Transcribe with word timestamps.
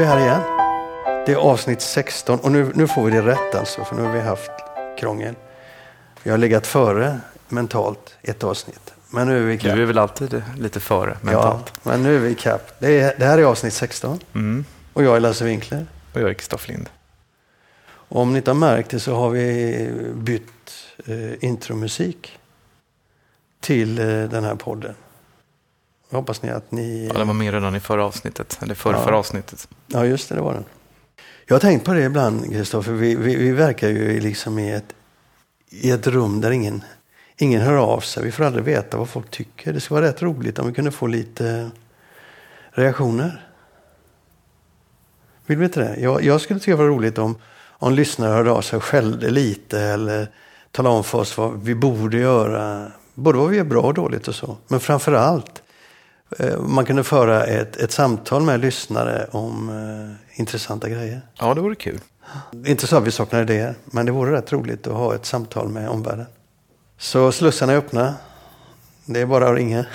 vi 0.00 0.06
här 0.06 0.18
igen. 0.18 0.40
Det 1.26 1.32
är 1.32 1.36
avsnitt 1.36 1.80
16 1.80 2.38
och 2.40 2.52
nu, 2.52 2.72
nu 2.74 2.88
får 2.88 3.04
vi 3.04 3.10
det 3.10 3.22
rätt 3.22 3.54
alltså 3.54 3.84
för 3.84 3.96
nu 3.96 4.02
har 4.02 4.12
vi 4.12 4.20
haft 4.20 4.50
krångel. 4.98 5.34
Vi 6.22 6.30
har 6.30 6.38
legat 6.38 6.66
före 6.66 7.20
mentalt 7.48 8.16
ett 8.22 8.44
avsnitt. 8.44 8.94
Men 9.10 9.28
nu 9.28 9.38
är 9.42 9.46
vi 9.46 9.54
ikapp. 9.54 9.74
Du 9.74 9.82
är 9.82 9.86
väl 9.86 9.98
alltid 9.98 10.42
lite 10.58 10.80
före 10.80 11.16
mentalt? 11.22 11.72
Ja, 11.74 11.90
men 11.90 12.02
nu 12.02 12.16
är 12.16 12.18
vi 12.20 12.30
ikapp. 12.30 12.74
Det, 12.78 13.00
är, 13.00 13.14
det 13.18 13.24
här 13.24 13.38
är 13.38 13.42
avsnitt 13.44 13.72
16 13.72 14.18
Mm. 14.34 14.64
och 14.92 15.04
jag 15.04 15.16
är 15.16 15.20
Lasse 15.20 15.44
Winkler. 15.44 15.86
Och 16.14 16.20
jag 16.20 16.30
är 16.30 16.34
Kristoffer 16.34 16.72
Lind. 16.72 16.88
Och 17.86 18.20
om 18.20 18.32
ni 18.32 18.36
inte 18.38 18.50
har 18.50 18.56
märkt 18.56 18.90
det 18.90 19.00
så 19.00 19.14
har 19.14 19.30
vi 19.30 19.90
bytt 20.14 20.46
eh, 21.06 21.44
intromusik 21.44 22.38
till 23.60 23.98
eh, 23.98 24.04
den 24.06 24.44
här 24.44 24.54
podden. 24.54 24.94
Jag 26.10 26.18
hoppas 26.18 26.42
ni 26.42 26.50
att 26.50 26.70
ni... 26.72 27.06
Ja, 27.12 27.18
den 27.18 27.26
var 27.26 27.34
med 27.34 27.52
redan 27.54 27.76
i 27.76 27.80
förra 27.80 28.04
avsnittet. 28.04 28.58
Eller 28.62 28.74
förra, 28.74 28.96
Ja. 28.96 29.04
förra 29.04 29.16
avsnittet. 29.18 29.68
Ja, 29.86 30.04
just 30.06 30.28
det, 30.28 30.34
det 30.34 30.40
var 30.40 30.54
den. 30.54 30.64
Jag 31.46 31.54
har 31.54 31.60
tänkt 31.60 31.84
på 31.84 31.92
det 31.92 32.02
ibland, 32.02 32.50
Kristoffer. 32.52 32.92
Vi, 32.92 33.14
vi, 33.14 33.36
vi 33.36 33.50
verkar 33.52 33.88
ju 33.88 34.20
liksom 34.20 34.58
i 34.58 34.72
ett, 34.72 34.94
i 35.70 35.90
ett 35.90 36.06
rum 36.06 36.40
där 36.40 36.50
ingen, 36.50 36.84
ingen 37.36 37.60
hör 37.60 37.76
av 37.76 38.00
sig. 38.00 38.24
Vi 38.24 38.32
får 38.32 38.44
aldrig 38.44 38.64
veta 38.64 38.96
vad 38.96 39.08
folk 39.08 39.30
tycker. 39.30 39.72
Det 39.72 39.80
skulle 39.80 40.00
vara 40.00 40.10
rätt 40.10 40.22
roligt 40.22 40.58
om 40.58 40.66
vi 40.66 40.72
kunde 40.74 40.90
få 40.90 41.06
lite 41.06 41.70
reaktioner. 42.70 43.46
Vill 45.46 45.58
vi 45.58 45.64
inte 45.64 45.80
det? 45.80 46.00
Jag, 46.00 46.24
jag 46.24 46.40
skulle 46.40 46.60
tycka 46.60 46.70
det 46.70 46.76
var 46.82 46.84
roligt 46.90 47.18
om, 47.18 47.36
om 47.68 47.92
lyssnare 47.94 48.32
hörde 48.32 48.50
av 48.50 48.62
sig 48.62 48.76
och 48.76 48.84
skällde 48.84 49.30
lite 49.30 49.80
eller 49.80 50.30
talade 50.70 50.96
om 50.96 51.04
för 51.04 51.18
oss 51.18 51.38
vad 51.38 51.62
vi 51.62 51.74
borde 51.74 52.16
göra. 52.18 52.92
Både 53.14 53.38
vad 53.38 53.48
vi 53.48 53.56
gör 53.56 53.64
bra 53.64 53.82
och 53.82 53.94
dåligt 53.94 54.28
och 54.28 54.34
så. 54.34 54.56
Men 54.68 54.80
framför 54.80 55.12
allt 55.12 55.62
man 56.58 56.84
kunde 56.84 57.04
föra 57.04 57.44
ett, 57.44 57.76
ett 57.76 57.92
samtal 57.92 58.42
med 58.42 58.60
lyssnare 58.60 59.26
om 59.30 59.68
eh, 59.68 60.40
intressanta 60.40 60.88
grejer. 60.88 61.20
Ja, 61.38 61.54
det 61.54 61.60
vore 61.60 61.74
kul. 61.74 62.00
Inte 62.66 62.86
så 62.86 62.96
att 62.96 63.06
vi 63.06 63.10
saknar 63.10 63.42
idéer, 63.42 63.74
men 63.84 64.06
det 64.06 64.12
vore 64.12 64.32
rätt 64.32 64.52
roligt 64.52 64.86
att 64.86 64.92
ha 64.92 65.14
ett 65.14 65.26
samtal 65.26 65.68
med 65.68 65.88
omvärlden. 65.88 66.26
Så 66.98 67.32
slussarna 67.32 67.72
är 67.72 67.76
öppna. 67.76 68.14
Det 69.04 69.20
är 69.20 69.26
bara 69.26 69.48
att 69.48 69.56
ringa. 69.56 69.86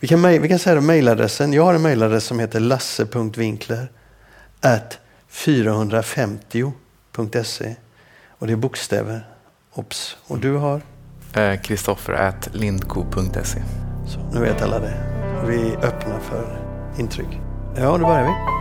Vi 0.00 0.08
kan, 0.08 0.22
vi 0.22 0.48
kan 0.48 0.58
säga 0.58 0.80
mejladressen. 0.80 1.52
Jag 1.52 1.64
har 1.64 1.74
en 1.74 1.82
mejladress 1.82 2.24
som 2.24 2.38
heter 2.38 2.60
lasse.vinkler 2.60 3.88
at 4.60 4.98
450.se 5.30 7.76
och 8.28 8.46
det 8.46 8.52
är 8.52 8.56
bokstäver. 8.56 9.28
Ops. 9.72 10.16
Och 10.26 10.38
du 10.38 10.56
har? 10.56 10.82
Eh, 11.34 11.60
Kristoffer 11.60 12.12
at 12.12 12.48
lindko.se. 12.52 13.62
Så, 14.06 14.20
nu 14.32 14.40
vet 14.40 14.62
alla 14.62 14.78
det. 14.78 14.94
Vi 15.46 15.72
är 15.72 15.76
öppna 15.76 16.20
för 16.20 16.58
intryck. 16.98 17.40
Ja, 17.76 17.98
då 17.98 18.06
börjar 18.06 18.24
vi. 18.24 18.54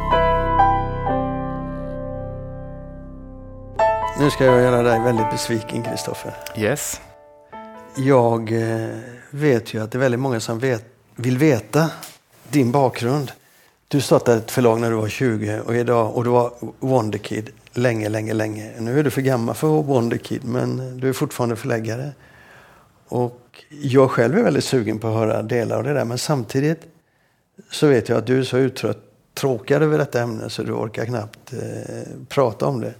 Nu 4.23 4.29
ska 4.29 4.45
jag 4.45 4.61
göra 4.61 4.83
dig 4.83 4.99
väldigt 4.99 5.31
besviken, 5.31 5.83
Kristoffer. 5.83 6.33
Yes. 6.57 7.01
Jag 7.95 8.51
eh, 8.51 8.89
vet 9.29 9.73
ju 9.73 9.83
att 9.83 9.91
det 9.91 9.97
är 9.97 9.99
väldigt 9.99 10.19
många 10.19 10.39
som 10.39 10.59
vet, 10.59 10.85
vill 11.15 11.37
veta 11.37 11.89
din 12.49 12.71
bakgrund. 12.71 13.31
Du 13.87 14.01
startade 14.01 14.37
ett 14.37 14.51
förlag 14.51 14.81
när 14.81 14.89
du 14.89 14.95
var 14.95 15.07
20 15.07 15.59
och 15.59 15.75
idag 15.75 16.15
och 16.15 16.23
du 16.23 16.29
var 16.29 16.51
Wonderkid 16.79 17.49
länge, 17.73 18.09
länge, 18.09 18.33
länge. 18.33 18.71
Nu 18.79 18.99
är 18.99 19.03
du 19.03 19.11
för 19.11 19.21
gammal 19.21 19.55
för 19.55 19.67
att 19.67 19.71
vara 19.71 19.81
Wonderkid 19.81 20.45
men 20.45 20.99
du 20.99 21.09
är 21.09 21.13
fortfarande 21.13 21.55
förläggare. 21.55 22.11
Och 23.07 23.42
jag 23.69 24.11
själv 24.11 24.37
är 24.37 24.43
väldigt 24.43 24.63
sugen 24.63 24.99
på 24.99 25.07
att 25.07 25.13
höra 25.13 25.41
delar 25.41 25.77
av 25.77 25.83
det 25.83 25.93
där 25.93 26.05
men 26.05 26.17
samtidigt 26.17 26.81
så 27.71 27.87
vet 27.87 28.09
jag 28.09 28.17
att 28.17 28.27
du 28.27 28.39
är 28.39 28.43
så 28.43 28.57
uttråkad 28.57 29.83
över 29.83 29.97
detta 29.97 30.21
ämne 30.21 30.49
så 30.49 30.63
du 30.63 30.71
orkar 30.71 31.05
knappt 31.05 31.53
eh, 31.53 31.59
prata 32.29 32.65
om 32.65 32.81
det. 32.81 32.93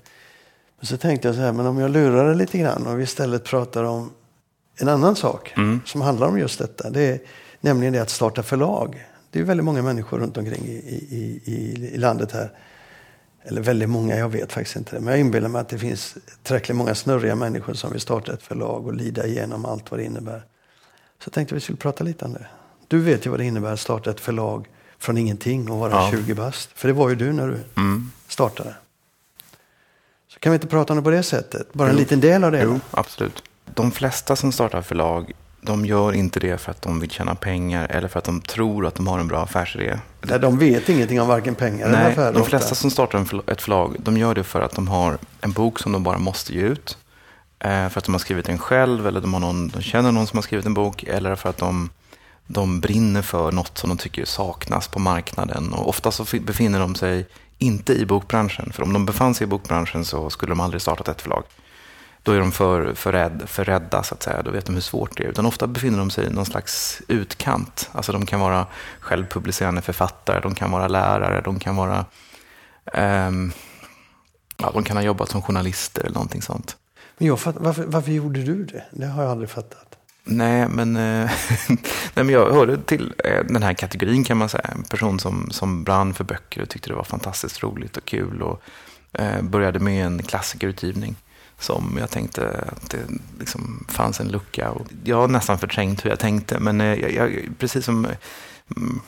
Men 0.80 0.86
så 0.86 0.97
tänkte 0.97 1.28
jag 1.28 1.36
så 1.36 1.42
här, 1.42 1.52
men 1.52 1.66
om 1.66 1.78
jag 1.78 1.92
lurar 1.92 2.30
det 2.30 2.36
lite 2.36 2.58
grann 2.58 2.88
och 2.88 3.00
vi 3.00 3.03
istället 3.03 3.44
pratar 3.44 3.84
om 3.84 4.12
en 4.75 4.88
annan 4.90 5.16
sak 5.16 5.53
Mm. 5.58 5.81
som 5.86 6.02
handlar 6.02 6.28
om 6.28 6.40
just 6.40 6.59
detta. 6.59 6.90
Det 6.90 7.02
är 7.02 7.19
nämligen 7.62 7.94
det 7.94 8.00
att 8.02 8.09
starta 8.09 8.44
förlag. 8.44 9.06
Det 9.31 9.40
är 9.40 9.44
väldigt 9.44 9.66
många 9.66 9.81
människor 9.81 10.19
runt 10.19 10.38
omkring 10.38 10.66
i, 10.66 10.75
i, 11.09 11.42
i, 11.46 11.90
i 11.94 11.97
landet 11.97 12.31
här. 12.31 12.52
Eller 13.46 13.62
väldigt 13.62 13.90
många, 13.90 14.18
jag 14.18 14.30
vet 14.30 14.52
faktiskt 14.54 14.76
inte 14.76 14.96
det. 14.96 15.00
Men 15.02 15.12
jag 15.12 15.20
inbillar 15.20 15.50
mig 15.50 15.62
att 15.62 15.70
det 15.70 15.78
finns 15.80 16.18
tillräckligt 16.44 16.76
många 16.78 16.96
snurriga 16.96 17.36
människor 17.36 17.74
som 17.74 17.92
vill 17.92 18.02
starta 18.02 18.34
ett 18.34 18.44
förlag 18.44 18.88
och 18.88 18.94
lida 18.94 19.26
igenom 19.28 19.66
allt 19.66 19.92
vad 19.92 20.00
det 20.00 20.04
innebär. 20.04 20.40
Så 21.20 21.28
jag 21.28 21.34
tänkte 21.34 21.56
vi 21.56 21.62
skulle 21.62 21.78
prata 21.78 22.04
lite 22.04 22.26
om 22.26 22.34
det. 22.34 22.48
Du 22.88 23.00
vet 23.02 23.26
ju 23.26 23.30
vad 23.30 23.40
det 23.40 23.46
innebär 23.46 23.74
att 23.74 23.80
starta 23.80 24.09
ett 24.12 24.20
förlag 24.20 24.68
från 25.00 25.18
ingenting 25.18 25.72
och 25.72 25.78
vara 25.80 25.92
Ja. 25.92 26.09
20 26.12 26.34
bast. 26.34 26.70
För 26.76 26.88
det 26.88 26.94
var 26.94 27.09
ju 27.09 27.16
du 27.16 27.34
när 27.34 27.48
du 27.48 27.58
Mm. 27.78 28.12
startade. 28.28 28.76
Så 30.28 30.40
kan 30.40 30.52
vi 30.52 30.56
inte 30.56 30.68
prata 30.68 30.94
om 30.94 30.98
det 30.98 31.04
på 31.04 31.10
det 31.10 31.24
sättet? 31.24 31.74
Bara 31.74 31.90
en 31.90 31.96
liten 31.96 32.20
del 32.20 32.44
av 32.44 32.52
det. 32.52 32.62
Jo, 32.64 32.80
absolut. 32.92 33.44
De 33.74 33.92
flesta 33.92 34.36
som 34.36 34.52
startar 34.52 34.81
förlag, 34.81 35.31
de 35.66 35.85
gör 35.85 36.13
inte 36.13 36.40
det 36.40 36.57
för 36.57 36.72
att 36.72 36.81
de 36.81 37.00
vill 37.00 37.09
tjäna 37.12 37.35
pengar 37.35 37.88
eller 37.90 38.07
för 38.07 38.19
att 38.19 38.25
de 38.25 38.41
tror 38.41 38.85
att 38.85 38.96
de 38.96 39.07
har 39.07 39.19
en 39.19 39.28
bra 39.28 39.41
affärsidé. 39.44 40.00
Nej, 40.22 40.40
de 40.40 40.57
vet 40.57 40.90
ingenting 40.90 41.22
om 41.22 41.28
varken 41.28 41.56
pengar 41.56 41.88
eller 41.88 41.97
Nej, 41.97 42.12
affärer. 42.12 42.34
de 42.34 42.46
flesta 42.46 42.75
som 42.75 42.91
startar 42.91 43.25
ett 43.51 43.62
förlag, 43.62 43.96
de 44.00 44.18
gör 44.18 44.35
det 44.35 44.44
för 44.44 44.62
att 44.62 44.72
de 44.72 44.88
har 44.88 45.18
en 45.41 45.51
bok 45.51 45.79
som 45.79 45.91
de 45.91 46.03
bara 46.03 46.18
måste 46.18 46.53
ge 46.53 46.62
ut. 46.62 46.97
Eh, 47.59 47.90
för 47.90 47.97
att 47.97 48.03
de 48.03 48.12
har 48.13 48.19
skrivit 48.19 48.46
den 48.46 48.57
själv, 48.57 49.07
eller 49.07 49.22
de, 49.22 49.34
har 49.34 49.41
någon, 49.41 49.68
de 49.69 49.81
känner 49.81 50.12
någon 50.12 50.28
som 50.28 50.38
har 50.38 50.41
skrivit 50.44 50.66
en 50.66 50.74
bok, 50.74 51.03
eller 51.03 51.35
för 51.35 51.50
att 51.50 51.57
de, 51.57 51.90
de 52.47 52.80
brinner 52.80 53.22
för 53.22 53.51
något 53.51 53.78
som 53.78 53.90
de 53.90 53.97
tycker 53.97 54.25
saknas 54.25 54.88
på 54.88 55.00
marknaden. 55.00 55.74
Och 55.74 55.90
ofta 55.90 56.12
så 56.12 56.25
fi- 56.25 56.40
befinner 56.40 56.80
de 56.80 56.95
sig 56.95 57.25
inte 57.57 57.94
i 57.94 58.06
bokbranschen, 58.06 58.72
för 58.74 58.84
om 58.84 58.94
de 58.94 59.06
befann 59.06 59.34
sig 59.35 59.45
i 59.45 59.47
bokbranschen 59.47 60.06
så 60.06 60.30
skulle 60.30 60.51
de 60.51 60.59
aldrig 60.59 60.81
startat 60.81 61.07
ett 61.07 61.22
förlag. 61.22 61.44
Då 62.23 62.31
är 62.31 62.39
de 62.39 62.51
för, 62.51 62.94
för, 62.94 63.11
rädd, 63.11 63.44
för 63.45 63.66
rädda, 63.66 64.03
så 64.03 64.16
att 64.16 64.23
säga. 64.23 64.41
Då 64.41 64.51
vet 64.51 64.66
de 64.66 64.73
hur 64.73 64.81
svårt 64.81 65.17
det 65.17 65.23
är. 65.23 65.28
Utan 65.28 65.45
ofta 65.45 65.67
befinner 65.67 65.97
de 65.97 66.09
sig 66.09 66.25
i 66.25 66.29
någon 66.29 66.45
slags 66.45 67.01
utkant. 67.07 67.89
Alltså 67.91 68.11
de 68.11 68.25
kan 68.25 68.39
vara 68.39 68.67
självpublicerande 69.00 69.81
författare, 69.81 70.39
de 70.39 70.56
kan 70.56 70.72
vara 70.72 70.88
lärare, 70.88 71.41
de 71.41 71.59
kan 71.59 71.75
vara... 71.75 72.06
ehm, 72.94 73.51
ja, 74.57 74.72
de 74.73 74.83
kan 74.83 74.97
ha 74.97 75.03
jobbat 75.03 75.29
som 75.29 75.41
journalister 75.41 76.01
eller 76.01 76.13
någonting 76.13 76.41
sånt. 76.41 76.78
Men 77.17 77.28
jag 77.28 77.39
fatt, 77.39 77.56
varför, 77.59 77.83
varför 77.83 78.12
gjorde 78.12 78.44
du 78.44 78.66
det? 78.66 78.83
Det 78.91 79.06
har 79.06 79.23
jag 79.23 79.31
aldrig 79.31 79.50
fattat. 79.50 79.97
Nej, 80.23 80.67
men, 80.69 80.95
eh, 80.95 81.31
nej, 82.13 82.25
men 82.25 82.29
jag 82.29 82.51
hörde 82.51 82.78
till 82.78 83.13
eh, 83.23 83.44
den 83.45 83.63
här 83.63 83.73
kategorin 83.73 84.23
kan 84.23 84.38
man 84.38 84.50
säga. 84.50 84.69
En 84.75 84.83
person 84.83 85.19
som, 85.19 85.51
som 85.51 85.83
brann 85.83 86.13
för 86.13 86.23
böcker 86.23 86.62
och 86.62 86.69
tyckte 86.69 86.89
det 86.89 86.95
var 86.95 87.03
fantastiskt 87.03 87.63
roligt 87.63 87.97
och 87.97 88.06
kul. 88.06 88.41
Och 88.41 88.62
eh, 89.13 89.41
började 89.41 89.79
med 89.79 90.06
en 90.06 90.23
klassikerutgivning 90.23 91.16
som 91.63 91.97
jag 92.00 92.09
tänkte 92.09 92.69
att 92.72 92.90
det 92.90 93.00
liksom 93.40 93.85
fanns 93.90 94.19
en 94.19 94.28
lucka. 94.28 94.69
Och 94.69 94.88
jag 95.03 95.18
har 95.18 95.28
nästan 95.28 95.59
förträngt 95.59 96.06
hur 96.06 96.09
jag 96.09 96.19
tänkte, 96.19 96.59
men 96.59 96.81
eh, 96.81 96.94
jag, 96.94 97.12
jag, 97.12 97.50
precis 97.59 97.85
som 97.85 98.07
mm, 98.75 99.01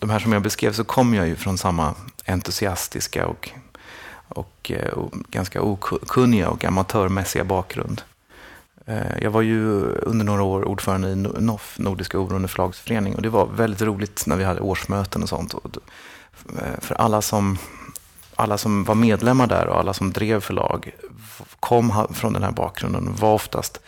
de 0.00 0.10
här 0.10 0.18
som 0.18 0.32
jag 0.32 0.42
beskrev 0.42 0.72
så 0.72 0.84
kom 0.84 1.14
jag 1.14 1.28
ju 1.28 1.36
från 1.36 1.58
samma 1.58 1.94
entusiastiska 2.26 3.26
och, 3.26 3.50
och, 4.28 4.70
eh, 4.70 4.92
och 4.92 5.12
ganska 5.30 5.62
okunniga 5.62 6.48
och 6.50 6.64
amatörmässiga 6.64 7.44
bakgrund. 7.44 8.02
Eh, 8.86 9.22
jag 9.22 9.30
var 9.30 9.42
ju 9.42 9.82
under 9.82 10.24
några 10.24 10.42
år 10.42 10.64
ordförande 10.64 11.08
i 11.08 11.16
NOF, 11.16 11.78
Nordiska 11.78 12.18
oberoende 12.18 12.48
förlagsförening, 12.48 13.14
och 13.14 13.22
det 13.22 13.28
var 13.28 13.46
väldigt 13.46 13.82
roligt 13.82 14.26
när 14.26 14.36
vi 14.36 14.44
hade 14.44 14.60
årsmöten 14.60 15.22
och 15.22 15.28
sånt. 15.28 15.54
För 16.78 16.94
alla 16.94 17.22
som, 17.22 17.58
alla 18.40 18.58
som 18.58 18.84
var 18.84 18.94
medlemmar 18.94 19.46
där 19.46 19.66
och 19.66 19.78
alla 19.78 19.92
som 19.92 20.12
drev 20.12 20.40
förlag 20.40 20.94
kom 21.60 22.06
från 22.14 22.32
den 22.32 22.42
här 22.42 22.52
bakgrunden 22.52 23.08
och 23.08 23.18
var 23.18 23.34
oftast 23.34 23.80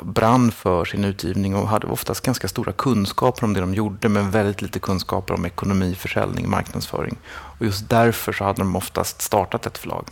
brann 0.00 0.50
för 0.50 0.84
sin 0.84 1.04
utgivning 1.04 1.54
och 1.54 1.68
hade 1.68 1.86
oftast 1.86 2.20
ganska 2.20 2.48
stora 2.48 2.72
kunskaper 2.72 3.44
om 3.44 3.52
det 3.52 3.60
de 3.60 3.74
gjorde 3.74 4.08
men 4.08 4.30
väldigt 4.30 4.62
lite 4.62 4.78
kunskaper 4.78 5.34
om 5.34 5.46
ekonomi, 5.46 5.94
försäljning, 5.94 6.50
marknadsföring. 6.50 7.16
Och 7.26 7.66
just 7.66 7.88
därför 7.88 8.32
så 8.32 8.44
hade 8.44 8.58
de 8.58 8.76
oftast 8.76 9.22
startat 9.22 9.66
ett 9.66 9.78
förlag. 9.78 10.04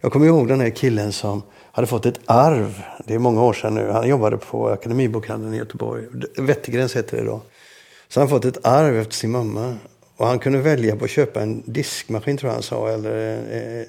Jag 0.00 0.12
kommer 0.12 0.26
ihåg 0.26 0.48
den 0.48 0.60
här 0.60 0.70
killen 0.70 1.12
som 1.12 1.42
hade 1.72 1.86
fått 1.86 2.06
ett 2.06 2.20
arv. 2.26 2.82
Det 3.04 3.14
är 3.14 3.18
många 3.18 3.42
år 3.42 3.52
sedan 3.52 3.74
nu. 3.74 3.90
Han 3.90 4.08
jobbade 4.08 4.36
på 4.36 4.68
Akademibokhandeln 4.68 5.54
i 5.54 5.56
Göteborg. 5.56 6.04
Wettergrens 6.38 6.96
heter 6.96 7.16
det 7.16 7.24
då. 7.24 7.42
Så 8.08 8.20
han 8.20 8.28
fått 8.28 8.44
ett 8.44 8.66
arv 8.66 8.96
efter 8.96 9.14
sin 9.14 9.30
mamma. 9.30 9.76
Och 10.18 10.26
han 10.26 10.38
kunde 10.38 10.58
välja 10.58 10.96
på 10.96 11.04
att 11.04 11.10
köpa 11.10 11.42
en 11.42 11.62
diskmaskin 11.66 12.36
tror 12.36 12.48
jag 12.48 12.54
han 12.54 12.62
sa. 12.62 12.88
Eller 12.88 13.36
eh, 13.80 13.86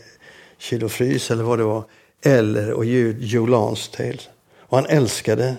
kylofrys 0.57 1.31
eller 1.31 1.43
vad 1.43 1.59
det 1.59 1.63
var. 1.63 1.83
Eller 2.21 2.83
ut 2.83 3.15
Joe 3.19 3.45
Lansdale. 3.45 4.19
Och 4.59 4.77
han 4.77 4.85
älskade 4.85 5.55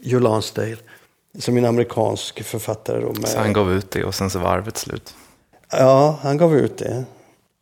Joe 0.00 0.20
Lansdale. 0.20 0.76
Som 1.38 1.56
en 1.56 1.64
amerikansk 1.64 2.42
författare. 2.42 3.00
Då 3.00 3.12
med, 3.12 3.28
Så 3.28 3.38
han 3.38 3.52
gav 3.52 3.72
ut 3.72 3.90
det 3.90 4.04
och 4.04 4.14
sen 4.14 4.30
så 4.30 4.38
var 4.38 4.50
arvet 4.50 4.76
slut. 4.76 5.14
Ja, 5.70 6.18
han 6.22 6.36
gav 6.36 6.56
ut 6.56 6.78
det. 6.78 7.04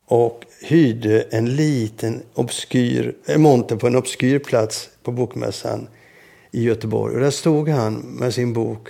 Och 0.07 0.45
hyrde 0.61 1.23
en 1.23 1.57
liten 1.57 2.23
obskyr, 2.35 3.15
en 3.27 3.43
monter 3.43 3.77
på 3.77 3.87
en 3.87 3.97
obskyr 3.97 4.39
plats 4.39 4.89
på 5.03 5.13
bokmässan 5.13 5.89
i 6.53 6.63
Göteborg. 6.63 7.15
Och 7.15 7.21
där 7.21 7.31
stod 7.31 7.69
han 7.69 7.95
med 7.95 8.35
sin 8.35 8.53
bok. 8.53 8.89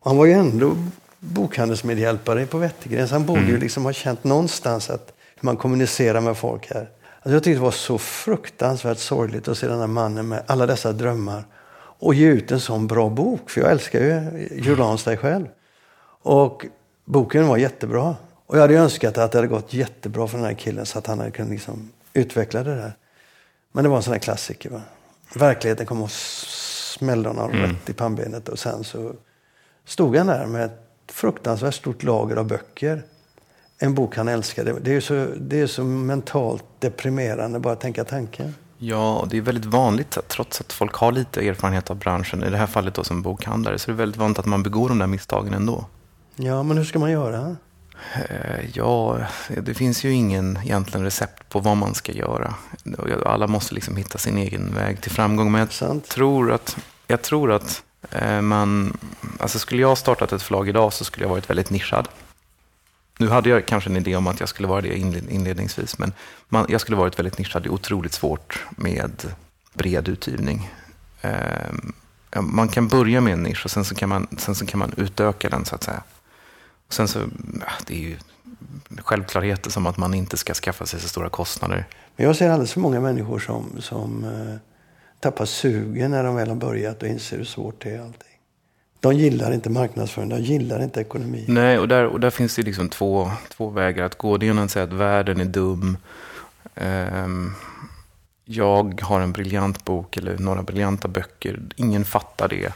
Och 0.00 0.10
han 0.10 0.16
var 0.16 0.26
ju 0.26 0.32
ändå 0.32 0.76
bokhandelsmedhjälpare 1.20 2.46
på 2.46 2.58
Wettergren. 2.58 3.08
Så 3.08 3.14
han 3.14 3.26
borde 3.26 3.40
mm. 3.40 3.52
ju 3.52 3.58
liksom 3.58 3.84
ha 3.84 3.92
känt 3.92 4.24
någonstans 4.24 4.90
att 4.90 5.12
man 5.40 5.56
kommunicerar 5.56 6.20
med 6.20 6.36
folk 6.36 6.70
här. 6.70 6.88
Alltså 7.22 7.30
jag 7.30 7.42
tyckte 7.42 7.58
det 7.58 7.64
var 7.64 7.70
så 7.70 7.98
fruktansvärt 7.98 8.98
sorgligt 8.98 9.48
att 9.48 9.58
se 9.58 9.66
den 9.66 9.80
här 9.80 9.86
mannen 9.86 10.28
med 10.28 10.42
alla 10.46 10.66
dessa 10.66 10.92
drömmar 10.92 11.44
och 12.00 12.14
ge 12.14 12.26
ut 12.26 12.50
en 12.50 12.60
sån 12.60 12.86
bra 12.86 13.08
bok. 13.08 13.50
För 13.50 13.60
jag 13.60 13.70
älskar 13.70 14.00
ju 14.00 14.48
Jules 14.62 15.04
dig 15.04 15.16
själv. 15.16 15.46
Och 16.22 16.66
boken 17.04 17.46
var 17.46 17.56
jättebra. 17.56 18.16
Och 18.46 18.56
jag 18.56 18.60
hade 18.60 18.74
önskat 18.74 19.18
att 19.18 19.32
det 19.32 19.38
hade 19.38 19.48
gått 19.48 19.74
jättebra 19.74 20.26
för 20.26 20.38
den 20.38 20.46
här 20.46 20.54
killen 20.54 20.86
så 20.86 20.98
att 20.98 21.06
han 21.06 21.18
hade 21.18 21.30
kunnat 21.30 21.50
liksom 21.50 21.90
utveckla 22.12 22.62
det 22.62 22.74
där. 22.74 22.92
Men 23.72 23.84
det 23.84 23.90
var 23.90 23.96
en 23.96 24.02
sån 24.02 24.12
här 24.12 24.20
klassiker. 24.20 24.70
Va? 24.70 24.82
Verkligheten 25.34 25.86
kom 25.86 26.02
och 26.02 26.10
smällde 26.10 27.28
honom 27.28 27.50
mm. 27.50 27.70
rätt 27.70 27.90
i 27.90 27.92
pannbenet 27.92 28.48
och 28.48 28.58
sen 28.58 28.84
så 28.84 29.12
stod 29.84 30.16
han 30.16 30.26
där 30.26 30.46
med 30.46 30.64
ett 30.64 30.89
fruktansvärt 31.12 31.74
stort 31.74 32.02
lager 32.02 32.36
av 32.36 32.46
böcker. 32.46 33.02
En 33.78 33.94
bok 33.94 34.16
han 34.16 34.28
älskade. 34.28 34.76
Det 34.80 34.94
är 34.94 35.00
så, 35.00 35.26
det 35.36 35.60
är 35.60 35.66
så 35.66 35.84
mentalt 35.84 36.64
deprimerande 36.78 37.58
bara 37.58 37.72
att 37.72 37.80
tänka 37.80 38.04
tanken. 38.04 38.54
Ja, 38.78 39.18
och 39.18 39.28
det 39.28 39.36
är 39.36 39.40
väldigt 39.40 39.64
vanligt, 39.64 40.16
att, 40.16 40.28
trots 40.28 40.60
att 40.60 40.72
folk 40.72 40.94
har 40.94 41.12
lite 41.12 41.48
erfarenhet 41.48 41.90
av 41.90 41.96
branschen, 41.96 42.44
i 42.44 42.50
det 42.50 42.56
här 42.56 42.66
fallet 42.66 42.94
då 42.94 43.04
som 43.04 43.22
bokhandlare, 43.22 43.78
så 43.78 43.90
är 43.90 43.92
det 43.92 43.98
väldigt 43.98 44.20
vanligt 44.20 44.38
att 44.38 44.46
man 44.46 44.62
begår 44.62 44.88
de 44.88 44.98
där 44.98 45.06
misstagen 45.06 45.54
ändå. 45.54 45.84
Ja, 46.36 46.62
men 46.62 46.76
hur 46.76 46.84
ska 46.84 46.98
man 46.98 47.10
göra? 47.10 47.56
Eh, 48.14 48.70
ja, 48.74 49.18
det 49.48 49.74
finns 49.74 50.04
ju 50.04 50.12
ingen 50.12 50.58
egentligen 50.64 51.04
recept 51.04 51.48
på 51.48 51.60
vad 51.60 51.76
man 51.76 51.94
ska 51.94 52.12
göra. 52.12 52.54
Alla 53.26 53.46
måste 53.46 53.74
liksom 53.74 53.96
hitta 53.96 54.18
sin 54.18 54.38
egen 54.38 54.74
väg 54.74 55.00
till 55.00 55.10
framgång. 55.10 55.52
Men 55.52 55.58
jag 55.58 55.72
Sant. 55.72 56.08
tror 56.08 56.52
att, 56.52 56.76
jag 57.06 57.22
tror 57.22 57.52
att 57.52 57.82
Eh, 58.10 58.40
man... 58.40 58.96
Alltså 59.38 59.58
skulle 59.58 59.82
jag 59.82 59.98
startat 59.98 60.32
ett 60.32 60.42
förlag 60.42 60.68
idag 60.68 60.92
så 60.92 61.04
skulle 61.04 61.24
jag 61.24 61.30
varit 61.30 61.50
väldigt 61.50 61.70
nischad. 61.70 62.08
Nu 63.18 63.28
hade 63.28 63.48
jag 63.48 63.66
kanske 63.66 63.90
en 63.90 63.96
idé 63.96 64.16
om 64.16 64.26
att 64.26 64.40
jag 64.40 64.48
skulle 64.48 64.68
vara 64.68 64.80
det 64.80 64.96
inledningsvis, 65.30 65.98
men 65.98 66.12
man, 66.48 66.66
jag 66.68 66.80
skulle 66.80 66.96
varit 66.96 67.18
väldigt 67.18 67.38
nischad. 67.38 67.62
Det 67.62 67.68
är 67.68 67.72
otroligt 67.72 68.12
svårt 68.12 68.66
med 68.70 69.34
bred 69.74 70.08
utgivning. 70.08 70.70
Ehm, 71.20 71.92
man 72.40 72.68
kan 72.68 72.88
börja 72.88 73.20
med 73.20 73.32
en 73.32 73.42
nisch 73.42 73.64
och 73.64 73.70
sen 73.70 73.84
så 73.84 73.94
kan 73.94 74.08
man, 74.08 74.26
sen 74.38 74.54
så 74.54 74.66
kan 74.66 74.78
man 74.78 74.92
utöka 74.96 75.48
den 75.48 75.64
så 75.64 75.74
att 75.74 75.82
säga. 75.82 76.02
Och 76.86 76.92
sen 76.92 77.08
så, 77.08 77.18
det 77.86 77.94
är 77.94 77.98
ju 77.98 78.16
självklarheter 78.98 79.70
som 79.70 79.86
att 79.86 79.96
man 79.96 80.14
inte 80.14 80.36
ska 80.36 80.54
skaffa 80.54 80.86
sig 80.86 81.00
så 81.00 81.08
stora 81.08 81.28
kostnader. 81.28 81.86
Men 82.16 82.26
jag 82.26 82.36
ser 82.36 82.50
alldeles 82.50 82.72
för 82.72 82.80
många 82.80 83.00
människor 83.00 83.38
som, 83.38 83.70
som 83.78 84.24
uh, 84.24 84.56
tappar 85.20 85.44
sugen 85.44 86.10
när 86.10 86.24
de 86.24 86.34
väl 86.34 86.48
har 86.48 86.56
börjat 86.56 87.02
och 87.02 87.08
inser 87.08 87.36
hur 87.36 87.44
svårt 87.44 87.82
det 87.82 87.90
är 87.90 88.00
allting. 88.00 88.26
De 89.00 89.14
gillar 89.14 89.52
inte 89.52 89.70
marknadsföring, 89.70 90.28
de 90.28 90.40
gillar 90.40 90.82
inte 90.82 91.00
ekonomi. 91.00 91.44
Nej, 91.48 91.78
och 91.78 91.88
där, 91.88 92.06
och 92.06 92.20
där 92.20 92.30
finns 92.30 92.56
det 92.56 92.62
liksom 92.62 92.88
två, 92.88 93.30
två 93.48 93.70
vägar 93.70 94.04
att 94.04 94.18
gå. 94.18 94.36
Det 94.36 94.46
ena 94.46 94.60
är 94.60 94.64
att 94.64 94.70
säga 94.70 94.84
att 94.84 94.92
världen 94.92 95.40
är 95.40 95.44
dum. 95.44 95.96
Um, 96.74 97.54
jag 98.44 99.00
har 99.00 99.20
en 99.20 99.32
briljant 99.32 99.84
bok 99.84 100.16
eller 100.16 100.38
några 100.38 100.62
briljanta 100.62 101.08
böcker. 101.08 101.60
Ingen 101.76 102.04
fattar 102.04 102.48
det. 102.48 102.72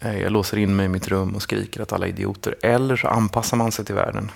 Eh, 0.00 0.22
jag 0.22 0.32
låser 0.32 0.56
in 0.56 0.76
mig 0.76 0.86
i 0.86 0.88
mitt 0.88 1.08
rum 1.08 1.34
och 1.34 1.42
skriker 1.42 1.80
att 1.80 1.92
alla 1.92 2.06
är 2.06 2.10
idioter. 2.10 2.54
Eller 2.62 2.96
så 2.96 3.08
anpassar 3.08 3.56
man 3.56 3.72
sig 3.72 3.84
till 3.84 3.94
världen. 3.94 4.30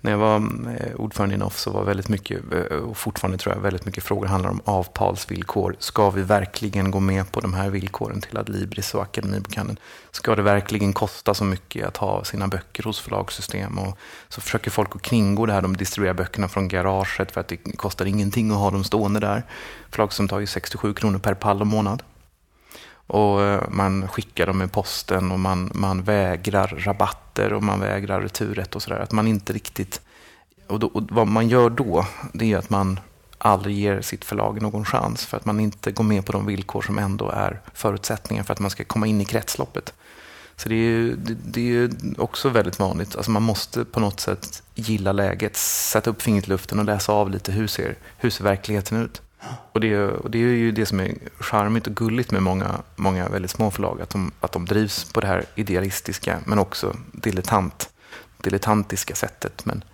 När 0.00 0.10
jag 0.10 0.18
var 0.18 0.36
eh, 0.36 0.94
ordförande 0.96 1.34
i 1.34 1.38
NOF 1.38 1.58
så 1.58 1.70
var 1.70 1.84
väldigt 1.84 2.08
mycket, 2.08 2.40
eh, 2.52 2.76
och 2.76 2.96
fortfarande 2.96 3.38
tror 3.38 3.54
jag, 3.54 3.62
väldigt 3.62 3.86
mycket 3.86 4.04
frågor 4.04 4.26
handlar 4.26 4.50
om 4.50 4.60
avtalsvillkor. 4.64 5.76
Ska 5.78 6.10
vi 6.10 6.22
verkligen 6.22 6.90
gå 6.90 7.00
med 7.00 7.32
på 7.32 7.40
de 7.40 7.54
här 7.54 7.70
villkoren 7.70 8.20
till 8.20 8.38
Adlibris 8.38 8.94
och 8.94 9.02
Akademibokhandeln? 9.02 9.78
Ska 10.10 10.36
det 10.36 10.42
verkligen 10.42 10.92
kosta 10.92 11.34
så 11.34 11.44
mycket 11.44 11.86
att 11.86 11.96
ha 11.96 12.24
sina 12.24 12.48
böcker 12.48 12.82
hos 12.82 13.00
förlagssystem? 13.00 13.78
Och 13.78 13.98
så 14.28 14.40
försöker 14.40 14.70
folk 14.70 14.96
att 14.96 15.02
kringgå 15.02 15.46
det 15.46 15.52
här. 15.52 15.62
De 15.62 15.76
distribuerar 15.76 16.14
böckerna 16.14 16.48
från 16.48 16.68
garaget 16.68 17.32
för 17.32 17.40
att 17.40 17.48
det 17.48 17.56
kostar 17.56 18.04
ingenting 18.04 18.50
att 18.50 18.56
ha 18.56 18.70
dem 18.70 18.84
stående 18.84 19.20
där. 19.20 19.42
Förlag 19.90 20.12
som 20.12 20.28
tar 20.28 20.40
ju 20.40 20.46
67 20.46 20.94
kronor 20.94 21.18
per 21.18 21.34
pall 21.34 21.60
och 21.60 21.66
månad. 21.66 22.02
Och 23.06 23.42
eh, 23.42 23.62
man 23.68 24.08
skickar 24.08 24.46
dem 24.46 24.58
med 24.58 24.72
posten 24.72 25.32
och 25.32 25.40
man, 25.40 25.70
man 25.74 26.02
vägrar 26.02 26.66
rabatter 26.78 27.52
och 27.52 27.62
man 27.62 27.80
vägrar 27.80 28.20
returrätt 28.20 28.76
och 28.76 28.82
sådär. 28.82 28.98
Att 28.98 29.12
man 29.12 29.26
inte 29.26 29.52
riktigt... 29.52 30.00
Och, 30.66 30.80
då, 30.80 30.86
och 30.86 31.02
vad 31.10 31.26
man 31.26 31.48
gör 31.48 31.70
då, 31.70 32.06
det 32.32 32.52
är 32.52 32.58
att 32.58 32.70
man 32.70 33.00
aldrig 33.38 33.76
ger 33.76 34.00
sitt 34.00 34.24
förlag 34.24 34.62
någon 34.62 34.84
chans 34.84 35.26
för 35.26 35.36
att 35.36 35.44
man 35.44 35.60
inte 35.60 35.92
går 35.92 36.04
med 36.04 36.26
på 36.26 36.32
de 36.32 36.46
villkor 36.46 36.82
som 36.82 36.98
ändå 36.98 37.28
är 37.28 37.60
förutsättningen 37.74 38.44
för 38.44 38.52
att 38.52 38.60
man 38.60 38.70
ska 38.70 38.84
komma 38.84 39.06
in 39.06 39.20
i 39.20 39.24
kretsloppet. 39.24 39.94
Så 40.56 40.68
det 40.68 40.74
är 40.74 40.78
ju 40.78 41.16
det, 41.16 41.36
det 41.44 41.60
är 41.60 41.64
ju 41.64 41.90
också 42.18 42.48
väldigt 42.48 42.78
vanligt. 42.78 43.16
Alltså 43.16 43.30
man 43.30 43.42
måste 43.42 43.84
på 43.84 44.00
något 44.00 44.20
sätt 44.20 44.62
gilla 44.74 45.12
läget, 45.12 45.56
sätta 45.56 46.10
upp 46.10 46.22
fingret 46.22 46.46
i 46.46 46.50
luften 46.50 46.78
och 46.78 46.84
läsa 46.84 47.12
av 47.12 47.30
lite 47.30 47.52
hur 47.52 47.66
ser, 47.66 47.96
hur 48.18 48.30
ser 48.30 48.44
verkligheten 48.44 49.02
ut. 49.02 49.22
Och 49.72 49.80
det, 49.80 50.06
och 50.06 50.30
det 50.30 50.38
är 50.38 50.42
ju 50.42 50.72
det 50.72 50.86
som 50.86 51.00
är 51.00 51.14
charmigt 51.40 51.86
och 51.86 51.94
gulligt 51.94 52.30
med 52.30 52.42
många, 52.42 52.70
många 52.96 53.28
väldigt 53.28 53.50
små 53.50 53.70
förlag. 53.70 54.00
Att 54.00 54.10
de, 54.10 54.32
att 54.40 54.52
de 54.52 54.64
drivs 54.64 55.12
på 55.12 55.20
det 55.20 55.26
här 55.26 55.44
idealistiska 55.54 56.38
men 56.44 56.58
också 56.58 56.96
dilettant, 57.12 57.90
dilettantiska 58.40 59.14
sättet. 59.14 59.64
Men, 59.66 59.84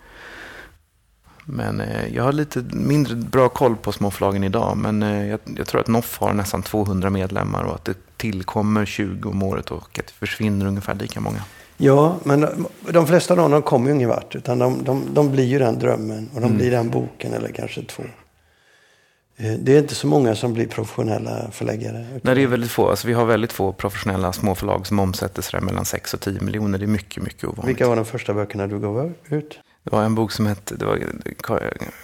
men 1.44 1.80
eh, 1.80 2.14
jag 2.14 2.24
har 2.24 2.32
lite 2.32 2.64
mindre 2.72 3.14
bra 3.14 3.48
koll 3.48 3.76
på 3.76 3.92
småförlagen 3.92 4.44
idag. 4.44 4.76
Men 4.76 5.02
eh, 5.02 5.26
jag, 5.26 5.40
jag, 5.56 5.66
tror 5.66 5.80
att 5.80 5.88
NOF 5.88 6.18
har 6.18 6.32
nästan 6.32 6.62
200 6.62 7.10
medlemmar 7.10 7.62
och 7.62 7.74
att 7.74 7.84
det 7.84 8.16
tillkommer 8.16 8.86
20 8.86 9.28
om 9.28 9.42
året 9.42 9.70
och 9.70 9.98
att 9.98 10.06
det 10.06 10.12
försvinner 10.12 10.66
ungefär 10.66 10.94
lika 10.94 11.20
många. 11.20 11.42
Ja, 11.76 12.16
men 12.24 12.66
de 12.90 13.06
flesta 13.06 13.34
av 13.34 13.50
dem 13.50 13.62
kommer 13.62 13.88
ju 13.88 13.94
ingen 13.94 14.08
vart. 14.08 14.36
Utan 14.36 14.58
de, 14.58 14.84
de, 14.84 15.02
de 15.12 15.30
blir 15.30 15.44
ju 15.44 15.58
den 15.58 15.78
drömmen 15.78 16.30
och 16.34 16.40
de 16.40 16.46
mm. 16.46 16.58
blir 16.58 16.70
den 16.70 16.90
boken 16.90 17.32
eller 17.32 17.48
kanske 17.48 17.82
två. 17.82 18.02
Eh, 19.40 19.52
det 19.52 19.74
är 19.74 19.78
inte 19.78 19.94
så 19.94 20.06
många 20.06 20.34
som 20.34 20.52
blir 20.52 20.66
professionella 20.66 21.50
förläggare. 21.50 22.06
Nej, 22.22 22.34
det 22.34 22.42
är 22.42 22.46
väldigt 22.46 22.70
få. 22.70 22.90
Alltså, 22.90 23.06
vi 23.06 23.12
har 23.12 23.24
väldigt 23.24 23.52
få 23.52 23.72
professionella 23.72 24.32
småförlag 24.32 24.86
som 24.86 24.98
omsätter 24.98 25.42
sådär 25.42 25.60
mellan 25.60 25.84
6 25.84 26.14
och 26.14 26.20
10 26.20 26.40
miljoner. 26.40 26.78
Det 26.78 26.84
är 26.84 26.86
mycket, 26.86 27.22
mycket 27.22 27.44
ovanligt. 27.44 27.68
Vilka 27.68 27.88
var 27.88 27.96
de 27.96 28.04
första 28.04 28.34
böckerna 28.34 28.66
du 28.66 28.80
gav 28.80 29.12
ut? 29.28 29.58
Det 29.82 29.96
var 29.96 30.02
en 30.02 30.14
bok 30.14 30.32
som 30.32 30.46
hette 30.46 30.76
det 30.76 30.84
var 30.84 30.98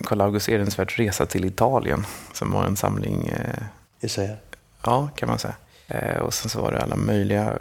Karl 0.05 0.21
August 0.21 0.49
Ehrensvärds 0.49 0.99
Resa 0.99 1.27
till 1.27 1.45
Italien. 1.45 2.07
Som 2.33 2.51
var 2.51 2.65
en 2.65 2.77
samling... 2.77 3.27
Eh, 3.27 3.65
Essäer? 4.01 4.37
Ja, 4.85 5.09
kan 5.17 5.29
man 5.29 5.39
säga. 5.39 5.55
Eh, 5.89 6.17
och 6.17 6.35
sen 6.35 6.51
så 6.51 6.61
var 6.61 6.73
det 6.73 6.82
alla 6.82 6.97
möjliga 6.97 7.53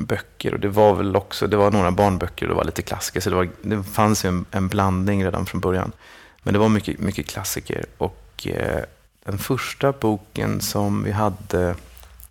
böcker. 0.00 0.54
Och 0.54 0.60
det 0.60 0.68
var 0.68 0.94
väl 0.94 1.16
också, 1.16 1.46
det 1.46 1.56
var 1.56 1.70
några 1.70 1.90
barnböcker 1.90 2.46
och 2.46 2.50
det 2.50 2.56
var 2.56 2.64
lite 2.64 2.82
klassiker. 2.82 3.20
Så 3.20 3.30
det, 3.30 3.36
var, 3.36 3.48
det 3.62 3.82
fanns 3.82 4.24
ju 4.24 4.28
en, 4.28 4.44
en 4.50 4.68
blandning 4.68 5.24
redan 5.24 5.46
från 5.46 5.60
början. 5.60 5.92
Men 6.42 6.52
det 6.54 6.58
var 6.60 6.68
mycket, 6.68 6.98
mycket 6.98 7.26
klassiker. 7.26 7.84
Och 7.98 8.46
eh, 8.46 8.82
den 9.26 9.38
första 9.38 9.92
boken 9.92 10.60
som 10.60 11.02
vi 11.02 11.10
hade 11.10 11.74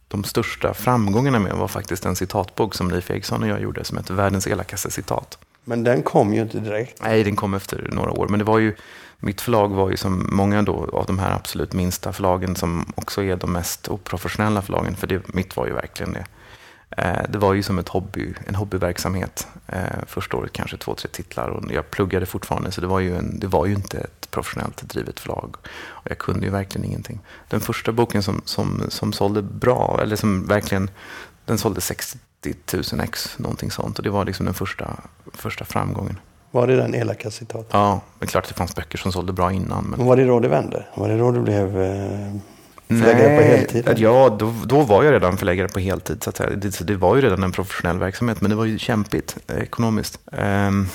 de 0.08 0.24
största 0.24 0.74
framgångarna 0.74 1.40
med 1.40 1.54
var 1.54 1.68
faktiskt 1.68 2.06
en 2.06 2.16
citatbok 2.16 2.76
som 2.76 2.92
Leif 2.92 3.12
Eriksson 3.12 3.44
och 3.44 3.50
jag 3.50 3.62
gjorde 3.62 3.84
som 3.84 3.98
hette 3.98 4.14
Världens 4.14 4.48
elakaste 4.48 4.92
citat. 4.92 5.38
Men 5.64 5.84
den 5.84 6.04
kom 6.04 6.34
ju 6.34 6.42
inte 6.42 6.60
direkt. 6.60 7.02
Nej, 7.02 7.24
den 7.24 7.36
kom 7.36 7.54
efter 7.54 7.90
några 7.92 8.12
år. 8.12 8.28
Men 8.28 8.40
det 8.40 8.46
var 8.46 8.60
ju, 8.60 8.76
mitt 9.20 9.42
förlag 9.42 9.70
var 9.70 9.90
ju 9.90 9.98
som 9.98 10.30
många 10.32 10.62
då 10.62 10.90
av 10.94 11.06
de 11.06 11.20
här 11.20 11.32
absolut 11.32 11.74
minsta 11.74 12.14
förlagen 12.14 12.56
som 12.56 12.94
också 12.96 13.24
är 13.24 13.36
de 13.36 13.54
mest 13.54 13.88
oprofessionella 13.88 14.62
förlagen. 14.62 14.96
För 14.96 15.08
det, 15.08 15.34
mitt 15.34 15.58
var 15.58 15.68
ju 15.68 15.74
verkligen 15.74 16.14
det. 16.14 16.26
Eh, 16.90 17.24
det 17.30 17.38
var 17.38 17.54
ju 17.54 17.64
som 17.64 17.80
ett 17.80 17.90
hobby, 17.90 18.34
en 18.48 18.56
hobbyverksamhet. 18.56 19.48
Eh, 19.68 19.80
första 20.08 20.38
året 20.38 20.54
kanske 20.54 20.78
två, 20.78 20.96
tre 20.96 21.10
titlar 21.14 21.48
och 21.48 21.72
jag 21.72 21.92
pluggade 21.92 22.26
fortfarande 22.26 22.72
så 22.72 22.82
det 22.82 22.88
var 22.88 23.00
ju, 23.00 23.18
en, 23.18 23.40
det 23.40 23.48
var 23.48 23.66
ju 23.66 23.74
inte 23.74 23.98
ett 23.98 24.32
professionellt 24.32 24.90
drivet 24.90 25.20
förlag. 25.20 25.56
Och 25.88 26.08
jag 26.10 26.18
kunde 26.18 26.46
ju 26.46 26.52
verkligen 26.52 26.86
ingenting. 26.86 27.20
Den 27.50 27.60
första 27.60 27.92
boken 27.92 28.24
som, 28.24 28.42
som, 28.46 28.84
som 28.90 29.14
sålde 29.14 29.42
bra, 29.42 30.00
eller 30.02 30.16
som 30.16 30.48
verkligen, 30.48 30.90
den 31.46 31.58
sålde 31.58 31.82
60 31.82 32.18
000 32.74 32.84
ex, 33.04 33.40
någonting 33.40 33.72
sånt. 33.72 33.98
Och 33.98 34.04
det 34.04 34.10
var 34.10 34.26
liksom 34.26 34.46
den 34.46 34.56
första, 34.56 34.98
första 35.34 35.66
framgången. 35.66 36.20
Var 36.52 36.68
det 36.68 36.76
den 36.76 36.96
elaka 36.96 37.32
citatet? 37.32 37.70
Ja, 37.72 38.02
det 38.20 38.26
är 38.26 38.28
klart 38.28 38.44
att 38.44 38.50
det 38.50 38.56
fanns 38.56 38.76
böcker 38.76 38.98
som 38.98 39.12
sålde 39.12 39.34
bra 39.34 39.52
innan. 39.52 39.84
Men... 39.84 40.06
Var 40.06 40.18
det 40.18 40.26
då 40.26 40.40
det 40.40 40.48
vände? 40.48 40.86
Var 40.96 41.10
det 41.10 41.18
då 41.18 41.32
du 41.32 41.42
blev 41.42 41.82
eh, 41.82 42.36
Förläggare 42.88 43.28
Nej, 43.28 43.38
på 43.38 43.44
heltid? 43.44 43.94
Ja, 43.98 44.36
då, 44.40 44.54
då 44.66 44.82
var 44.82 45.04
jag 45.04 45.14
redan 45.14 45.38
förläggare 45.38 45.68
på 45.68 45.80
heltid. 45.80 46.24
Så. 46.24 46.32
Det, 46.56 46.88
det 46.88 46.96
var 46.96 47.16
ju 47.16 47.22
redan 47.22 47.44
en 47.44 47.52
professionell 47.52 48.00
verksamhet, 48.00 48.42
men 48.42 48.50
det 48.50 48.56
var 48.56 48.66
ju 48.66 48.78
kämpigt 48.78 49.38
eh, 49.48 49.58
ekonomiskt. 49.58 50.20
Ehm, 50.32 50.88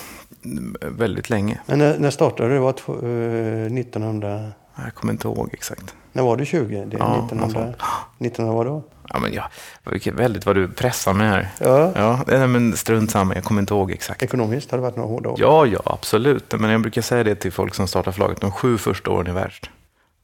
väldigt 0.81 1.31
länge. 1.31 1.61
Men 1.67 1.79
när, 1.79 1.99
när 1.99 2.11
startade 2.11 2.49
du? 2.49 2.55
Det 2.55 2.61
var 2.61 2.73
två, 2.73 2.93
eh, 2.93 3.81
1900? 3.81 4.49
Jag 4.85 4.95
kommer 4.95 5.13
inte 5.13 5.29
ihåg 5.29 5.51
exakt. 5.53 5.95
När 6.13 6.23
var 6.23 6.37
du 6.37 6.47
20? 6.47 6.85
Det 6.85 6.97
är 6.97 7.01
ja, 7.01 7.25
1900, 7.25 7.75
1900 8.19 8.57
vad 8.57 8.67
då? 8.67 8.83
Ja, 9.13 9.19
men 9.19 9.33
ja, 9.33 9.51
vilket 9.91 10.15
väldigt 10.15 10.47
vad 10.47 10.57
du 10.57 10.69
pressar 10.69 11.13
mig 11.13 11.29
här. 11.29 11.49
Ja. 11.59 11.93
Ja, 11.95 12.21
nej, 12.27 12.49
men 12.49 12.77
strunt 12.77 13.11
samma, 13.11 13.35
jag 13.35 13.45
kommer 13.45 13.61
inte 13.61 13.75
ihåg 13.75 13.91
exakt. 13.91 14.23
Ekonomiskt 14.23 14.71
har 14.71 14.79
det 14.79 14.83
varit 14.83 14.97
några 14.97 15.09
hårda 15.09 15.31
år? 15.31 15.37
Ja, 15.41 15.67
ja, 15.67 15.81
absolut. 15.85 16.55
Men 16.61 16.71
jag 16.71 16.81
brukar 16.81 17.03
säga 17.03 17.25
det 17.25 17.35
till 17.35 17.53
folk 17.53 17.75
som 17.75 17.87
startar 17.87 18.13
förlaget. 18.13 18.41
De 18.41 18.53
sju 18.53 18.79
första 18.79 19.11
åren 19.11 19.27
är 19.27 19.33
värst. 19.33 19.71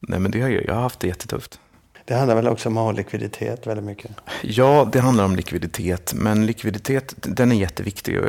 Nej, 0.01 0.19
men 0.21 0.31
det 0.31 0.41
har 0.41 0.49
jag, 0.49 0.65
jag 0.65 0.75
har 0.75 0.83
haft 0.83 1.01
det 1.01 1.07
jättetufft. 1.07 1.61
Det 2.07 2.15
handlar 2.15 2.35
väl 2.35 2.49
också 2.49 2.69
om 2.69 2.77
att 2.77 2.85
ha 2.85 2.93
likviditet 2.93 3.67
väldigt 3.67 3.85
mycket? 3.85 4.11
Ja, 4.43 4.89
det 4.93 5.01
handlar 5.01 5.25
om 5.25 5.37
likviditet. 5.37 6.15
Men 6.15 6.47
likviditet 6.47 7.15
den 7.19 7.53
är 7.53 7.57
jätteviktig. 7.57 8.21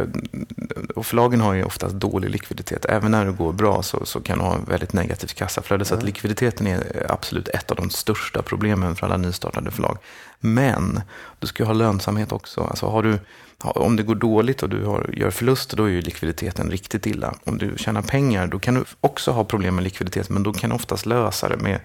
Och 0.96 1.06
förlagen 1.06 1.42
har 1.42 1.54
ju 1.54 1.64
oftast 1.64 1.96
dålig 1.96 2.30
likviditet. 2.30 2.86
Även 2.86 3.12
när 3.12 3.26
det 3.26 3.32
går 3.32 3.54
bra 3.54 3.84
så, 3.84 4.06
så 4.06 4.22
kan 4.22 4.38
de 4.38 4.48
ha 4.48 4.58
väldigt 4.68 4.94
negativt 4.94 5.34
kassaflöde. 5.34 5.86
Så 5.86 5.96
att 5.96 6.04
likviditeten 6.04 6.68
är 6.68 7.06
absolut 7.10 7.48
ett 7.48 7.72
av 7.72 7.78
de 7.78 7.90
största 7.90 8.42
problemen 8.42 8.96
för 8.96 9.06
alla 9.06 9.18
nystartade 9.18 9.72
förlag. 9.72 9.98
Men 10.40 11.02
du 11.40 11.48
ska 11.48 11.64
ju 11.64 11.68
ha 11.68 11.74
lönsamhet 11.74 12.32
också. 12.32 12.62
Alltså 12.62 12.86
har 12.86 13.04
du, 13.04 13.20
om 13.64 13.96
det 13.96 14.04
går 14.04 14.16
dåligt 14.16 14.64
och 14.64 14.70
du 14.70 14.86
har, 14.86 15.10
gör 15.14 15.30
förluster, 15.30 15.78
då 15.78 15.84
är 15.84 15.90
ju 15.90 16.02
likviditeten 16.02 16.72
riktigt 16.72 17.06
illa. 17.06 17.34
Om 17.44 17.58
du 17.58 17.74
tjänar 17.78 18.02
pengar, 18.02 18.48
då 18.48 18.60
kan 18.60 18.74
du 18.74 18.84
också 19.02 19.32
ha 19.32 19.44
problem 19.44 19.76
med 19.76 19.84
likviditet. 19.84 20.30
Men 20.30 20.44
då 20.44 20.54
kan 20.54 20.70
du 20.70 20.76
oftast 20.76 21.06
lösa 21.06 21.50
det 21.50 21.58
med 21.58 21.80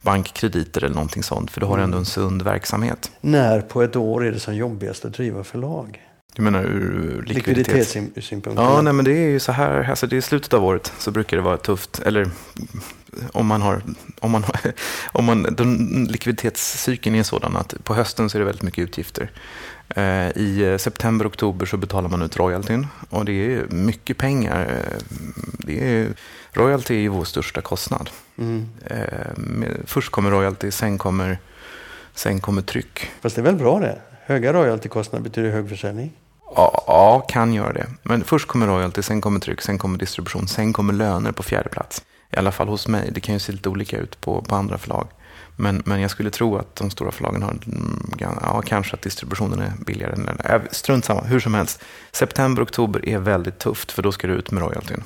bankkrediter 0.00 0.84
eller 0.84 0.94
någonting 0.94 1.22
sånt. 1.22 1.50
För 1.50 1.60
du 1.60 1.66
har 1.66 1.78
ändå 1.78 1.98
en 1.98 2.04
sund 2.04 2.42
verksamhet. 2.42 3.10
När 3.20 3.60
på 3.60 3.82
ett 3.82 3.96
år 3.96 4.26
är 4.26 4.32
det 4.32 4.40
som 4.40 4.56
jobbigast 4.56 5.04
att 5.04 5.14
driva 5.14 5.44
förlag? 5.44 6.07
Du 6.38 6.42
menar 6.44 6.64
ur 6.64 7.22
likviditet? 7.26 7.74
Likviditetssynpunkt? 7.74 8.60
Ja, 8.60 8.82
nej, 8.82 8.92
men 8.92 9.04
det 9.04 9.12
är 9.12 9.28
ju 9.28 9.40
så 9.40 9.52
här, 9.52 9.90
alltså 9.90 10.06
det 10.06 10.16
är 10.16 10.20
slutet 10.20 10.54
av 10.54 10.64
året 10.64 10.92
så 10.98 11.10
brukar 11.10 11.36
det 11.36 11.42
vara 11.42 11.56
tufft. 11.56 11.98
Eller 12.00 12.30
om 13.32 13.46
man 13.46 13.62
har, 13.62 13.82
om 14.20 14.30
man 14.30 14.44
har, 14.44 14.54
om 15.12 15.24
man, 15.24 15.42
den, 15.42 16.04
likviditetscykeln 16.10 17.16
är 17.16 17.22
sådan 17.22 17.56
att 17.56 17.84
på 17.84 17.94
hösten 17.94 18.30
så 18.30 18.36
är 18.36 18.40
det 18.40 18.44
väldigt 18.44 18.62
mycket 18.62 18.82
utgifter. 18.82 19.30
Eh, 19.88 20.28
I 20.28 20.76
september, 20.80 21.26
oktober 21.26 21.66
så 21.66 21.76
betalar 21.76 22.08
man 22.08 22.22
ut 22.22 22.36
royaltyn 22.36 22.86
och 23.10 23.24
det 23.24 23.32
är 23.54 23.66
mycket 23.70 24.16
pengar. 24.18 24.60
Eh, 24.60 24.98
Det 25.58 25.80
är, 26.00 26.08
royalty 26.52 26.94
är 26.94 27.00
ju 27.00 27.08
vår 27.08 27.24
största 27.24 27.60
kostnad. 27.60 28.10
Mm. 28.38 28.68
Eh, 28.86 28.96
Först 29.84 30.10
kommer 30.10 30.30
royalty, 30.30 30.70
sen 30.70 30.98
kommer, 30.98 31.38
sen 32.14 32.40
kommer 32.40 32.62
tryck. 32.62 33.10
Fast 33.20 33.36
det 33.36 33.42
är 33.42 33.44
väl 33.44 33.56
bra 33.56 33.80
det? 33.80 33.98
Höga 34.26 34.52
royaltykostnader 34.52 35.22
betyder 35.24 35.50
hög 35.50 35.68
försäljning. 35.68 36.12
Ja, 36.54 36.84
ja, 36.86 37.20
kan 37.28 37.54
göra 37.54 37.72
det. 37.72 37.86
Men 38.02 38.24
först 38.24 38.48
kommer 38.48 38.66
royalty, 38.66 39.02
sen 39.02 39.20
kommer 39.20 39.40
tryck, 39.40 39.60
sen 39.60 39.78
kommer 39.78 39.98
distribution, 39.98 40.48
sen 40.48 40.72
kommer 40.72 40.92
löner 40.92 41.32
på 41.32 41.42
fjärde 41.42 41.68
plats. 41.68 42.02
I 42.32 42.36
alla 42.36 42.52
fall 42.52 42.68
hos 42.68 42.88
mig. 42.88 43.10
Det 43.12 43.20
kan 43.20 43.34
ju 43.34 43.38
se 43.38 43.52
lite 43.52 43.68
olika 43.68 43.98
ut 43.98 44.20
på, 44.20 44.42
på 44.42 44.54
andra 44.54 44.78
förlag. 44.78 45.08
Men, 45.56 45.82
men 45.84 46.00
jag 46.00 46.10
skulle 46.10 46.30
tro 46.30 46.56
att 46.56 46.76
de 46.76 46.90
stora 46.90 47.12
förlagen 47.12 47.42
har, 47.42 47.50
mm, 47.50 48.12
ja, 48.18 48.62
kanske 48.66 48.94
att 48.94 49.02
distributionen 49.02 49.60
är 49.60 49.72
billigare. 49.86 50.12
Än, 50.12 50.40
äh, 50.44 50.60
strunt 50.70 51.04
samma, 51.04 51.20
hur 51.20 51.40
som 51.40 51.54
helst. 51.54 51.84
September, 52.12 52.62
oktober 52.62 53.08
är 53.08 53.18
väldigt 53.18 53.58
tufft 53.58 53.92
för 53.92 54.02
då 54.02 54.12
ska 54.12 54.26
du 54.26 54.34
ut 54.34 54.50
med 54.50 54.62
royaltyn. 54.62 55.04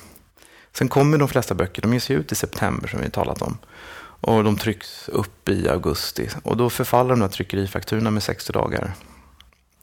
Sen 0.72 0.88
kommer 0.88 1.18
de 1.18 1.28
flesta 1.28 1.54
böcker, 1.54 1.82
de 1.82 1.92
ges 1.92 2.10
ju 2.10 2.14
ut 2.18 2.32
i 2.32 2.34
september 2.34 2.88
som 2.88 3.00
vi 3.00 3.10
talat 3.10 3.42
om. 3.42 3.58
Och 4.20 4.44
de 4.44 4.56
trycks 4.56 5.08
upp 5.08 5.48
i 5.48 5.68
augusti. 5.68 6.28
Och 6.42 6.56
då 6.56 6.70
förfaller 6.70 7.10
de 7.10 7.20
där 7.20 7.28
tryckerifakturorna 7.28 8.10
med 8.10 8.22
60 8.22 8.52
dagar. 8.52 8.94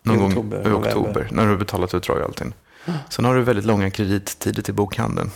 Någon 0.03 0.15
I 0.15 0.20
gång 0.20 0.29
oktober, 0.29 0.58
i 0.58 0.63
november. 0.63 0.89
oktober, 0.89 1.27
när 1.32 1.44
du 1.44 1.50
har 1.50 1.58
betalat 1.58 1.94
ut 1.94 2.10
royaltyn. 2.10 2.53
Sen 3.10 3.25
har 3.25 3.36
du 3.36 3.41
väldigt 3.41 3.65
långa 3.65 3.89
kredittider 3.89 4.62
till 4.62 4.74
bokhandeln. 4.74 5.32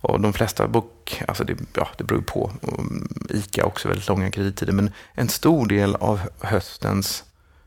Och 0.00 0.20
de 0.20 0.32
flesta 0.32 0.68
bok, 0.68 1.22
alltså 1.28 1.44
det, 1.44 1.56
ja, 1.74 1.88
det 1.98 2.04
beror 2.04 2.20
på. 2.20 2.52
Och 2.62 2.84
Ica 3.30 3.62
har 3.62 3.68
också 3.68 3.88
väldigt 3.88 4.08
långa 4.08 4.30
kredittider. 4.30 4.72
Men 4.72 4.90
en 5.14 5.28
stor 5.28 5.66
del 5.66 5.94
av 5.94 6.20
höstens 6.40 7.24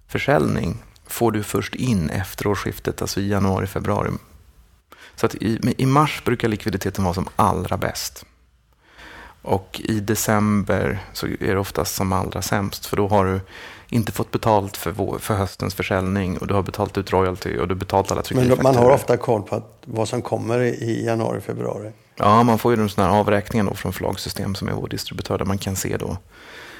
försäljning 0.07 0.83
får 1.07 1.31
du 1.31 1.43
först 1.43 1.75
in 1.75 2.09
efter 2.09 2.47
årsskiftet, 2.47 3.01
alltså 3.01 3.19
i 3.19 3.29
januari, 3.29 3.67
februari. 3.67 4.11
Så 5.15 5.25
att 5.25 5.35
i, 5.35 5.75
i 5.77 5.85
mars 5.85 6.21
brukar 6.25 6.47
likviditeten 6.47 7.03
vara 7.03 7.13
som 7.13 7.29
allra 7.35 7.77
bäst. 7.77 8.25
Och 9.41 9.81
i 9.83 9.99
december 9.99 10.99
så 11.13 11.27
är 11.27 11.37
det 11.39 11.57
oftast 11.57 11.95
som 11.95 12.13
allra 12.13 12.41
sämst. 12.41 12.85
För 12.85 12.97
då 12.97 13.07
har 13.07 13.25
du 13.25 13.39
inte 13.89 14.11
fått 14.11 14.31
betalt 14.31 14.77
för, 14.77 14.91
vår, 14.91 15.19
för 15.19 15.33
höstens 15.33 15.75
försäljning 15.75 16.37
och 16.37 16.47
du 16.47 16.53
har 16.53 16.63
betalt 16.63 16.97
ut 16.97 17.11
royalty 17.13 17.57
och 17.57 17.67
du 17.67 17.73
har 17.73 17.79
betalt 17.79 18.11
alla 18.11 18.17
Men 18.19 18.23
tryckerifakturor. 18.23 18.63
man 18.63 18.75
har 18.75 18.91
ofta 18.91 19.17
koll 19.17 19.43
på 19.43 19.55
att, 19.55 19.81
vad 19.85 20.07
som 20.07 20.21
kommer 20.21 20.59
i 20.61 21.05
januari, 21.05 21.41
februari. 21.41 21.91
Ja, 22.15 22.43
man 22.43 22.59
får 22.59 22.75
ju 22.75 22.81
en 22.81 22.89
sån 22.89 23.03
här 23.03 23.11
avräkning 23.19 23.65
då 23.65 23.73
från 23.73 23.93
förlagssystem 23.93 24.55
som 24.55 24.67
är 24.67 24.71
vår 24.73 24.87
distributör 24.87 25.37
där 25.37 25.45
man 25.45 25.57
kan 25.57 25.75
se 25.75 25.97
då 25.97 26.17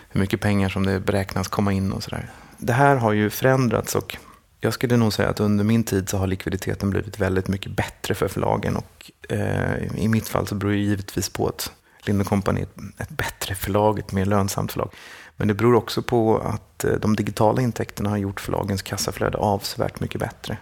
hur 0.10 0.22
mycket 0.22 0.42
pengar 0.42 0.70
som 0.70 0.86
det 0.86 1.00
beräknas 1.00 1.48
komma 1.48 1.74
in 1.74 1.92
och 1.92 2.04
sådär. 2.04 2.30
Det 2.58 2.74
här 2.74 2.96
har 2.96 3.12
ju 3.12 3.30
förändrats 3.30 3.96
och 3.96 4.18
jag 4.60 4.74
skulle 4.74 4.98
nog 4.98 5.14
säga 5.14 5.30
att 5.30 5.40
under 5.40 5.64
min 5.64 5.84
tid 5.84 6.10
så 6.10 6.18
har 6.18 6.28
likviditeten 6.28 6.90
blivit 6.90 7.20
väldigt 7.20 7.48
mycket 7.48 7.72
bättre 7.72 8.16
för 8.16 8.28
förlagen 8.28 8.76
och 8.76 9.12
eh, 9.30 9.98
i 9.98 10.08
mitt 10.08 10.28
fall 10.28 10.48
så 10.48 10.56
beror 10.56 10.72
det 10.72 10.78
givetvis 10.78 11.30
på 11.30 11.48
att 11.48 11.72
Lind 12.08 12.26
Company 12.26 12.62
ett, 12.98 13.10
bättre 13.10 13.56
förlag, 13.56 14.00
ett 14.00 14.12
mer 14.12 14.26
lönsamt 14.26 14.72
förlag. 14.72 14.94
Men 15.38 15.48
det 15.48 15.54
beror 15.54 15.76
också 15.76 16.02
på 16.02 16.38
att 16.38 16.84
eh, 16.84 16.94
de 16.94 17.16
digitala 17.16 17.62
intäkterna 17.62 18.10
har 18.10 18.18
gjort 18.18 18.40
förlagens 18.42 18.82
kassaflöde 18.82 19.38
avsevärt 19.38 20.00
mycket 20.00 20.20
bättre. 20.20 20.58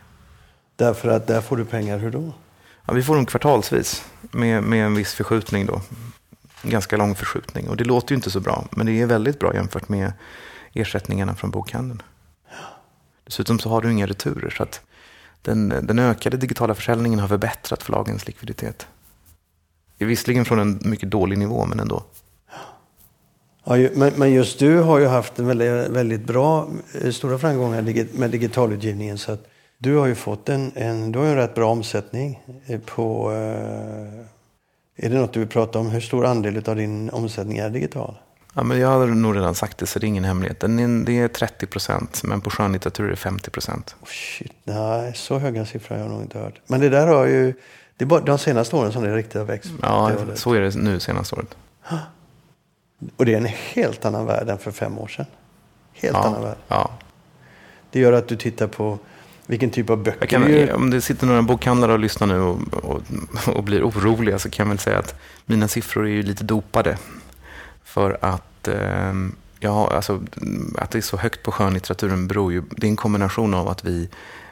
Därför 0.75 1.10
att 1.10 1.27
där 1.27 1.41
får 1.41 1.58
du 1.58 1.65
pengar 1.65 1.98
hur 1.98 2.12
då? 2.12 2.34
Ja, 2.86 2.93
vi 2.93 3.03
får 3.03 3.15
dem 3.15 3.25
kvartalsvis 3.25 4.05
med, 4.22 4.63
med 4.63 4.86
en 4.86 4.96
viss 4.96 5.13
förskjutning 5.13 5.65
då. 5.65 5.81
En 6.62 6.69
ganska 6.69 6.98
lång 6.98 7.15
förskjutning. 7.15 7.69
Och 7.69 7.77
det 7.77 7.84
låter 7.84 8.12
ju 8.12 8.15
inte 8.15 8.31
så 8.31 8.39
bra, 8.39 8.67
men 8.72 8.86
det 8.86 9.01
är 9.01 9.05
väldigt 9.05 9.39
bra 9.39 9.53
jämfört 9.53 9.89
med 9.89 10.13
ersättningarna 10.74 11.36
från 11.36 11.51
bokhandeln. 11.51 12.01
Dessutom 13.24 13.60
så 13.60 13.69
har 13.69 13.81
du 13.81 13.91
inga 13.91 14.08
returer, 14.08 14.50
så 14.50 14.63
att 14.63 14.81
den, 15.41 15.69
den 15.69 16.00
ökade 16.00 16.38
digitala 16.38 16.75
försäljningen 16.75 17.19
har 17.19 17.27
förbättrat 17.27 17.84
förlagens 17.84 18.27
likviditet. 18.27 18.88
Det 20.00 20.06
är 20.06 20.08
visserligen 20.08 20.46
från 20.46 20.60
en 20.60 20.79
mycket 20.86 21.12
dålig 21.12 21.38
nivå, 21.38 21.65
men 21.65 21.79
ändå. 21.79 22.03
Ja, 23.63 23.89
men, 23.94 24.13
men 24.15 24.34
just 24.34 24.60
du 24.60 24.79
har 24.79 25.00
ju 25.00 25.06
haft 25.06 25.39
en 25.39 25.48
väldigt, 25.48 25.89
väldigt 25.89 26.24
bra, 26.24 26.70
eh, 27.01 27.12
stora 27.12 27.38
framgångar 27.38 28.18
med 28.20 28.32
digitalutgivningen. 28.32 29.18
Så 29.18 29.32
att 29.32 29.48
du 29.77 29.96
har 29.96 30.08
ju 30.08 30.15
fått 30.15 30.50
en, 30.50 30.72
en, 30.75 31.12
du 31.12 31.20
har 31.20 31.25
en 31.25 31.36
rätt 31.36 31.56
bra 31.56 31.72
omsättning 31.72 32.39
eh, 32.68 32.79
på... 32.79 33.32
Eh, 33.32 35.06
är 35.06 35.10
det 35.10 35.20
något 35.20 35.34
du 35.34 35.39
vill 35.39 35.50
prata 35.50 35.79
om? 35.79 35.89
Hur 35.89 36.01
stor 36.01 36.25
andel 36.25 36.63
av 36.70 36.75
din 36.75 37.10
omsättning 37.10 37.58
är 37.58 37.70
digital? 37.70 38.15
Ja, 38.53 38.63
men 38.63 38.79
jag 38.79 38.88
har 38.88 39.08
nog 39.08 39.36
redan 39.36 39.56
sagt 39.56 39.77
det, 39.77 39.86
så 39.86 40.00
det 40.00 40.06
är 40.06 40.08
ingen 40.08 40.24
hemlighet. 40.24 40.60
Det 41.06 41.20
är 41.20 41.27
30 41.27 41.65
procent, 41.65 42.24
men 42.24 42.41
på 42.41 42.50
skönlitteratur 42.50 43.06
är 43.06 43.10
det 43.10 43.15
50 43.15 43.50
procent. 43.51 43.96
Oh, 44.01 44.08
shit, 44.08 44.53
nej, 44.63 45.13
så 45.15 45.38
höga 45.38 45.65
siffror 45.65 45.96
har 45.96 46.03
jag 46.03 46.12
nog 46.12 46.22
inte 46.22 46.39
hört. 46.39 46.62
Men 46.68 46.79
det 46.79 46.89
där 46.89 47.08
har 47.08 47.25
ju... 47.25 47.53
Det 48.00 48.03
är 48.06 48.08
bara 48.08 48.20
de 48.20 48.38
senaste 48.38 48.75
åren 48.75 48.91
som 48.91 49.03
det 49.03 49.15
riktigt 49.15 49.36
har 49.36 49.46
växt. 49.46 49.72
Ja, 49.82 50.12
så 50.36 50.53
är 50.53 50.62
det 50.62 50.75
nu 50.75 51.00
senaste 51.00 51.36
året. 51.36 51.56
Och 53.18 53.25
det 53.25 53.34
är 53.34 53.38
en 53.38 53.46
helt 53.46 54.06
annan 54.06 54.25
värld 54.25 54.50
än 54.50 54.58
för 54.58 54.72
fem 54.72 54.98
år 55.00 55.08
sedan. 55.08 55.25
Helt 55.94 56.15
annan 56.18 56.34
Ja, 56.34 56.48
värld. 56.48 56.58
ja. 56.68 56.91
Det 57.91 58.00
gör 58.00 58.13
att 58.13 58.27
du 58.27 58.36
tittar 58.36 58.68
på 58.68 59.00
vilken 59.46 59.70
typ 59.70 59.89
av 59.89 60.03
böcker 60.03 60.27
kan, 60.27 60.41
du 60.41 60.72
om 60.74 60.89
det 60.89 61.01
sitter 61.01 61.27
några 61.27 61.41
bokhandlare 61.41 61.94
och 61.94 62.00
lyssnar 62.00 62.27
nu 62.27 62.39
och, 62.39 62.60
och, 62.84 63.01
och 63.56 63.63
blir 63.63 63.84
oroliga 63.89 64.39
så 64.39 64.50
kan 64.50 64.65
jag 64.65 64.70
väl 64.70 64.79
säga 64.79 64.98
att 65.00 65.15
mina 65.46 65.68
siffror 65.68 66.06
är 66.06 66.12
ju 66.12 66.24
lite 66.24 66.44
dopade. 66.44 66.98
För 67.84 68.18
att, 68.22 68.68
eh, 68.68 69.13
ja, 69.60 69.91
alltså, 69.96 70.22
att 70.77 70.91
det 70.91 70.98
är 70.98 71.01
så 71.01 71.18
högt 71.18 71.44
på 71.44 71.51
skönlitteraturen 71.51 72.27
beror 72.27 72.53
ju, 72.53 72.63
det 72.72 72.88
är 72.88 72.89
en 72.89 72.96
kombination 72.96 73.53
av 73.53 73.68
att 73.68 73.84
vi 73.86 74.10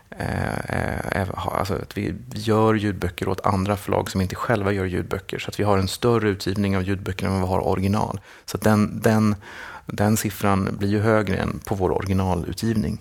eh, 0.09 1.21
eh, 1.21 1.27
har- 1.35 1.57
alltså 1.59 1.73
att 1.73 1.97
vi 1.97 2.15
gör 2.33 2.73
ljudböcker 2.73 3.27
åt 3.29 3.45
andra 3.45 3.77
förlag 3.77 4.11
som 4.11 4.21
inte 4.21 4.35
själva 4.35 4.71
gör 4.71 4.85
ljudböcker. 4.85 5.39
Så 5.39 5.49
att 5.49 5.59
vi 5.59 5.63
har 5.63 5.77
en 5.77 5.87
större 5.87 6.29
utgivning 6.29 6.77
av 6.77 6.83
ljudböcker 6.83 7.25
än 7.25 7.31
vad 7.31 7.41
vi 7.41 7.47
har 7.47 7.67
original. 7.67 8.19
Så 8.45 8.57
den, 8.57 8.99
den, 9.01 9.35
den 9.85 10.17
siffran 10.17 10.75
blir 10.79 10.89
ju 10.89 10.99
högre 10.99 11.35
än 11.37 11.59
på 11.65 11.75
vår 11.75 11.91
originalutgivning. 11.91 12.99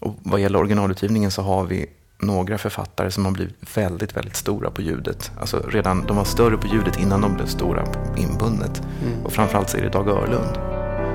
Och 0.00 0.16
vad 0.22 0.40
gäller 0.40 0.58
originalutgivningen 0.58 1.30
så 1.30 1.42
har 1.42 1.64
vi 1.64 1.86
några 2.18 2.58
författare 2.58 3.10
som 3.10 3.24
har 3.24 3.32
blivit 3.32 3.76
väldigt, 3.76 4.16
väldigt 4.16 4.36
stora 4.36 4.70
på 4.70 4.82
ljudet. 4.82 5.30
Alltså 5.40 5.58
redan, 5.68 6.06
de 6.06 6.16
var 6.16 6.24
större 6.24 6.56
på 6.56 6.66
ljudet 6.66 6.98
innan 7.00 7.20
de 7.20 7.34
blev 7.34 7.46
stora 7.46 7.82
på 7.86 7.98
inbundet. 8.18 8.82
Och 9.24 9.32
framförallt 9.32 9.70
så 9.70 9.76
är 9.76 9.82
det 9.82 9.88
Dag 9.88 10.08
Örlund 10.08 10.58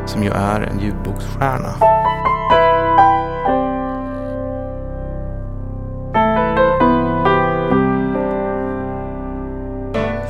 som 0.10 0.24
ju 0.24 0.30
är 0.30 0.62
en 0.62 0.80
ljudboksstjärna. 0.80 1.74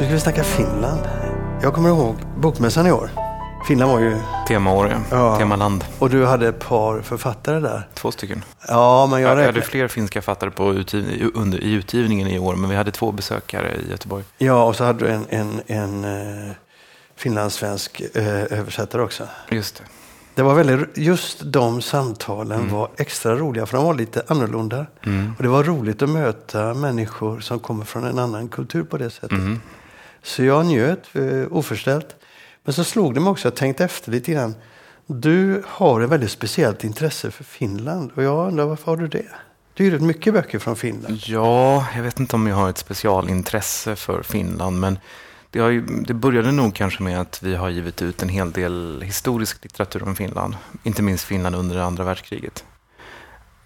Ska 0.08 0.14
vi 0.14 0.20
snacka 0.20 0.44
Finland. 0.44 1.00
Jag 1.62 1.74
kommer 1.74 1.90
ihåg 1.90 2.16
bokmässan 2.38 2.88
i 2.88 2.92
år. 2.92 3.10
Finland 3.68 3.92
var 3.92 4.00
ju... 4.00 4.18
Temaår, 4.48 4.88
ja. 4.90 4.98
Ja. 5.12 5.38
Temaland. 5.38 5.86
Och 6.00 6.10
du 6.10 6.26
hade 6.26 6.48
ett 6.48 6.60
par 6.60 7.02
författare 7.02 7.60
där. 7.60 7.88
Två 7.94 8.12
stycken. 8.12 8.44
Ja, 8.68 9.08
men 9.12 9.22
jag 9.22 9.40
Jag 9.40 9.46
hade 9.46 9.62
fler 9.62 9.88
finska 9.88 10.22
författare 10.22 10.50
på 10.52 10.74
utgiv- 10.74 11.32
under, 11.36 11.64
i 11.64 11.72
utgivningen 11.74 12.28
i 12.28 12.40
år, 12.40 12.56
men 12.56 12.70
vi 12.70 12.76
hade 12.76 12.92
två 12.92 13.12
besökare 13.12 13.76
i 13.88 13.92
Göteborg. 13.92 14.24
Ja, 14.38 14.64
och 14.64 14.76
så 14.76 14.84
hade 14.84 15.00
du 15.06 15.12
en, 15.12 15.26
en, 15.30 15.62
en 15.68 16.04
eh, 16.48 16.52
finlandssvensk 17.16 18.02
eh, 18.14 18.28
översättare 18.60 19.02
också. 19.02 19.24
Just 19.50 19.76
det. 19.78 19.84
Det 20.36 20.44
var 20.44 20.54
väldigt, 20.54 20.98
just 20.98 21.40
de 21.44 21.82
samtalen 21.82 22.60
Mm. 22.60 22.74
var 22.74 22.90
extra 22.98 23.36
roliga 23.36 23.66
för 23.66 23.78
de 23.78 23.86
var 23.86 23.94
lite 23.94 24.24
annorlunda. 24.28 24.86
Och 25.38 25.44
det 25.44 25.50
var 25.50 25.64
roligt 25.64 26.02
att 26.02 26.10
möta 26.10 26.74
människor 26.74 27.40
som 27.40 27.60
kommer 27.60 27.86
från 27.86 28.04
en 28.04 28.20
annan 28.20 28.48
kultur 28.50 28.84
på 28.84 28.98
det 28.98 29.10
sättet. 29.10 29.32
Mm. 29.32 29.62
Så 30.28 30.44
jag 30.44 30.66
njöt 30.66 31.16
eh, 31.16 31.44
oförställt. 31.52 32.16
Men 32.64 32.74
så 32.74 32.84
slog 32.84 33.14
det 33.14 33.20
mig 33.20 33.32
också, 33.32 33.48
jag 33.48 33.56
tänkte 33.56 33.86
efter 33.86 34.12
lite 34.12 34.32
grann. 34.32 34.56
Du 35.06 35.64
har 35.68 36.02
ett 36.02 36.10
väldigt 36.10 36.32
speciellt 36.32 36.84
intresse 36.84 37.32
för 37.32 37.44
Finland 37.44 38.12
och 38.16 38.24
jag 38.24 38.48
undrar 38.48 38.66
varför 38.66 38.86
har 38.86 38.98
du 38.98 39.08
det? 39.08 39.26
Du 39.74 39.84
har 39.84 39.92
ju 39.92 40.00
mycket 40.00 40.34
böcker 40.34 40.60
från 40.60 40.76
Finland. 40.76 41.20
Ja, 41.26 41.88
jag 41.96 42.04
vet 42.04 42.20
inte 42.20 42.36
om 42.36 42.48
jag 42.48 42.56
har 42.56 42.70
ett 42.70 42.78
specialintresse 42.78 43.96
för 43.96 44.24
Finland, 44.24 44.80
men 44.80 45.00
det, 45.50 45.60
ju, 45.60 45.82
det, 45.82 46.14
började 46.14 46.52
nog 46.52 46.76
kanske 46.76 47.04
med 47.04 47.22
att 47.22 47.44
vi 47.44 47.56
har 47.56 47.70
givit 47.70 48.02
ut 48.02 48.24
en 48.24 48.30
hel 48.30 48.52
del 48.52 49.02
historisk 49.06 49.64
litteratur 49.64 50.04
om 50.04 50.16
Finland, 50.16 50.56
inte 50.84 51.02
minst 51.02 51.24
Finland 51.24 51.56
under 51.56 51.78
andra 51.78 52.04
världskriget. 52.04 52.66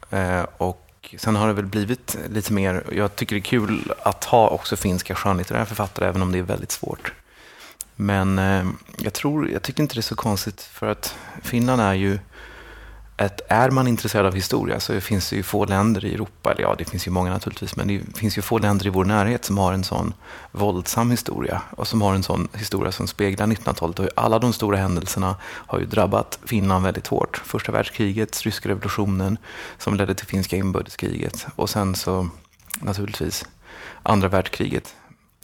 Eh, 0.10 0.46
och 0.58 0.91
sen 1.18 1.36
har 1.36 1.48
det 1.48 1.54
väl 1.54 1.66
blivit 1.66 2.18
lite 2.30 2.54
mer, 2.54 2.84
jag 2.92 3.16
tycker 3.16 3.36
det 3.36 3.40
är 3.40 3.44
kul 3.44 3.94
att 4.04 4.24
ha 4.24 4.50
också 4.50 4.76
finska 4.76 5.16
skönlitterära 5.16 5.66
författare, 5.66 6.08
även 6.08 6.22
om 6.22 6.32
det 6.32 6.38
är 6.38 6.44
väldigt 6.44 6.72
svårt. 6.72 7.14
Men 7.96 8.40
eh, 8.40 8.66
jag, 8.98 9.14
tror, 9.14 9.50
jag 9.50 9.62
tycker 9.62 9.84
inte 9.84 9.96
det 9.96 10.00
är 10.00 10.02
så 10.02 10.16
konstigt, 10.16 10.62
för 10.62 10.88
att 10.88 11.16
Finland 11.42 11.82
är 11.82 11.94
ju 11.94 12.20
att 13.26 13.42
är 13.48 13.70
man 13.70 13.88
intresserad 13.88 14.26
av 14.26 14.36
historia 14.36 14.80
så 14.80 15.02
finns 15.02 15.30
det 15.30 15.36
ju 15.36 15.44
få 15.44 15.66
länder 15.66 16.06
i 16.06 16.14
Europa, 16.14 16.52
eller 16.52 16.62
ja, 16.62 16.76
det 16.78 16.86
finns 16.86 17.08
ju 17.08 17.12
många 17.12 17.30
naturligtvis, 17.30 17.76
men 17.76 17.88
det 17.88 18.18
finns 18.18 18.38
ju 18.38 18.42
få 18.42 18.58
länder 18.58 18.88
i 18.88 18.90
vår 18.90 19.06
närhet 19.06 19.46
som 19.46 19.58
har 19.58 19.74
en 19.74 19.84
sån 19.84 20.14
våldsam 20.52 21.12
historia 21.12 21.62
och 21.70 21.88
som 21.88 22.02
har 22.02 22.16
en 22.16 22.24
sån 22.24 22.48
historia 22.54 22.92
som 22.92 23.08
speglar 23.08 23.48
1900-talet. 23.48 24.00
Och 24.00 24.08
alla 24.16 24.40
de 24.40 24.54
stora 24.54 24.78
händelserna 24.78 25.36
har 25.44 25.80
ju 25.80 25.86
drabbat 25.86 26.40
Finland 26.46 26.86
väldigt 26.86 27.08
hårt. 27.08 27.42
Första 27.46 27.72
världskriget, 27.72 28.42
ryska 28.42 28.70
revolutionen 28.70 29.38
som 29.78 29.96
ledde 29.96 30.16
till 30.16 30.28
finska 30.28 30.56
inbördeskriget 30.56 31.48
och 31.56 31.70
sen 31.70 31.96
så 31.96 32.30
naturligtvis 32.82 33.46
andra 34.04 34.28
världskriget 34.28 34.96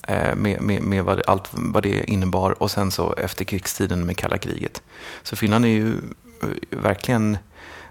eh, 0.07 0.35
med, 0.35 0.61
med, 0.61 0.81
med 0.81 1.03
vad, 1.03 1.21
allt 1.27 1.49
vad 1.51 1.83
det 1.83 2.11
innebar 2.11 2.63
och 2.63 2.71
sen 2.71 2.91
så 2.91 3.13
efter 3.13 3.45
krigstiden 3.45 4.05
med 4.05 4.17
kalla 4.17 4.37
kriget. 4.37 4.81
Så 5.23 5.35
Finland 5.35 5.65
är 5.65 5.69
ju 5.69 5.97
eh, 6.43 6.49
verkligen 6.69 7.37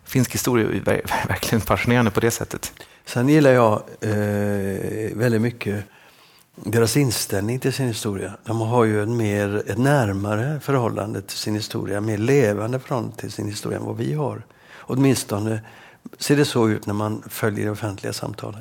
finsk 0.06 0.34
historia 0.34 0.66
är 0.66 0.82
verkligen 1.28 1.60
fascinerande 1.60 2.10
på 2.10 2.20
det 2.20 2.30
sättet. 2.30 2.72
Sen 3.04 3.28
gillar 3.28 3.50
jag 3.50 3.82
eh, 4.00 5.16
väldigt 5.16 5.40
mycket 5.40 5.84
deras 6.64 6.96
inställning 6.96 7.58
till 7.58 7.72
sin 7.72 7.86
historia. 7.86 8.32
De 8.44 8.60
har 8.60 8.84
ju 8.84 9.02
en 9.02 9.16
mer, 9.16 9.62
ett 9.66 9.78
närmare 9.78 10.60
förhållande 10.60 11.22
till 11.22 11.38
sin 11.38 11.54
historia, 11.54 12.00
mer 12.00 12.18
levande 12.18 12.80
förhållande 12.80 13.16
till 13.16 13.32
sin 13.32 13.48
historia 13.48 13.78
än 13.78 13.84
vad 13.84 13.96
vi 13.96 14.14
har. 14.14 14.42
Åtminstone 14.78 15.60
ser 16.18 16.36
det 16.36 16.44
så 16.44 16.68
ut 16.68 16.86
när 16.86 16.94
man 16.94 17.22
följer 17.28 17.64
det 17.64 17.70
offentliga 17.70 18.12
samtalet. 18.12 18.60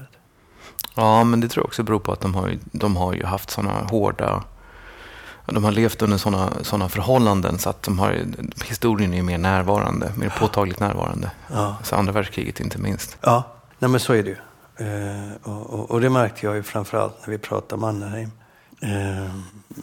Ja, 0.95 1.23
men 1.23 1.41
det 1.41 1.47
tror 1.47 1.63
jag 1.63 1.67
också 1.67 1.83
beror 1.83 1.99
på 1.99 2.11
att 2.11 2.21
de 2.21 2.35
har, 2.35 2.57
de 2.71 2.95
har 2.95 3.13
ju 3.13 3.23
haft 3.23 3.49
sådana 3.49 3.71
hårda 3.71 4.43
de 5.53 5.63
har 5.63 5.71
levt 5.71 6.01
under 6.01 6.17
sådana 6.17 6.51
såna 6.61 6.89
förhållanden 6.89 7.59
så 7.59 7.69
att 7.69 7.83
de 7.83 7.99
har, 7.99 8.25
historien 8.65 9.13
är 9.13 9.23
mer 9.23 9.37
närvarande, 9.37 10.11
mer 10.15 10.33
påtagligt 10.39 10.79
närvarande. 10.79 11.31
Ja. 11.51 11.77
Så 11.83 11.95
andra 11.95 12.13
världskriget 12.13 12.59
inte 12.59 12.77
minst. 12.77 13.17
Ja, 13.21 13.55
Nej, 13.79 13.91
men 13.91 13.99
så 13.99 14.13
är 14.13 14.23
det 14.23 14.29
ju. 14.29 14.37
Eh, 14.77 15.31
och, 15.43 15.69
och, 15.73 15.91
och, 15.91 16.01
det 16.01 16.09
märkte 16.09 16.45
jag 16.45 16.55
ju 16.55 16.63
framförallt 16.63 17.27
när 17.27 17.31
vi 17.31 17.37
pratade 17.37 17.73
om 17.73 17.81
Mannerheim. 17.81 18.31
Eh, 18.81 19.31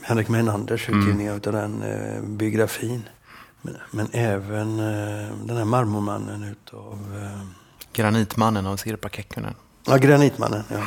Henrik 0.02 0.28
Menanders 0.28 0.88
utgivning 0.88 1.26
mm. 1.26 1.40
av 1.47 1.52
den 1.52 1.83
eh, 1.83 2.23
biografin. 2.23 3.09
Men, 3.62 3.76
men 3.90 4.09
även 4.12 4.78
eh, 4.81 5.28
den 5.45 5.57
här 5.57 5.64
marmormannen 5.64 6.45
utav... 6.45 7.23
Eh, 7.23 7.47
Granitmannen 7.92 8.66
av 8.66 8.76
Sirpa 8.76 9.09
Kekkonen. 9.09 9.54
Ja, 9.87 9.97
Granitmannen, 9.97 10.64
ja. 10.69 10.83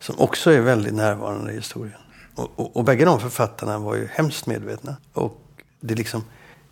Som 0.00 0.18
också 0.18 0.50
är 0.50 0.60
väldigt 0.60 0.94
närvarande 0.94 1.52
i 1.52 1.54
historien. 1.54 1.99
Och, 2.40 2.50
och, 2.56 2.76
och 2.76 2.84
bägge 2.84 3.04
de 3.04 3.20
författarna 3.20 3.78
var 3.78 3.94
ju 3.94 4.08
hemskt 4.12 4.46
medvetna. 4.46 4.96
Och 5.12 5.40
det 5.80 5.94
liksom 5.94 6.24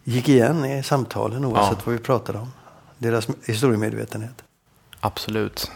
gick 0.05 0.29
igen 0.29 0.65
i 0.65 0.83
samtalen 0.83 1.45
oavsett 1.45 1.79
ja. 1.79 1.83
vad 1.85 1.95
vi 1.95 2.01
pratade 2.01 2.39
om. 2.39 2.53
Deras 2.99 3.29
historiemedvetenhet. 3.47 4.45
Absolut. 5.01 5.71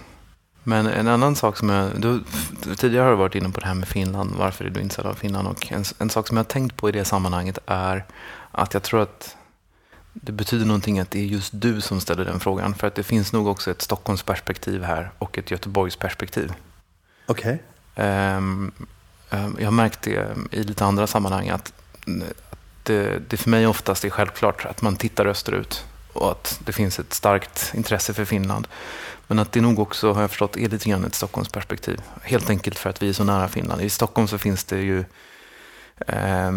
Men 0.63 0.87
en 0.87 1.09
annan 1.09 1.37
sak 1.37 1.57
som 1.57 1.69
jag... 1.69 2.01
Du, 2.01 2.21
tidigare 2.77 3.05
har 3.05 3.11
du 3.11 3.17
varit 3.17 3.35
inne 3.35 3.51
på 3.51 3.61
det 3.61 3.67
här 3.67 3.75
med 3.75 3.89
Finland. 3.89 4.35
Varför 4.39 4.65
är 4.65 4.71
du 4.71 4.81
intresserad 4.81 5.11
av 5.11 5.15
Finland? 5.15 5.49
Och 5.49 5.73
en, 5.73 5.85
en 5.99 6.11
sak 6.11 6.29
som 6.29 6.37
jag 6.37 6.45
har 6.45 6.49
tänkt 6.49 6.77
på 6.77 6.89
i 6.89 6.93
det 6.93 7.05
sammanhanget 7.05 7.59
är 7.67 8.05
att 8.51 8.75
jag 8.75 8.83
tror 8.83 9.01
att 9.01 9.37
det 10.13 10.33
betyder 10.33 10.67
någonting 10.67 10.99
att 10.99 11.11
det 11.11 11.19
är 11.19 11.25
just 11.25 11.53
du 11.55 11.81
som 11.81 12.01
ställer 12.01 12.25
den 12.25 12.41
frågan. 12.41 12.75
För 12.75 12.87
att 12.87 12.95
det 12.95 13.03
finns 13.03 13.33
nog 13.33 13.47
också 13.47 13.71
ett 13.71 13.83
Stockholmsperspektiv 13.83 14.83
här 14.83 15.11
och 15.19 15.39
ett 15.39 15.51
Göteborgsperspektiv. 15.51 16.53
Okej. 17.27 17.63
Okay. 17.95 18.37
Um, 18.37 18.73
Ehm, 18.73 18.73
Ehm, 19.33 19.57
jag 19.59 19.67
har 19.67 19.73
märkt 19.73 20.03
det 20.03 20.37
i 20.51 20.63
lite 20.63 20.85
andra 20.85 21.07
sammanhang 21.07 21.49
att 21.49 21.73
det, 22.83 23.19
det 23.31 23.37
för 23.37 23.51
mig 23.51 23.67
oftast 23.67 24.05
är 24.05 24.11
självklart 24.11 24.65
att 24.65 24.83
man 24.83 24.97
tittar 24.97 25.27
österut 25.27 25.85
och 26.13 26.31
att 26.31 26.61
det 26.65 26.73
finns 26.73 26.99
ett 26.99 27.13
starkt 27.13 27.73
intresse 27.75 28.15
för 28.15 28.25
Finland. 28.25 28.69
Men 29.27 29.39
att 29.39 29.53
det 29.53 29.61
nog 29.61 29.79
också, 29.79 30.13
har 30.13 30.21
jag 30.21 30.31
förstått, 30.31 30.57
är 30.57 30.69
lite 30.69 30.91
grann 30.91 31.05
ett 31.05 31.15
Stockholmsperspektiv. 31.15 32.01
Helt 32.23 32.51
enkelt 32.51 32.79
för 32.79 32.91
att 32.91 33.03
vi 33.03 33.09
är 33.09 33.13
så 33.13 33.25
nära 33.25 33.49
Finland. 33.49 33.83
I 33.83 33.91
Stockholm 33.91 34.29
så 34.29 34.39
finns 34.39 34.65
det 34.65 34.79
ju 34.79 35.05
eh, 36.07 36.53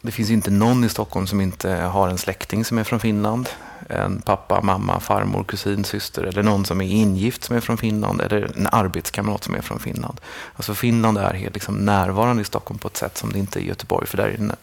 det 0.00 0.10
finns 0.10 0.30
ju 0.30 0.34
inte 0.34 0.50
någon 0.50 0.84
i 0.84 0.88
Stockholm 0.88 1.26
som 1.26 1.40
inte 1.40 1.70
har 1.70 2.08
en 2.08 2.18
släkting 2.18 2.64
som 2.64 2.78
är 2.78 2.84
från 2.84 3.00
Finland. 3.00 3.48
En 3.88 4.20
pappa, 4.20 4.60
mamma, 4.62 5.00
farmor, 5.00 5.44
kusin, 5.44 5.84
syster 5.84 6.22
eller 6.22 6.42
någon 6.42 6.64
som 6.64 6.80
är 6.80 6.86
ingift 6.86 7.44
som 7.44 7.56
är 7.56 7.60
från 7.60 7.76
Finland 7.76 8.20
eller 8.20 8.56
en 8.56 8.68
arbetskamrat 8.72 9.44
som 9.44 9.54
är 9.54 9.60
från 9.60 9.78
Finland. 9.78 10.20
Alltså 10.56 10.74
Finland 10.74 11.18
är 11.18 11.34
helt 11.34 11.54
liksom 11.54 11.74
närvarande 11.74 12.42
i 12.42 12.44
Stockholm 12.44 12.78
på 12.78 12.88
ett 12.88 12.96
sätt 12.96 13.16
som 13.16 13.32
det 13.32 13.38
inte 13.38 13.58
är 13.58 13.62
i 13.62 13.68
Göteborg. 13.68 14.06
För 14.06 14.16
där 14.16 14.28
är 14.28 14.36
det 14.38 14.56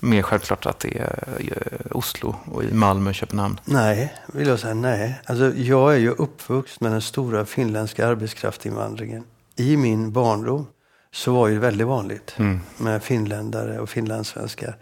mer 0.00 0.22
självklart 0.22 0.66
att 0.66 0.78
det 0.78 0.98
är 0.98 1.96
Oslo 1.96 2.36
och 2.44 2.64
i 2.64 2.72
Malmö 2.72 3.10
och 3.10 3.14
Köpenhamn. 3.14 3.60
Nej, 3.64 4.14
vill 4.26 4.48
jag 4.48 4.58
säga 4.58 4.74
nej. 4.74 5.20
Alltså, 5.24 5.54
jag 5.54 5.94
är 5.94 5.98
ju 5.98 6.10
uppvuxen 6.10 6.78
med 6.80 6.92
den 6.92 7.02
stora 7.02 7.44
finländska 7.44 8.06
arbetskraftsinvandringen 8.06 9.24
i 9.56 9.76
min 9.76 10.12
barndom 10.12 10.66
så 11.12 11.32
var 11.32 11.50
det 11.50 11.58
väldigt 11.58 11.86
vanligt 11.86 12.34
mm. 12.38 12.60
med 12.76 13.02
finländare 13.02 13.80
och 13.80 13.88
finlandssvenskar. 13.88 14.76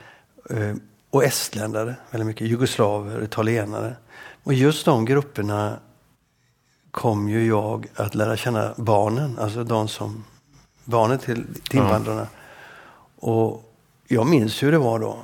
Och 1.15 1.25
estländare, 1.25 1.95
väldigt 2.11 2.27
mycket. 2.27 2.47
Jugoslaver, 2.47 3.23
italienare. 3.23 3.97
Och 4.43 4.55
just 4.55 4.85
de 4.85 5.05
grupperna 5.05 5.79
kom 6.91 7.29
ju 7.29 7.47
jag 7.47 7.87
att 7.95 8.15
lära 8.15 8.37
känna 8.37 8.75
barnen, 8.77 9.39
alltså 9.39 9.65
de 9.65 9.89
som 9.89 10.25
barnen 10.85 11.19
till, 11.19 11.47
till 11.69 11.79
invandrarna. 11.79 12.21
Mm. 12.21 12.33
Och 13.17 13.75
jag 14.09 14.27
minns 14.27 14.63
hur 14.63 14.73
det 14.73 14.79
var 14.79 14.99
då. 14.99 15.19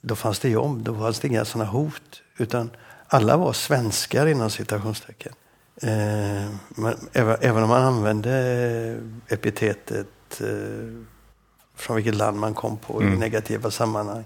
Då 0.00 0.16
fanns 0.16 0.38
det 0.38 0.48
jobb, 0.48 0.82
då 0.82 0.98
fanns 0.98 1.20
det 1.20 1.28
inga 1.28 1.44
sådana 1.44 1.70
hot. 1.70 2.22
Utan 2.36 2.70
alla 3.06 3.36
var 3.36 3.52
svenskar 3.52 4.26
inom 4.26 4.50
citationstecken. 4.50 5.32
Eh, 5.82 6.50
men 6.68 6.94
även, 7.12 7.36
även 7.40 7.62
om 7.62 7.68
man 7.68 7.82
använde 7.82 9.00
epitetet 9.28 10.40
eh, 10.40 11.04
från 11.76 11.96
vilket 11.96 12.14
land 12.14 12.38
man 12.38 12.54
kom 12.54 12.76
på 12.76 13.00
mm. 13.00 13.14
i 13.14 13.16
negativa 13.16 13.70
sammanhang 13.70 14.24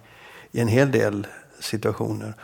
i 0.53 0.61
en 0.61 0.69
hel 0.69 0.91
del 0.91 1.27
situationer. 1.61 2.35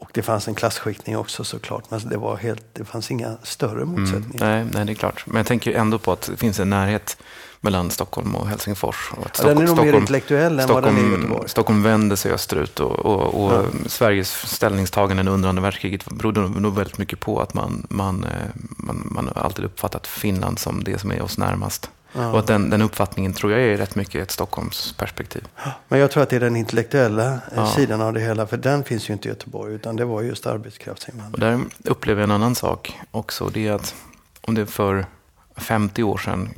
Och 0.00 0.10
det 0.14 0.22
fanns 0.22 0.48
en 0.48 0.54
klasskiktning 0.54 1.16
också 1.16 1.44
såklart, 1.44 1.90
men 1.90 2.08
det, 2.08 2.16
var 2.16 2.36
helt, 2.36 2.64
det 2.72 2.84
fanns 2.84 3.10
inga 3.10 3.36
större 3.42 3.82
mm. 3.82 4.00
motsättningar. 4.00 4.46
Mm, 4.46 4.66
nej, 4.66 4.70
nej, 4.74 4.84
det 4.84 4.92
är 4.92 4.94
klart. 4.94 5.24
Men 5.26 5.36
jag 5.36 5.46
tänker 5.46 5.72
ändå 5.72 5.98
på 5.98 6.12
att 6.12 6.22
det 6.22 6.36
finns 6.36 6.60
en 6.60 6.70
närhet 6.70 7.16
mellan 7.60 7.90
Stockholm 7.90 8.34
och 8.34 8.48
Helsingfors. 8.48 9.12
Och 9.16 9.26
att 9.26 9.36
Stock 9.36 9.48
den 9.48 9.56
är 9.56 9.60
nog 9.60 9.68
Stockholm, 9.68 9.90
mer 9.90 10.00
intellektuell 10.00 10.58
än 10.58 10.64
Stockholm, 10.64 10.84
vad 10.84 10.94
den 10.94 11.04
är 11.04 11.08
i 11.08 11.20
Göteborg. 11.20 11.48
Stockholm 11.48 11.82
vände 11.82 12.16
sig 12.16 12.32
österut 12.32 12.80
och, 12.80 12.98
och, 12.98 13.44
och 13.44 13.52
ja. 13.52 13.64
Sveriges 13.86 14.30
ställningstagande 14.30 15.32
under 15.32 15.48
andra 15.48 15.62
världskriget 15.62 16.04
berodde 16.10 16.40
nog 16.40 16.74
väldigt 16.74 16.98
mycket 16.98 17.20
på 17.20 17.40
att 17.40 17.54
man, 17.54 17.86
man, 17.90 18.24
eh, 18.24 18.30
man, 18.76 19.08
man 19.10 19.30
alltid 19.34 19.64
uppfattat 19.64 20.06
Finland 20.06 20.58
som 20.58 20.84
det 20.84 20.98
som 20.98 21.12
är 21.12 21.22
oss 21.22 21.38
närmast. 21.38 21.90
Ja. 22.12 22.32
Och 22.32 22.38
att 22.38 22.46
den, 22.46 22.70
den, 22.70 22.82
uppfattningen 22.82 23.32
tror 23.32 23.52
jag 23.52 23.60
är 23.60 23.76
rätt 23.76 23.94
mycket 23.94 24.22
ett 24.22 24.30
Stockholmsperspektiv. 24.30 25.48
Men 25.88 26.00
jag 26.00 26.10
tror 26.10 26.22
att 26.22 26.30
det 26.30 26.36
är 26.36 26.40
den 26.40 26.56
intellektuella 26.56 27.32
eh, 27.32 27.38
ja. 27.54 27.66
sidan 27.66 28.00
av 28.00 28.12
det 28.12 28.20
hela. 28.20 28.46
För 28.46 28.56
den 28.56 28.84
finns 28.84 29.10
ju 29.10 29.12
inte 29.12 29.28
i 29.28 29.30
Göteborg. 29.30 29.74
Utan 29.74 29.96
det 29.96 30.04
var 30.04 30.22
just 30.22 30.46
arbetskraftsinvandring. 30.46 31.34
Och 31.34 31.40
där 31.40 31.90
upplever 31.90 32.20
jag 32.20 32.28
en 32.28 32.34
annan 32.34 32.54
sak 32.54 32.98
också. 33.10 33.48
Det 33.48 33.66
är 33.66 33.72
att 33.72 33.94
om 34.40 34.54
det 34.54 34.66
för 34.66 35.06
50 35.56 36.02
år 36.02 36.18
sedan, 36.18 36.48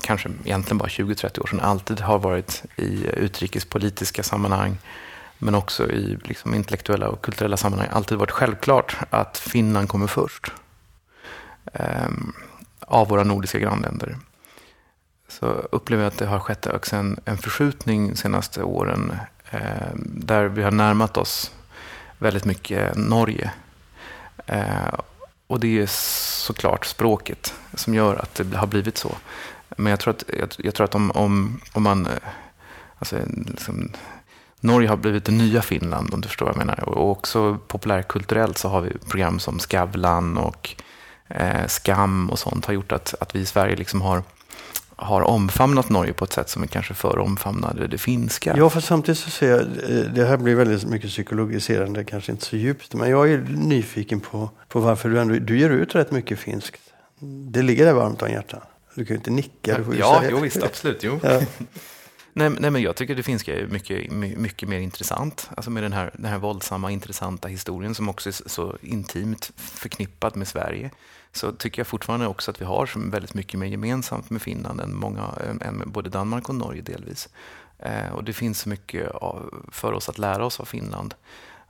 kanske 0.00 0.28
egentligen 0.44 0.78
bara 0.78 0.88
20-30 0.88 1.40
år 1.40 1.46
sedan, 1.46 1.60
alltid 1.60 2.00
har 2.00 2.18
varit 2.18 2.62
i 2.76 3.06
utrikespolitiska 3.16 4.22
sammanhang 4.22 4.78
men 5.38 5.54
också 5.54 5.90
i 5.90 6.18
liksom 6.22 6.54
intellektuella 6.54 7.08
och 7.08 7.22
kulturella 7.22 7.56
sammanhang 7.56 7.88
alltid 7.92 8.18
varit 8.18 8.30
självklart 8.30 8.96
att 9.10 9.38
Finland 9.38 9.88
kommer 9.88 10.06
först. 10.06 10.52
Um, 11.72 12.32
av 12.80 13.08
våra 13.08 13.24
nordiska 13.24 13.58
grannländer 13.58 14.16
så 15.40 15.46
upplever 15.46 16.02
jag 16.02 16.10
att 16.12 16.18
det 16.18 16.26
har 16.26 16.38
skett 16.38 16.66
också 16.66 16.96
en, 16.96 17.20
en 17.24 17.38
förskjutning 17.38 18.08
de 18.08 18.16
senaste 18.16 18.62
åren 18.62 19.16
eh, 19.50 19.94
där 19.96 20.44
vi 20.44 20.62
har 20.62 20.70
närmat 20.70 21.16
oss 21.16 21.52
väldigt 22.18 22.44
mycket 22.44 22.96
Norge. 22.96 23.50
Eh, 24.46 24.94
och 25.46 25.60
det 25.60 25.80
är 25.80 25.86
såklart 26.46 26.84
språket 26.84 27.54
som 27.74 27.94
gör 27.94 28.16
att 28.16 28.34
det 28.34 28.56
har 28.56 28.66
blivit 28.66 28.98
så. 28.98 29.16
Men 29.76 29.90
jag 29.90 30.00
tror 30.00 30.14
att, 30.14 30.24
jag, 30.38 30.48
jag 30.58 30.74
tror 30.74 30.84
att 30.84 30.94
om, 30.94 31.10
om, 31.10 31.60
om 31.72 31.82
man... 31.82 32.06
Eh, 32.06 32.12
alltså, 32.98 33.18
liksom, 33.46 33.90
Norge 34.60 34.88
har 34.88 34.96
blivit 34.96 35.24
det 35.24 35.32
nya 35.32 35.62
Finland 35.62 36.14
om 36.14 36.20
du 36.20 36.28
förstår 36.28 36.46
vad 36.46 36.54
jag 36.54 36.66
menar. 36.66 36.88
Och 36.88 37.10
också 37.10 37.58
populärkulturellt 37.68 38.58
så 38.58 38.68
har 38.68 38.80
vi 38.80 38.98
program 38.98 39.38
som 39.38 39.58
Skavlan 39.58 40.38
och 40.38 40.74
eh, 41.28 41.66
Skam 41.66 42.30
och 42.30 42.38
sånt 42.38 42.66
har 42.66 42.74
gjort 42.74 42.92
att, 42.92 43.14
att 43.20 43.34
vi 43.34 43.40
i 43.40 43.46
Sverige 43.46 43.76
liksom 43.76 44.02
har 44.02 44.22
har 44.96 45.22
omfamnat 45.22 45.88
Norge 45.88 46.12
på 46.12 46.24
ett 46.24 46.32
sätt 46.32 46.48
som 46.48 46.62
vi 46.62 46.68
kanske 46.68 46.94
förr 46.94 47.18
omfamnade 47.18 47.86
det 47.86 47.98
finska. 47.98 48.54
Ja, 48.56 48.70
för 48.70 48.80
samtidigt 48.80 49.18
så 49.18 49.30
ser 49.30 49.50
jag, 49.50 49.60
eh, 49.60 50.12
det 50.14 50.24
här 50.24 50.36
blir 50.36 50.54
väldigt 50.54 50.84
mycket 50.84 51.10
psykologiserande, 51.10 52.04
kanske 52.04 52.32
inte 52.32 52.44
så 52.44 52.56
djupt, 52.56 52.94
men 52.94 53.10
jag 53.10 53.30
är 53.30 53.38
nyfiken 53.48 54.20
på, 54.20 54.50
på 54.68 54.80
varför 54.80 55.08
du 55.08 55.20
ändå, 55.20 55.34
du 55.34 55.58
ger 55.58 55.70
ut 55.70 55.94
rätt 55.94 56.10
mycket 56.10 56.38
finskt. 56.38 56.80
Det 57.50 57.62
ligger 57.62 57.84
där 57.84 57.92
varmt 57.92 58.22
om 58.22 58.28
hjärtat. 58.30 58.62
Du 58.94 59.04
kan 59.04 59.14
ju 59.14 59.18
inte 59.18 59.30
nicka. 59.30 59.78
Du 59.78 59.84
får 59.84 59.94
ju 59.94 60.00
ja, 60.00 60.18
säga. 60.20 60.30
jo, 60.30 60.38
visst, 60.38 60.62
absolut. 60.62 61.02
Jo. 61.02 61.20
Ja. 61.22 61.40
Nej, 62.36 62.50
nej, 62.50 62.70
men 62.70 62.82
jag 62.82 62.96
tycker 62.96 63.14
det 63.14 63.22
finska 63.22 63.56
är 63.56 63.66
mycket, 63.66 64.12
my- 64.12 64.36
mycket 64.36 64.68
mer 64.68 64.78
intressant. 64.78 65.50
Alltså 65.56 65.70
med 65.70 65.82
den 65.82 65.92
här, 65.92 66.10
den 66.14 66.24
här 66.24 66.38
våldsamma, 66.38 66.90
intressanta 66.90 67.48
historien 67.48 67.94
som 67.94 68.08
också 68.08 68.28
är 68.28 68.48
så 68.48 68.76
intimt 68.80 69.52
förknippad 69.56 70.36
med 70.36 70.48
Sverige. 70.48 70.90
Så 71.34 71.52
tycker 71.52 71.80
jag 71.80 71.86
fortfarande 71.86 72.26
också 72.26 72.50
att 72.50 72.60
vi 72.60 72.64
har 72.64 72.86
som 72.86 73.10
väldigt 73.10 73.34
mycket 73.34 73.60
mer 73.60 73.66
gemensamt 73.66 74.30
med 74.30 74.42
Finland 74.42 74.80
än, 74.80 74.96
många, 74.96 75.28
än- 75.60 75.74
med 75.74 75.88
både 75.88 76.10
Danmark 76.10 76.48
och 76.48 76.54
Norge 76.54 76.82
delvis. 76.82 77.28
Eh, 77.78 78.08
och 78.12 78.24
det 78.24 78.32
finns 78.32 78.60
så 78.60 78.68
mycket 78.68 79.10
av, 79.10 79.64
för 79.72 79.92
oss 79.92 80.08
att 80.08 80.18
lära 80.18 80.44
oss 80.44 80.60
av 80.60 80.64
Finland. 80.64 81.14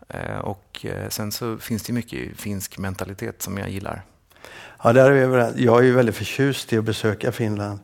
Eh, 0.08 0.38
och 0.38 0.86
eh, 0.86 1.08
sen 1.08 1.32
så 1.32 1.58
finns 1.58 1.82
det 1.82 1.92
mycket 1.92 2.36
finsk 2.36 2.78
mentalitet 2.78 3.42
som 3.42 3.58
jag 3.58 3.70
gillar. 3.70 4.02
Ja, 4.82 4.92
där 4.92 5.10
är 5.10 5.14
vi 5.14 5.20
överens. 5.20 5.56
Jag 5.56 5.78
är 5.78 5.82
ju 5.82 5.92
väldigt 5.92 6.16
förtjust 6.16 6.72
i 6.72 6.78
att 6.78 6.84
besöka 6.84 7.32
Finland. 7.32 7.78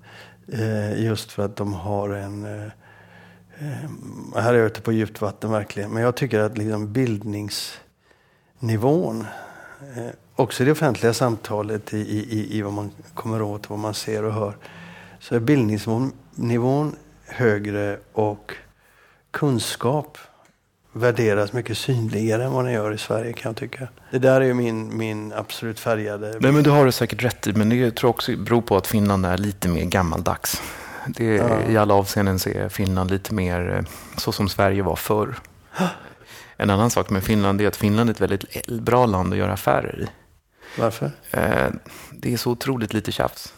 Just 0.96 1.32
för 1.32 1.44
att 1.44 1.56
de 1.56 1.74
har 1.74 2.10
en... 2.10 2.70
Här 4.34 4.54
är 4.54 4.58
jag 4.58 4.66
ute 4.66 4.80
på 4.80 4.92
djupt 4.92 5.20
vatten 5.20 5.50
verkligen. 5.50 5.90
Men 5.90 6.02
jag 6.02 6.16
tycker 6.16 6.40
att 6.40 6.58
liksom 6.58 6.92
bildningsnivån, 6.92 9.26
också 10.40 10.62
i 10.62 10.66
det 10.66 10.72
offentliga 10.72 11.14
samtalet, 11.14 11.94
i, 11.94 11.98
i, 11.98 12.18
i- 12.38 12.58
i 12.58 12.62
vad 12.62 12.72
man 12.72 12.90
kommer 13.14 13.42
åt, 13.42 13.70
vad 13.70 13.78
man 13.78 13.94
ser 13.94 14.24
och 14.24 14.32
hör, 14.32 14.56
så 15.20 15.34
är 15.34 15.40
bildningsnivån 15.40 16.12
nivån 16.34 16.96
högre 17.26 17.98
och 18.12 18.52
kunskap 19.30 20.18
värderas 20.92 21.52
mycket 21.52 21.78
synligare 21.78 22.44
än 22.44 22.52
vad 22.52 22.64
den 22.64 22.72
gör 22.74 22.92
i 22.92 22.98
Sverige 22.98 23.32
kan 23.32 23.48
jag 23.50 23.56
tycka. 23.56 23.88
Det 24.10 24.18
där 24.18 24.40
är 24.40 24.44
ju 24.44 24.54
min, 24.54 24.96
min 24.96 25.32
absolut 25.32 25.80
färgade 25.80 26.36
Nej, 26.40 26.52
men 26.52 26.62
det 26.62 26.70
har 26.70 26.84
du 26.86 26.92
säkert 26.92 27.22
rätt 27.24 27.46
i, 27.46 27.52
men 27.52 27.68
det 27.68 27.90
tror 27.96 28.08
jag 28.08 28.14
också 28.14 28.36
beror 28.36 28.62
på 28.62 28.76
att 28.76 28.86
Finland 28.86 29.26
är 29.26 29.38
lite 29.38 29.68
mer 29.68 29.84
gammaldags. 29.84 30.62
Det, 31.06 31.24
Ja. 31.24 31.60
I 31.68 31.76
alla 31.76 31.94
avseenden 31.94 32.38
så 32.38 32.48
är 32.50 32.68
Finland 32.68 33.10
lite 33.10 33.34
mer 33.34 33.70
eh, 33.76 33.84
så 34.16 34.32
som 34.32 34.48
Sverige 34.48 34.82
var 34.82 34.96
förr. 34.96 35.34
En 36.56 36.70
annan 36.70 36.90
sak 36.90 37.10
med 37.10 37.24
Finland 37.24 37.60
är 37.60 37.66
att 37.68 37.76
Finland 37.76 38.10
är 38.10 38.14
ett 38.14 38.20
väldigt 38.20 38.66
bra 38.68 39.06
land 39.06 39.32
att 39.32 39.38
göra 39.38 39.52
affärer 39.52 40.00
i. 40.00 40.06
Varför? 40.78 41.10
Eh, 41.30 41.68
Det 42.12 42.32
är 42.32 42.36
så 42.36 42.50
otroligt 42.50 42.94
lite 42.94 43.12
tjafs. 43.12 43.54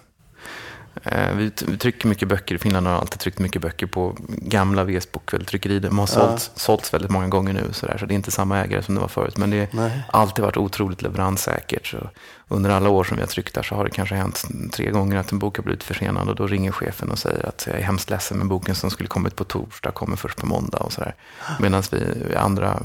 Eh, 1.02 1.32
Vi 1.36 1.50
trycker 1.50 2.08
mycket 2.08 2.28
böcker. 2.28 2.58
Finland 2.58 2.86
har 2.86 2.94
alltid 2.94 3.20
tryckt 3.20 3.38
mycket 3.38 3.62
böcker 3.62 3.86
på 3.86 4.16
gamla 4.28 4.84
Vesbokväll-tryckerier. 4.84 5.80
De 5.80 5.98
har 5.98 6.06
sålts, 6.06 6.50
sålts 6.54 6.94
väldigt 6.94 7.10
många 7.10 7.28
gånger 7.28 7.52
nu, 7.52 7.68
så, 7.72 7.86
där, 7.86 7.98
så 7.98 8.06
det 8.06 8.14
är 8.14 8.16
inte 8.16 8.30
samma 8.30 8.58
ägare 8.64 8.82
som 8.82 8.94
det 8.94 9.00
var 9.00 9.08
förut. 9.08 9.36
Men 9.36 9.50
det 9.50 9.72
har 9.74 9.90
alltid 10.12 10.44
varit 10.44 10.56
otroligt 10.56 11.02
leveranssäkert. 11.02 11.86
Så 11.86 12.10
under 12.48 12.70
alla 12.70 12.88
år 12.88 13.04
som 13.04 13.16
vi 13.16 13.22
har 13.22 13.28
tryckt 13.28 13.54
där 13.54 13.62
så 13.62 13.74
har 13.74 13.84
det 13.84 13.90
kanske 13.90 14.14
hänt 14.14 14.42
tre 14.72 14.90
gånger 14.90 15.16
att 15.16 15.32
en 15.32 15.38
bok 15.38 15.56
har 15.56 15.64
blivit 15.64 15.84
försenad 15.84 16.28
och 16.28 16.34
då 16.36 16.46
ringer 16.46 16.72
chefen 16.72 17.10
och 17.10 17.18
säger 17.18 17.46
att 17.48 17.64
jag 17.66 17.76
är 17.78 17.82
hemskt 17.82 18.10
ledsen 18.10 18.38
men 18.38 18.48
boken 18.48 18.74
som 18.74 18.90
skulle 18.90 19.08
kommit 19.08 19.36
på 19.36 19.44
torsdag 19.44 19.90
kommer 19.90 20.16
först 20.16 20.38
på 20.38 20.46
måndag 20.46 20.78
och 20.78 20.92
sådär. 20.92 21.14
Medan 21.60 21.82
vi 21.90 22.34
andra 22.36 22.82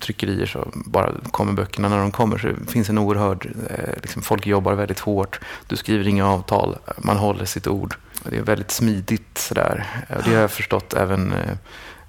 tryckerier 0.00 0.46
så 0.46 0.68
bara 0.74 1.12
kommer 1.30 1.52
böckerna 1.52 1.88
när 1.88 1.98
de 1.98 2.10
kommer. 2.10 2.38
Så 2.38 2.46
det 2.46 2.70
finns 2.70 2.88
en 2.88 2.98
oerhörd, 2.98 3.54
eh, 3.70 3.94
liksom, 4.02 4.22
folk 4.22 4.46
jobbar 4.46 4.74
väldigt 4.74 4.98
hårt. 4.98 5.40
Du 5.66 5.76
skriver 5.76 6.08
inga 6.08 6.28
avtal, 6.28 6.78
man 6.98 7.16
håller 7.16 7.44
sitt 7.44 7.66
ord. 7.66 7.94
Det 8.22 8.36
är 8.36 8.42
väldigt 8.42 8.70
smidigt 8.70 9.38
sådär. 9.38 9.86
Det 10.24 10.30
har 10.30 10.40
jag 10.40 10.50
förstått 10.50 10.94
även 10.94 11.32
eh, 11.32 11.50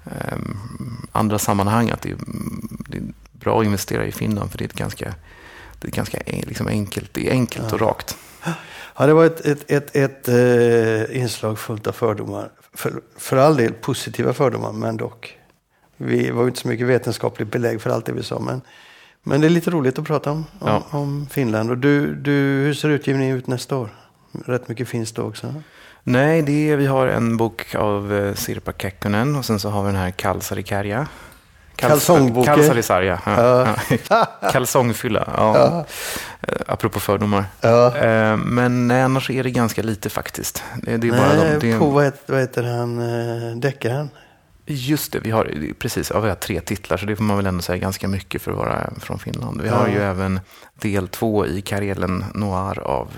eh, 0.04 0.38
andra 1.12 1.38
sammanhang 1.38 1.90
att 1.90 2.02
det 2.02 2.10
är, 2.10 2.16
det 2.88 2.98
är 2.98 3.04
bra 3.32 3.60
att 3.60 3.66
investera 3.66 4.06
i 4.06 4.12
Finland 4.12 4.50
för 4.50 4.58
det 4.58 4.64
är 4.64 4.68
ett 4.68 4.72
ganska, 4.72 5.14
det 5.78 5.88
är 5.88 5.92
ganska 5.92 6.18
liksom 6.26 6.66
enkelt, 6.66 7.14
det 7.14 7.28
är 7.28 7.32
enkelt 7.32 7.72
och 7.72 7.80
rakt. 7.80 8.16
Ja, 8.96 9.06
det 9.06 9.12
var 9.12 9.24
ett, 9.24 9.46
ett, 9.46 9.70
ett, 9.70 9.96
ett 9.96 10.28
eh, 10.28 11.20
inslag 11.20 11.58
fullt 11.58 11.86
av 11.86 11.92
fördomar. 11.92 12.50
För, 12.74 13.00
för 13.16 13.36
all 13.36 13.56
del 13.56 13.72
positiva 13.72 14.32
fördomar, 14.32 14.72
men 14.72 14.96
dock. 14.96 15.37
Vi 15.98 16.30
var 16.30 16.42
ju 16.42 16.48
inte 16.48 16.60
så 16.60 16.68
mycket 16.68 16.86
vetenskapligt 16.86 17.50
belägg 17.52 17.80
för 17.80 17.90
allt 17.90 18.06
det 18.06 18.12
vi 18.12 18.22
sa. 18.22 18.38
Men, 18.38 18.60
men 19.22 19.40
det 19.40 19.46
är 19.46 19.50
lite 19.50 19.70
roligt 19.70 19.98
att 19.98 20.04
prata 20.06 20.30
om, 20.30 20.36
om, 20.58 20.68
Ja. 20.68 20.82
om 20.90 21.26
Finland. 21.30 21.70
Och 21.70 21.78
du, 21.78 22.14
du, 22.14 22.30
hur 22.32 22.74
ser 22.74 22.88
utgivningen 22.88 23.36
ut 23.36 23.46
nästa 23.46 23.76
år? 23.76 23.88
Rätt 24.46 24.68
mycket 24.68 24.88
finns 24.88 25.12
det 25.12 25.22
också. 25.22 25.54
Nej, 26.02 26.42
det 26.42 26.70
är, 26.70 26.76
vi 26.76 26.86
har 26.86 27.06
en 27.06 27.36
bok 27.36 27.74
av 27.74 28.14
eh, 28.14 28.34
Sirpa 28.34 28.72
Kekkonen 28.72 29.36
och 29.36 29.44
sen 29.44 29.60
så 29.60 29.68
har 29.70 29.82
vi 29.82 29.86
den 29.86 30.00
här 30.00 30.10
Kalsarikärja. 30.10 31.06
Kalsongboken. 31.76 32.54
Kalsarisarja. 32.54 33.20
Ja. 33.26 33.66
Ja. 33.88 33.96
Ja. 34.10 34.26
Kalsongfylla, 34.52 35.28
ja. 35.36 35.84
Eh, 36.40 36.54
Apropå 36.66 37.00
fördomar. 37.00 37.44
Ja. 37.60 37.96
Eh, 37.96 38.36
Men 38.36 38.88
nej, 38.88 39.02
annars 39.02 39.30
är 39.30 39.42
det 39.44 39.50
ganska 39.50 39.82
lite 39.82 40.08
faktiskt. 40.10 40.62
Det, 40.82 40.96
det 40.96 41.08
är 41.08 41.12
bara 41.12 41.34
Nej, 41.34 41.52
de, 41.60 41.66
det 41.66 41.72
är, 41.74 41.78
på 41.78 41.90
vad 41.90 42.04
heter, 42.04 42.32
vad 42.32 42.40
heter 42.40 42.62
han, 42.62 43.60
deckaren? 43.60 44.10
Just 44.70 45.12
det, 45.12 45.18
vi 45.20 45.30
har, 45.30 45.72
precis, 45.78 46.10
ja, 46.14 46.20
vi 46.20 46.28
har 46.28 46.36
tre 46.36 46.60
titlar 46.60 46.96
så 46.96 47.06
det 47.06 47.16
får 47.16 47.24
man 47.24 47.36
väl 47.36 47.46
ändå 47.46 47.62
säga 47.62 47.78
ganska 47.78 48.08
mycket 48.08 48.42
för 48.42 48.50
att 48.50 48.56
vara 48.58 48.90
från 49.00 49.18
Finland. 49.18 49.60
Vi 49.62 49.68
Ja. 49.68 49.74
har 49.74 49.88
ju 49.88 49.98
även 49.98 50.40
del 50.74 51.08
två 51.08 51.46
i 51.46 51.60
Karelen 51.60 52.24
Noir 52.34 52.78
av 52.80 53.08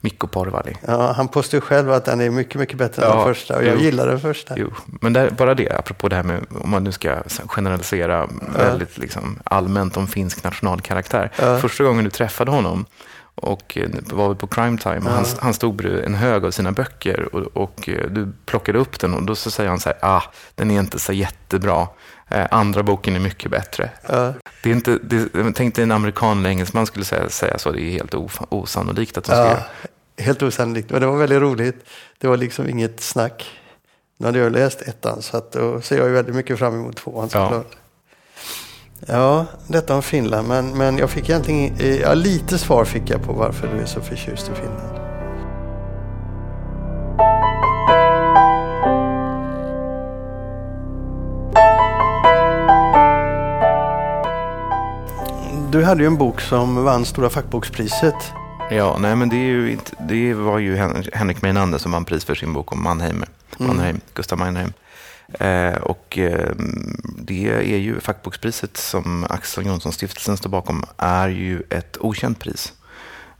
Mikko 0.00 0.26
Porvali. 0.26 0.76
Ja, 0.86 1.12
han 1.12 1.28
påstår 1.28 1.58
ju 1.58 1.60
själv 1.60 1.92
att 1.92 2.04
den 2.04 2.20
är 2.20 2.30
mycket, 2.30 2.54
mycket 2.60 2.78
bättre 2.78 3.02
än 3.04 3.08
Ja, 3.10 3.16
den 3.24 3.34
första. 3.34 3.56
Och 3.56 3.64
jag 3.64 3.74
jo. 3.74 3.80
gillar 3.80 4.06
den 4.06 4.20
första. 4.20 4.54
Jo, 4.58 4.70
men 4.86 5.12
där, 5.12 5.30
bara 5.30 5.54
det, 5.54 5.70
apropå 5.78 6.08
det 6.08 6.16
här 6.16 6.22
med, 6.22 6.46
om 6.62 6.70
man 6.70 6.84
nu 6.84 6.92
ska 6.92 7.16
generalisera 7.46 8.28
väldigt 8.56 8.98
liksom, 8.98 9.38
allmänt 9.44 9.96
om 9.96 10.06
finsk 10.08 10.44
nationalkaraktär. 10.44 11.30
Ja. 11.38 11.58
Första 11.58 11.84
gången 11.84 12.04
du 12.04 12.10
träffade 12.10 12.50
honom 12.50 12.84
och 13.34 13.78
eh, 13.78 13.88
var 14.12 14.28
vi 14.28 14.34
på 14.34 14.46
crime 14.46 14.78
time 14.78 14.96
och 14.98 15.10
han, 15.10 15.24
han 15.38 15.54
stod 15.54 15.74
bredvid 15.74 16.04
en 16.04 16.14
hög 16.14 16.44
av 16.44 16.50
sina 16.50 16.72
böcker 16.72 17.34
och, 17.34 17.62
och 17.62 17.88
eh, 17.88 18.06
du 18.10 18.32
plockade 18.46 18.78
upp 18.78 19.00
den 19.00 19.14
och 19.14 19.22
då 19.22 19.34
så 19.34 19.50
säger 19.50 19.70
han 19.70 19.80
så 19.80 19.88
här, 19.88 19.98
ah, 20.02 20.22
den 20.54 20.70
är 20.70 20.80
inte 20.80 20.98
så 20.98 21.12
jättebra. 21.12 21.88
Eh, 22.28 22.46
andra 22.50 22.82
boken 22.82 23.16
är 23.16 23.20
mycket 23.20 23.50
bättre. 23.50 23.90
Ja. 24.08 24.32
Det 24.62 24.70
är 24.70 24.74
inte, 24.74 24.98
det, 25.02 25.28
tänk 25.54 25.74
dig 25.74 25.82
en 25.82 25.92
amerikan 25.92 26.38
eller 26.38 26.50
engelsman 26.50 26.86
skulle 26.86 27.04
säga, 27.04 27.28
säga 27.28 27.58
så, 27.58 27.70
det 27.70 27.82
är 27.82 27.90
helt 27.90 28.14
of, 28.14 28.40
osannolikt 28.48 29.18
att 29.18 29.24
de 29.24 29.32
Ja, 29.36 29.44
skrev. 29.50 30.26
helt 30.26 30.42
osannolikt. 30.42 30.90
Men 30.90 31.00
det 31.00 31.06
var 31.06 31.16
väldigt 31.16 31.40
roligt. 31.40 31.84
Det 32.18 32.26
var 32.28 32.36
liksom 32.36 32.68
inget 32.68 33.00
snack. 33.00 33.46
Nu 34.18 34.26
hade 34.26 34.38
jag 34.38 34.52
läst 34.52 34.82
ettan 34.82 35.22
så 35.22 35.36
att 35.36 35.52
då 35.52 35.80
ser 35.80 35.98
jag 35.98 36.08
väldigt 36.08 36.34
mycket 36.34 36.58
fram 36.58 36.74
emot 36.74 36.96
tvåan 36.96 37.28
Ja. 37.32 37.44
såklart. 37.48 37.66
Ja, 37.70 37.76
detta 39.66 39.94
om 39.94 40.02
Finland. 40.02 40.48
Men, 40.48 40.78
men 40.78 40.98
jag 40.98 41.10
fick 41.10 41.28
egentligen, 41.30 41.74
eh, 41.78 41.96
ja, 42.00 42.14
lite 42.14 42.58
svar 42.58 42.84
fick 42.84 43.10
jag 43.10 43.22
på 43.22 43.32
varför 43.32 43.68
du 43.74 43.80
är 43.82 43.86
så 43.86 44.00
förtjust 44.00 44.48
i 44.50 44.54
Finland. 44.54 44.96
Du 55.70 55.84
hade 55.84 56.00
ju 56.02 56.06
en 56.06 56.16
bok 56.16 56.40
som 56.40 56.84
vann 56.84 57.04
Stora 57.04 57.30
fackbokspriset. 57.30 58.14
Ja, 58.70 58.96
nej 59.00 59.16
men 59.16 59.28
det, 59.28 59.36
är 59.36 59.48
ju 59.48 59.72
inte, 59.72 59.92
det 60.08 60.34
var 60.34 60.58
ju 60.58 60.76
Hen- 60.76 61.04
Henrik 61.12 61.42
Meinander 61.42 61.78
som 61.78 61.92
vann 61.92 62.04
pris 62.04 62.24
för 62.24 62.34
sin 62.34 62.52
bok 62.52 62.72
om 62.72 62.82
Mannheim, 62.82 63.24
Mannheim 63.58 64.00
Gustav 64.14 64.38
Mannheim. 64.38 64.72
Eh, 65.32 65.74
och 65.74 66.18
eh, 66.18 66.52
det 67.18 67.48
är 67.48 67.78
ju 67.78 68.00
fackbokspriset 68.00 68.76
som 68.76 69.26
Axel 69.30 69.66
Jonsson-stiftelsen 69.66 70.36
står 70.36 70.50
bakom 70.50 70.84
är 70.96 71.28
ju 71.28 71.62
ett 71.70 71.96
okänt 72.00 72.38
pris. 72.38 72.72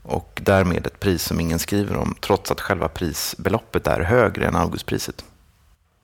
Och 0.03 0.41
därmed 0.43 0.87
ett 0.87 0.99
pris 0.99 1.23
som 1.23 1.39
ingen 1.39 1.59
skriver 1.59 1.97
om, 1.97 2.15
trots 2.21 2.51
att 2.51 2.61
själva 2.61 2.87
prisbeloppet 2.87 3.87
är 3.87 3.99
högre 3.99 4.47
än 4.47 4.55
Augustpriset. 4.55 5.25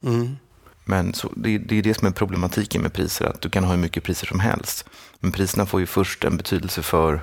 Mm. 0.04 0.38
Men 0.86 1.14
så, 1.14 1.30
det, 1.36 1.58
det 1.58 1.76
är 1.76 1.84
det 1.84 1.94
som 1.94 2.08
är 2.08 2.12
problematiken 2.12 2.82
med 2.82 2.94
priser, 2.94 3.26
att 3.26 3.42
du 3.42 3.50
kan 3.50 3.64
ha 3.64 3.72
hur 3.72 3.78
mycket 3.78 4.04
priser 4.04 4.28
som 4.28 4.40
helst. 4.40 4.86
Men 5.20 5.32
priserna 5.32 5.66
får 5.66 5.80
ju 5.80 5.86
först 5.86 6.24
en 6.24 6.38
betydelse 6.38 6.82
för, 6.82 7.22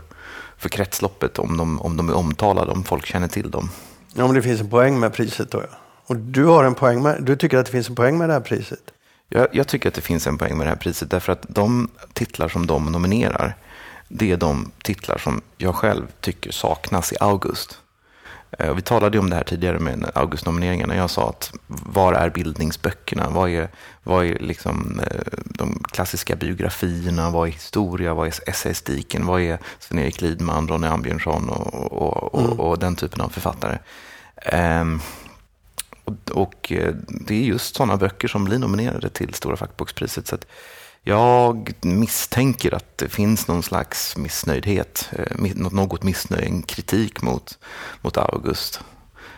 för 0.57 0.69
kretsloppet 0.69 1.39
om 1.39 1.57
de, 1.57 1.81
om 1.81 1.97
de 1.97 2.09
är 2.09 2.15
omtalade, 2.15 2.73
om 2.73 2.85
folk 2.85 3.07
känner 3.07 3.29
till 3.29 3.51
dem. 3.51 3.71
Ja, 4.15 4.27
men 4.27 4.35
det 4.35 4.43
finns 4.43 4.61
en 4.61 4.71
poäng 4.71 5.01
med 5.01 5.13
priset 5.13 5.51
då. 5.51 5.63
Ja. 5.71 5.79
Och 6.07 6.17
du, 6.17 6.45
har 6.45 6.65
en 6.65 6.75
poäng 6.75 7.03
med, 7.03 7.23
du 7.23 7.37
tycker 7.37 7.59
att 7.59 7.67
det 7.67 7.73
finns 7.73 7.89
en 7.89 7.95
poäng 7.95 8.19
med 8.19 8.29
det 8.29 8.33
här 8.33 8.41
priset? 8.41 8.91
Jag, 9.29 9.49
jag 9.53 9.69
tycker 9.69 9.89
att 9.89 9.95
det 9.95 10.01
finns 10.01 10.27
en 10.27 10.39
poäng 10.39 10.59
med 10.59 10.67
det 10.67 10.71
här 10.71 10.77
priset, 10.77 11.11
därför 11.11 11.33
att 11.33 11.47
de 11.49 11.89
titlar 12.13 12.49
som 12.49 12.67
de 12.67 12.93
nominerar, 12.93 13.57
det 14.09 14.33
är 14.33 14.37
de 14.37 14.71
titlar 14.83 15.19
som 15.19 15.41
jag 15.57 15.75
själv 15.75 16.07
tycker 16.21 16.53
saknas 16.53 17.13
i 17.13 17.17
August. 17.21 17.79
Eh, 18.59 18.75
vi 18.75 18.83
talade 18.83 19.19
om 19.19 19.31
det 19.31 19.37
här 19.37 19.45
tidigare 19.45 19.79
med 19.79 20.11
Augustnomineringarna. 20.15 20.97
Jag 20.97 21.11
sa 21.11 21.29
att 21.29 21.53
var 21.67 22.13
är 22.13 22.31
bildningsböckerna? 22.31 23.31
Vad 23.31 23.51
är, 23.51 23.69
vad 24.03 24.27
är 24.27 24.39
liksom, 24.39 25.01
eh, 25.01 25.21
de 25.45 25.83
klassiska 25.93 26.37
biografierna? 26.37 27.31
Vad 27.31 27.49
är 27.49 27.53
historia? 27.53 28.15
Vad 28.15 28.27
är 28.27 28.49
essaystiken? 28.49 29.27
Vad 29.27 29.41
är 29.41 29.59
Sven-Erik 29.79 30.21
Lidman, 30.21 30.69
Ronny 30.69 30.87
Ambjörnsson 30.87 31.49
och, 31.49 31.93
och, 31.93 32.35
och, 32.35 32.45
mm. 32.45 32.61
och, 32.61 32.79
den 32.79 32.97
typen 32.97 33.21
av 33.21 33.29
författare? 33.29 33.79
Um, 34.53 35.01
och, 36.05 36.31
och, 36.31 36.73
eh, 36.73 36.95
det 37.09 37.35
är 37.35 37.43
just 37.43 37.77
sådana 37.77 37.97
böcker 37.97 38.29
som 38.29 38.45
blir 38.45 38.59
nominerade 38.59 39.09
till 39.09 39.35
Stora 39.35 39.57
fackbokspriset. 39.57 40.27
Så 40.27 40.37
jag 41.03 41.73
misstänker 41.81 42.75
att 42.75 42.99
det 42.99 43.09
finns 43.09 43.49
någon 43.49 43.63
slags 43.63 44.17
missnöjdhet, 44.17 45.11
eh, 45.13 45.55
något 45.55 46.03
missnöje, 46.03 46.47
en 46.47 46.63
kritik 46.63 47.23
mot, 47.23 47.59
mot 48.01 48.17
August 48.17 48.81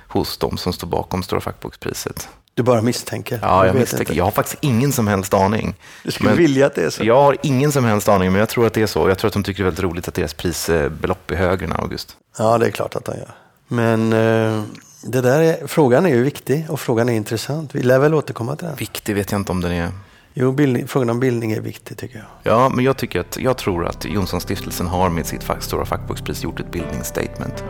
hos 0.09 0.39
de 0.39 0.57
som 0.57 0.73
står 0.73 0.87
bakom 0.87 1.23
Stora 1.23 1.41
fackbokspriset. 1.41 2.29
Du 2.55 2.63
bara 2.63 2.83
misstänker? 2.83 3.39
Ja, 3.43 3.67
jag 3.67 3.77
misstänker. 3.77 4.05
Inte. 4.05 4.19
Jag 4.19 4.25
har 4.25 4.31
faktiskt 4.31 4.59
ingen 4.61 4.93
som 4.93 5.07
helst 5.07 5.35
aning. 5.35 5.75
Du 6.05 6.11
skulle 6.11 6.31
men 6.31 6.39
vilja 6.39 6.67
att 6.67 6.75
det 6.75 6.85
är 6.85 6.91
så? 6.91 7.05
Jag 7.05 7.23
har 7.23 7.37
ingen 7.43 7.73
som 7.73 7.85
helst 7.85 8.09
aning, 8.09 8.33
men 8.33 8.39
jag 8.39 8.49
tror 8.49 8.67
att 8.67 8.75
det 8.75 8.83
är 8.83 8.87
så. 8.87 9.09
Jag 9.09 9.19
tror 9.19 9.29
att 9.29 9.33
de 9.33 9.43
tycker 9.43 9.63
det 9.63 9.67
är 9.67 9.71
väldigt 9.71 9.85
roligt 9.85 10.09
att 10.09 10.15
deras 10.15 10.35
prisbelopp 10.35 11.31
är 11.31 11.37
högre 11.37 11.65
än 11.65 11.73
August. 11.73 12.17
Ja, 12.39 12.59
det 12.59 12.67
är 12.67 12.71
klart 12.71 12.97
att 12.97 13.05
de 13.05 13.17
gör. 13.17 13.35
Men 13.69 14.13
eh, 14.13 14.63
det 15.07 15.21
där 15.21 15.41
är, 15.41 15.67
frågan 15.67 16.07
är 16.07 16.11
ju 16.11 16.23
viktig 16.23 16.67
och 16.69 16.81
frågan 16.81 17.09
är 17.09 17.13
intressant. 17.13 17.75
Vi 17.75 17.83
lär 17.83 17.99
väl 17.99 18.15
återkomma 18.15 18.57
till 18.57 18.67
den. 18.67 18.77
Viktig 18.77 19.15
vet 19.15 19.33
jag 19.33 19.41
inte 19.41 19.53
om 19.53 19.61
den 19.61 19.73
är. 19.73 19.91
Jo, 20.35 20.53
bildning, 20.53 20.87
frågan 20.87 21.11
om 21.11 21.21
bildning 21.21 21.53
är 21.53 21.61
viktig 21.61 21.97
tycker 21.97 22.19
jag. 22.19 22.53
Ja, 22.53 22.69
men 22.69 22.85
jag, 22.85 22.97
tycker 22.97 23.21
att, 23.21 23.39
jag 23.39 23.57
tror 23.57 23.87
att 23.87 24.05
Jonssonstiftelsen 24.05 24.87
har 24.87 25.11
med 25.11 25.27
sitt 25.27 25.45
fack, 25.45 25.63
stora 25.63 25.85
fackbokspris 25.85 26.45
gjort 26.45 26.61
ett 26.61 26.71
bildningsstatement. 26.73 27.65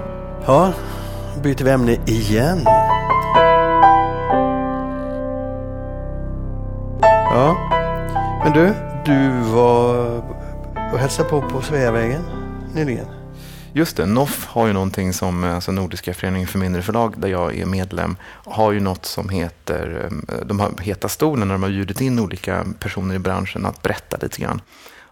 Ja, 0.47 0.73
byter 1.43 1.65
vi 1.65 1.71
ämne 1.71 1.99
igen. 2.07 2.61
Ja, 7.35 7.57
men 8.45 8.53
du, 8.53 8.75
du 9.05 9.41
var 9.53 10.17
och 10.93 10.99
hälsade 10.99 11.29
på 11.29 11.43
på 11.43 11.63
Sveavägen 11.63 12.23
nyligen. 12.75 13.07
Just 13.77 13.97
det, 13.97 14.07
NOF 14.07 14.47
har 14.47 14.67
ju 14.67 14.73
någonting 14.73 15.13
som, 15.13 15.45
alltså 15.45 15.73
Nordiska 15.73 16.15
föreningen 16.15 16.49
för 16.49 16.59
mindre 16.59 16.83
förlag, 16.83 17.15
där 17.17 17.29
jag 17.29 17.59
är 17.59 17.67
medlem, 17.67 18.17
har 18.45 18.73
ju 18.73 18.81
något 18.81 19.07
som 19.07 19.29
heter, 19.29 20.11
eh, 20.29 20.35
de 20.47 20.61
har 20.61 20.73
Heta 20.81 21.09
stolen, 21.09 21.49
när 21.49 21.55
de 21.55 21.63
har 21.63 21.71
bjudit 21.71 22.01
in 22.01 22.19
olika 22.19 22.67
personer 22.79 23.15
i 23.15 23.19
branschen 23.19 23.67
att 23.67 23.83
berätta 23.83 24.17
lite 24.23 24.43
grann. 24.43 24.61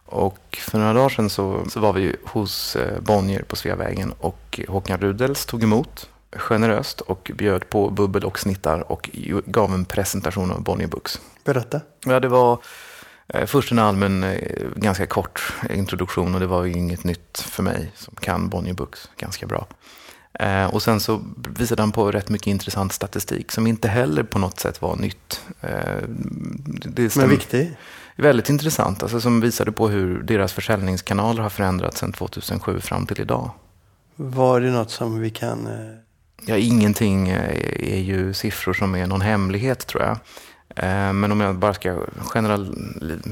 Och 0.06 0.58
för 0.60 0.78
några 0.78 0.92
dagar 0.92 1.08
sedan 1.08 1.30
så, 1.30 1.64
så 1.68 1.80
var 1.80 1.92
vi 1.92 2.16
hos 2.24 2.76
eh, 2.76 3.00
Bonnier 3.00 3.42
på 3.42 3.56
Sveavägen 3.56 4.12
och 4.18 4.60
Håkan 4.68 5.00
Rudels 5.00 5.46
tog 5.46 5.62
emot 5.62 6.08
generöst 6.36 7.00
och 7.00 7.30
bjöd 7.34 7.68
på 7.68 7.90
bubbel 7.90 8.24
och 8.24 8.38
snittar 8.38 8.92
och 8.92 9.10
gav 9.46 9.74
en 9.74 9.84
presentation 9.84 10.50
av 10.50 10.62
Bonnier 10.62 10.88
Books. 10.88 11.20
Berätta. 11.44 11.80
Ja, 12.04 12.20
det 12.20 12.28
var 12.28 12.58
Eh, 12.58 12.93
först 13.46 13.72
en 13.72 13.78
allmän, 13.78 14.24
eh, 14.24 14.68
ganska 14.76 15.06
kort 15.06 15.52
introduktion 15.70 16.34
och 16.34 16.40
det 16.40 16.46
var 16.46 16.64
ju 16.64 16.72
inget 16.72 17.04
nytt 17.04 17.38
för 17.38 17.62
mig 17.62 17.92
som 17.94 18.14
kan 18.16 18.48
Bonnier 18.48 18.74
Books 18.74 19.08
ganska 19.16 19.46
bra. 19.46 19.66
Eh, 20.32 20.74
och 20.74 20.82
sen 20.82 21.00
så 21.00 21.22
visade 21.58 21.82
han 21.82 21.92
på 21.92 22.10
rätt 22.10 22.28
mycket 22.28 22.46
intressant 22.46 22.92
statistik 22.92 23.52
som 23.52 23.66
inte 23.66 23.88
heller 23.88 24.22
på 24.22 24.38
något 24.38 24.60
sätt 24.60 24.82
var 24.82 24.96
nytt. 24.96 25.40
Det 26.84 27.16
Men 27.16 27.28
viktig? 27.28 27.76
Väldigt 28.16 28.50
intressant, 28.50 29.02
alltså 29.02 29.20
som 29.20 29.40
visade 29.40 29.72
på 29.72 29.88
hur 29.88 30.22
deras 30.22 30.52
försäljningskanaler 30.52 31.42
har 31.42 31.50
förändrats 31.50 31.98
sedan 31.98 32.12
2007 32.12 32.80
fram 32.80 33.06
till 33.06 33.20
idag. 33.20 33.50
Var 34.16 34.60
det 34.60 34.70
något 34.70 34.90
som 34.90 35.20
vi 35.20 35.30
kan... 35.30 35.68
Ja, 36.46 36.56
ingenting 36.56 37.28
är 37.28 38.00
ju 38.00 38.34
siffror 38.34 38.72
som 38.72 38.94
är 38.94 39.06
någon 39.06 39.20
hemlighet 39.20 39.86
tror 39.86 40.02
jag. 40.02 40.18
Eh, 40.76 41.12
men 41.12 41.32
om 41.32 41.40
jag 41.40 41.56
bara 41.56 41.74
ska 41.74 42.06
general, 42.34 42.76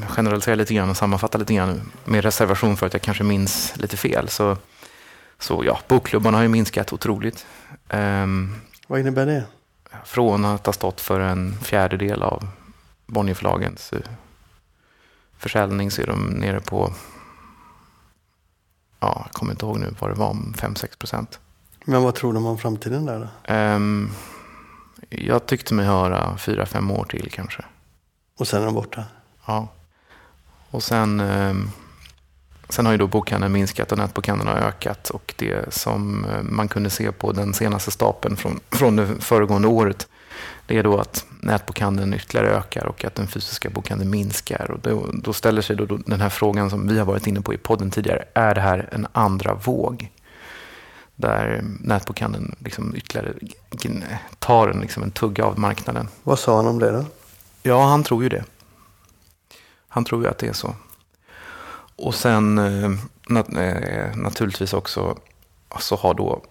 generalisera 0.08 0.54
lite 0.54 0.74
grann 0.74 0.90
och 0.90 0.96
sammanfatta 0.96 1.38
lite 1.38 1.54
grann 1.54 1.92
med 2.04 2.24
reservation 2.24 2.76
för 2.76 2.86
att 2.86 2.92
jag 2.92 3.02
kanske 3.02 3.24
minns 3.24 3.76
lite 3.76 3.96
fel. 3.96 4.28
Så, 4.28 4.56
så 5.38 5.62
ja, 5.64 5.78
bokklubbarna 5.88 6.38
har 6.38 6.42
ju 6.42 6.48
minskat 6.48 6.92
otroligt. 6.92 7.46
Um, 7.90 8.54
Vad 8.86 9.00
innebär 9.00 9.26
det? 9.26 9.44
Från 10.04 10.44
att 10.44 10.66
ha 10.66 10.72
stått 10.72 11.00
för 11.00 11.20
en 11.20 11.58
fjärdedel 11.60 12.22
av 12.22 12.48
Bonnierförlagens 13.06 13.92
eh, 13.92 14.00
försäljning 15.38 15.90
så 15.90 16.02
är 16.02 16.06
de 16.06 16.26
nere 16.26 16.60
på, 16.60 16.92
ja, 19.00 19.22
jag 19.24 19.32
kommer 19.32 19.52
inte 19.52 19.66
ihåg 19.66 19.78
nu 19.78 19.94
vad 19.98 20.10
det 20.10 20.14
var, 20.14 20.34
5-6 20.34 20.98
procent. 20.98 21.40
Men 21.84 22.02
vad 22.02 22.14
tror 22.14 22.32
de 22.32 22.46
om 22.46 22.58
framtiden 22.58 23.06
där 23.06 23.30
då? 23.46 23.54
Um, 23.54 24.10
jag 25.18 25.46
tyckte 25.46 25.74
mig 25.74 25.86
höra 25.86 26.38
fyra, 26.38 26.66
fem 26.66 26.90
år 26.90 27.04
till 27.04 27.30
kanske. 27.30 27.62
Och 28.38 28.48
sen 28.48 28.62
är 28.62 28.66
de 28.66 28.74
borta? 28.74 29.04
Ja. 29.46 29.68
Och 30.70 30.82
sen, 30.82 31.20
eh, 31.20 31.54
sen 32.68 32.86
har 32.86 32.92
ju 32.92 32.98
då 32.98 33.06
bokhandeln 33.06 33.52
minskat 33.52 33.92
och 33.92 33.98
nätbokhandeln 33.98 34.48
har 34.48 34.56
ökat. 34.56 35.10
Och 35.10 35.34
det 35.36 35.74
som 35.74 36.24
eh, 36.24 36.42
man 36.42 36.68
kunde 36.68 36.90
se 36.90 37.12
på 37.12 37.32
den 37.32 37.54
senaste 37.54 37.90
stapeln 37.90 38.36
från, 38.36 38.60
från 38.70 38.96
det 38.96 39.06
föregående 39.20 39.68
året 39.68 40.08
det 40.66 40.78
är 40.78 40.82
då 40.82 40.98
att 40.98 41.26
nätbokhandeln 41.40 42.14
ytterligare 42.14 42.56
ökar 42.56 42.86
och 42.86 43.04
att 43.04 43.14
den 43.14 43.26
fysiska 43.26 43.70
bokhandeln 43.70 44.10
minskar. 44.10 44.70
Och 44.70 44.80
då, 44.80 45.10
då 45.12 45.32
ställer 45.32 45.62
sig 45.62 45.76
då 45.76 45.84
den 45.86 46.20
här 46.20 46.28
frågan 46.28 46.70
som 46.70 46.88
vi 46.88 46.98
har 46.98 47.06
varit 47.06 47.26
inne 47.26 47.40
på 47.40 47.54
i 47.54 47.58
podden 47.58 47.90
tidigare. 47.90 48.24
Är 48.34 48.54
det 48.54 48.60
här 48.60 48.88
en 48.92 49.06
andra 49.12 49.54
våg? 49.54 50.10
Där 51.22 51.64
nätbokhandeln 51.80 52.56
liksom 52.58 52.96
ytterligare 52.96 53.34
tar 54.38 54.68
en, 54.68 54.80
liksom 54.80 55.02
en 55.02 55.10
tugga 55.10 55.44
av 55.44 55.58
marknaden. 55.58 56.08
Vad 56.22 56.38
sa 56.38 56.56
han 56.56 56.66
om 56.66 56.78
det 56.78 56.90
då? 56.90 57.04
Ja, 57.62 57.84
han 57.84 58.02
tror 58.02 58.22
ju 58.22 58.28
det. 58.28 58.44
Han 59.88 60.04
tror 60.04 60.22
ju 60.22 60.28
att 60.28 60.38
det 60.38 60.48
är 60.48 60.52
så. 60.52 60.74
Och 61.96 62.14
sen 62.14 62.58
eh, 62.58 62.90
nat 63.28 63.48
eh, 63.56 64.16
naturligtvis 64.16 64.72
också 64.72 65.18
så 65.80 65.96
har 65.96 66.14
då 66.14 66.42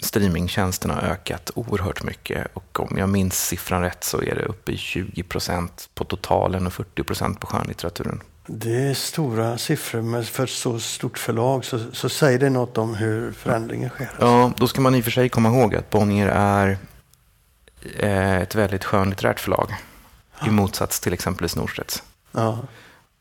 streamingtjänsterna 0.00 1.02
ökat 1.02 1.50
oerhört 1.54 2.02
mycket. 2.02 2.46
Och 2.54 2.80
om 2.80 2.98
jag 2.98 3.08
minns 3.08 3.46
siffran 3.46 3.82
rätt 3.82 4.04
så 4.04 4.22
är 4.22 4.34
det 4.34 4.44
uppe 4.44 4.72
i 4.72 4.76
20 4.76 5.22
procent 5.22 5.88
på 5.94 6.04
totalen 6.04 6.66
och 6.66 6.72
40 6.72 7.02
procent 7.02 7.40
på 7.40 7.46
skönlitteraturen. 7.46 8.20
Det 8.46 8.88
är 8.88 8.94
stora 8.94 9.58
siffror, 9.58 10.02
men 10.02 10.24
för 10.24 10.44
ett 10.44 10.50
så 10.50 10.80
stort 10.80 11.18
förlag 11.18 11.64
så, 11.64 11.80
så 11.92 12.08
säger 12.08 12.38
det 12.38 12.50
något 12.50 12.78
om 12.78 12.94
hur 12.94 13.32
förändringen 13.32 13.90
sker. 13.90 14.10
Ja, 14.20 14.52
då 14.56 14.68
ska 14.68 14.80
man 14.80 14.94
i 14.94 15.00
och 15.00 15.04
för 15.04 15.10
sig 15.10 15.28
komma 15.28 15.48
ihåg 15.48 15.74
att 15.74 15.90
Bonnier 15.90 16.28
är 16.28 16.78
eh, 17.98 18.36
ett 18.36 18.54
väldigt 18.54 18.84
skönlitterärt 18.84 19.40
förlag. 19.40 19.74
Ja. 20.40 20.46
I 20.46 20.50
motsats 20.50 21.00
till 21.00 21.12
exempelvis 21.12 21.56
Norstedts. 21.56 22.02
Ja. 22.32 22.58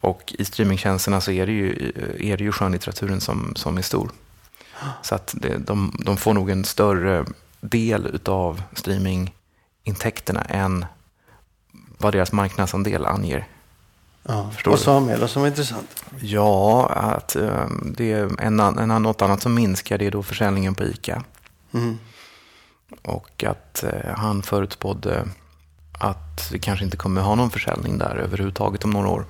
Och 0.02 0.36
i 0.40 0.46
streamingtjänsterna 0.46 1.22
så 1.22 1.32
är 1.32 1.46
det 1.46 1.52
ju, 1.52 1.92
är 2.20 2.38
det 2.38 2.44
ju 2.44 2.52
skönlitteraturen 2.52 3.22
som, 3.22 3.54
som 3.56 3.78
är 3.78 3.82
stor. 3.82 4.12
Så 5.02 5.16
att 5.16 5.36
det, 5.38 5.58
de, 5.58 5.96
de 6.06 6.18
får 6.18 6.34
nog 6.34 6.50
en 6.50 6.66
större 6.66 7.26
del 7.62 8.20
av 8.26 8.62
streamingintäkterna 8.74 10.42
än 10.42 10.86
vad 11.98 12.14
deras 12.14 12.32
marknadsandel 12.32 13.06
anger. 13.06 13.48
Ja. 14.24 14.50
Vad 14.66 14.80
sa 14.80 14.94
han 14.94 15.06
mer 15.06 15.18
då 15.18 15.28
som 15.28 15.42
var 15.42 15.50
intressant? 15.50 16.04
Ja, 16.20 16.90
att 16.90 17.36
um, 17.36 17.94
det 17.98 18.12
är 18.12 18.42
en, 18.42 18.60
en, 18.60 19.04
något 19.04 19.22
annat 19.22 19.42
som 19.42 19.54
minskar 19.54 19.98
det 19.98 20.08
är 20.08 20.12
då 20.12 20.24
försäljningen 20.24 20.76
på 20.76 20.84
ICA. 20.84 21.24
Mm. 21.74 21.98
Och 23.02 23.44
att 23.44 23.84
uh, 23.84 24.12
han 24.16 24.44
förutspådde 24.44 25.28
att 26.00 26.50
vi 26.52 26.60
kanske 26.60 26.86
inte 26.86 26.98
kommer 26.98 27.22
ha 27.22 27.36
någon 27.36 27.52
försäljning 27.52 27.98
där 27.98 28.16
överhuvudtaget 28.16 28.84
om 28.84 28.92
några 28.92 29.10
år. 29.10 29.26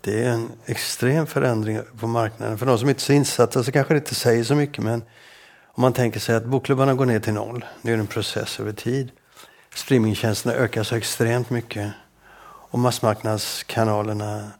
Det 0.00 0.24
är 0.24 0.30
en 0.30 0.48
extrem 0.66 1.26
förändring 1.26 1.80
på 1.98 2.06
marknaden. 2.06 2.58
För 2.58 2.66
de 2.66 2.78
som 2.78 2.88
inte 2.88 2.98
är 2.98 3.02
så 3.02 3.12
insatta 3.12 3.64
så 3.64 3.72
kanske 3.72 3.94
det 3.94 3.98
inte 3.98 4.14
säger 4.14 4.44
så 4.44 4.54
mycket. 4.54 4.84
Men 4.84 5.02
om 5.74 5.80
man 5.82 5.92
tänker 5.92 6.20
sig 6.20 6.36
att 6.36 6.44
bokklubbarna 6.44 6.94
går 6.94 7.06
ner 7.06 7.20
till 7.20 7.32
noll. 7.32 7.64
Det 7.82 7.92
är 7.92 7.98
en 7.98 8.06
process 8.06 8.60
över 8.60 8.72
tid. 8.72 9.10
Streamingtjänsterna 9.74 10.54
ökar 10.54 10.82
så 10.82 10.94
extremt 10.94 11.50
mycket 11.50 11.92
och 12.72 12.78
massmarknadskanalerna 12.78 14.50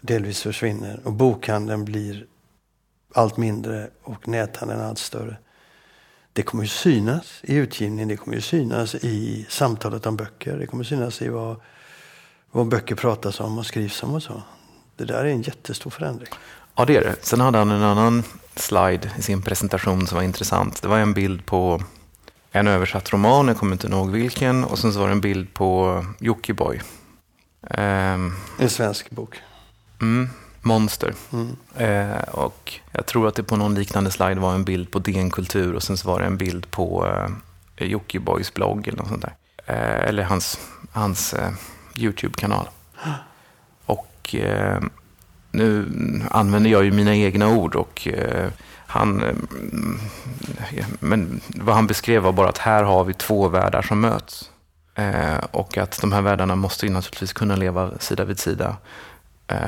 delvis 0.00 0.42
försvinner 0.42 1.00
och 1.04 1.12
bokhandeln 1.12 1.84
blir 1.84 2.26
allt 3.14 3.36
mindre 3.36 3.90
och 4.02 4.28
näthandeln 4.28 4.80
allt 4.80 4.98
större. 4.98 5.36
Det 6.32 6.42
kommer 6.42 6.64
ju 6.64 6.68
synas 6.68 7.40
i 7.42 7.54
utgivningen, 7.54 8.08
det 8.08 8.16
kommer 8.16 8.34
ju 8.34 8.40
synas 8.40 8.94
i 8.94 9.46
samtalet 9.48 10.06
om 10.06 10.16
böcker, 10.16 10.58
det 10.58 10.66
kommer 10.66 10.84
synas 10.84 11.22
i 11.22 11.28
vad, 11.28 11.60
vad 12.50 12.68
böcker 12.68 12.94
pratas 12.94 13.40
om 13.40 13.58
och 13.58 13.66
skrivs 13.66 14.02
om 14.02 14.14
och 14.14 14.22
så. 14.22 14.42
Det 14.96 15.04
där 15.04 15.24
är 15.24 15.28
en 15.28 15.42
jättestor 15.42 15.90
förändring. 15.90 16.28
Ja, 16.74 16.84
det 16.84 16.96
är 16.96 17.00
det. 17.00 17.16
Sen 17.22 17.40
hade 17.40 17.58
han 17.58 17.70
en 17.70 17.82
annan 17.82 18.22
slide 18.54 19.10
i 19.18 19.22
sin 19.22 19.42
presentation 19.42 20.06
som 20.06 20.16
var 20.16 20.22
intressant. 20.22 20.82
Det 20.82 20.88
var 20.88 20.98
en 20.98 21.14
bild 21.14 21.46
på 21.46 21.82
en 22.50 22.66
översatt 22.66 23.12
roman, 23.12 23.48
jag 23.48 23.56
kommer 23.56 23.72
inte 23.72 23.86
ihåg 23.86 24.10
vilken, 24.10 24.64
och 24.64 24.78
sen 24.78 24.92
så 24.92 24.98
var 24.98 25.06
det 25.06 25.12
en 25.12 25.20
bild 25.20 25.54
på 25.54 26.04
Jockiboi 26.18 26.80
Um, 27.60 28.36
en 28.58 28.70
svensk 28.70 29.10
bok. 29.10 29.36
Mm, 30.00 30.28
Monster. 30.62 31.14
Eh, 31.76 32.20
och 32.30 32.72
jag 32.92 33.06
tror 33.06 33.28
att 33.28 33.34
det 33.34 33.42
på 33.42 33.56
någon 33.56 33.74
liknande 33.74 34.10
slide 34.10 34.40
var 34.40 34.54
en 34.54 34.64
bild 34.64 34.90
på 34.90 34.98
DN 34.98 35.30
Kultur 35.30 35.74
och 35.74 35.82
sen 35.82 35.96
så 35.96 36.08
var 36.08 36.20
det 36.20 36.26
en 36.26 36.36
bild 36.36 36.70
på 36.70 37.06
eh, 37.76 37.86
Jockibois 37.86 38.54
blogg 38.54 38.88
eller 38.88 38.98
något 38.98 39.08
sånt 39.08 39.22
där. 39.22 39.34
Eh, 39.66 40.08
eller 40.08 40.22
hans, 40.22 40.60
hans 40.92 41.34
eh, 41.34 41.50
YouTube-kanal. 41.94 42.68
Och 43.86 44.34
eh, 44.34 44.80
nu 45.50 45.86
använder 46.30 46.70
jag 46.70 46.84
ju 46.84 46.90
mina 46.90 47.14
egna 47.14 47.48
ord 47.48 47.74
och 47.74 48.08
eh, 48.08 48.50
han, 48.86 49.22
eh, 49.22 50.86
men 51.00 51.40
vad 51.54 51.74
han 51.74 51.86
beskrev 51.86 52.22
var 52.22 52.32
bara 52.32 52.48
att 52.48 52.58
här 52.58 52.82
har 52.82 53.04
vi 53.04 53.14
två 53.14 53.48
världar 53.48 53.82
som 53.82 54.00
möts. 54.00 54.50
Eh, 54.98 55.38
och 55.50 55.78
att 55.78 56.00
de 56.00 56.12
här 56.12 56.22
världarna 56.22 56.56
måste 56.56 56.86
ju 56.86 56.92
naturligtvis 56.92 57.32
kunna 57.32 57.56
leva 57.56 57.98
sida 57.98 58.24
vid 58.24 58.38
sida. 58.38 58.76
Eh, 59.46 59.58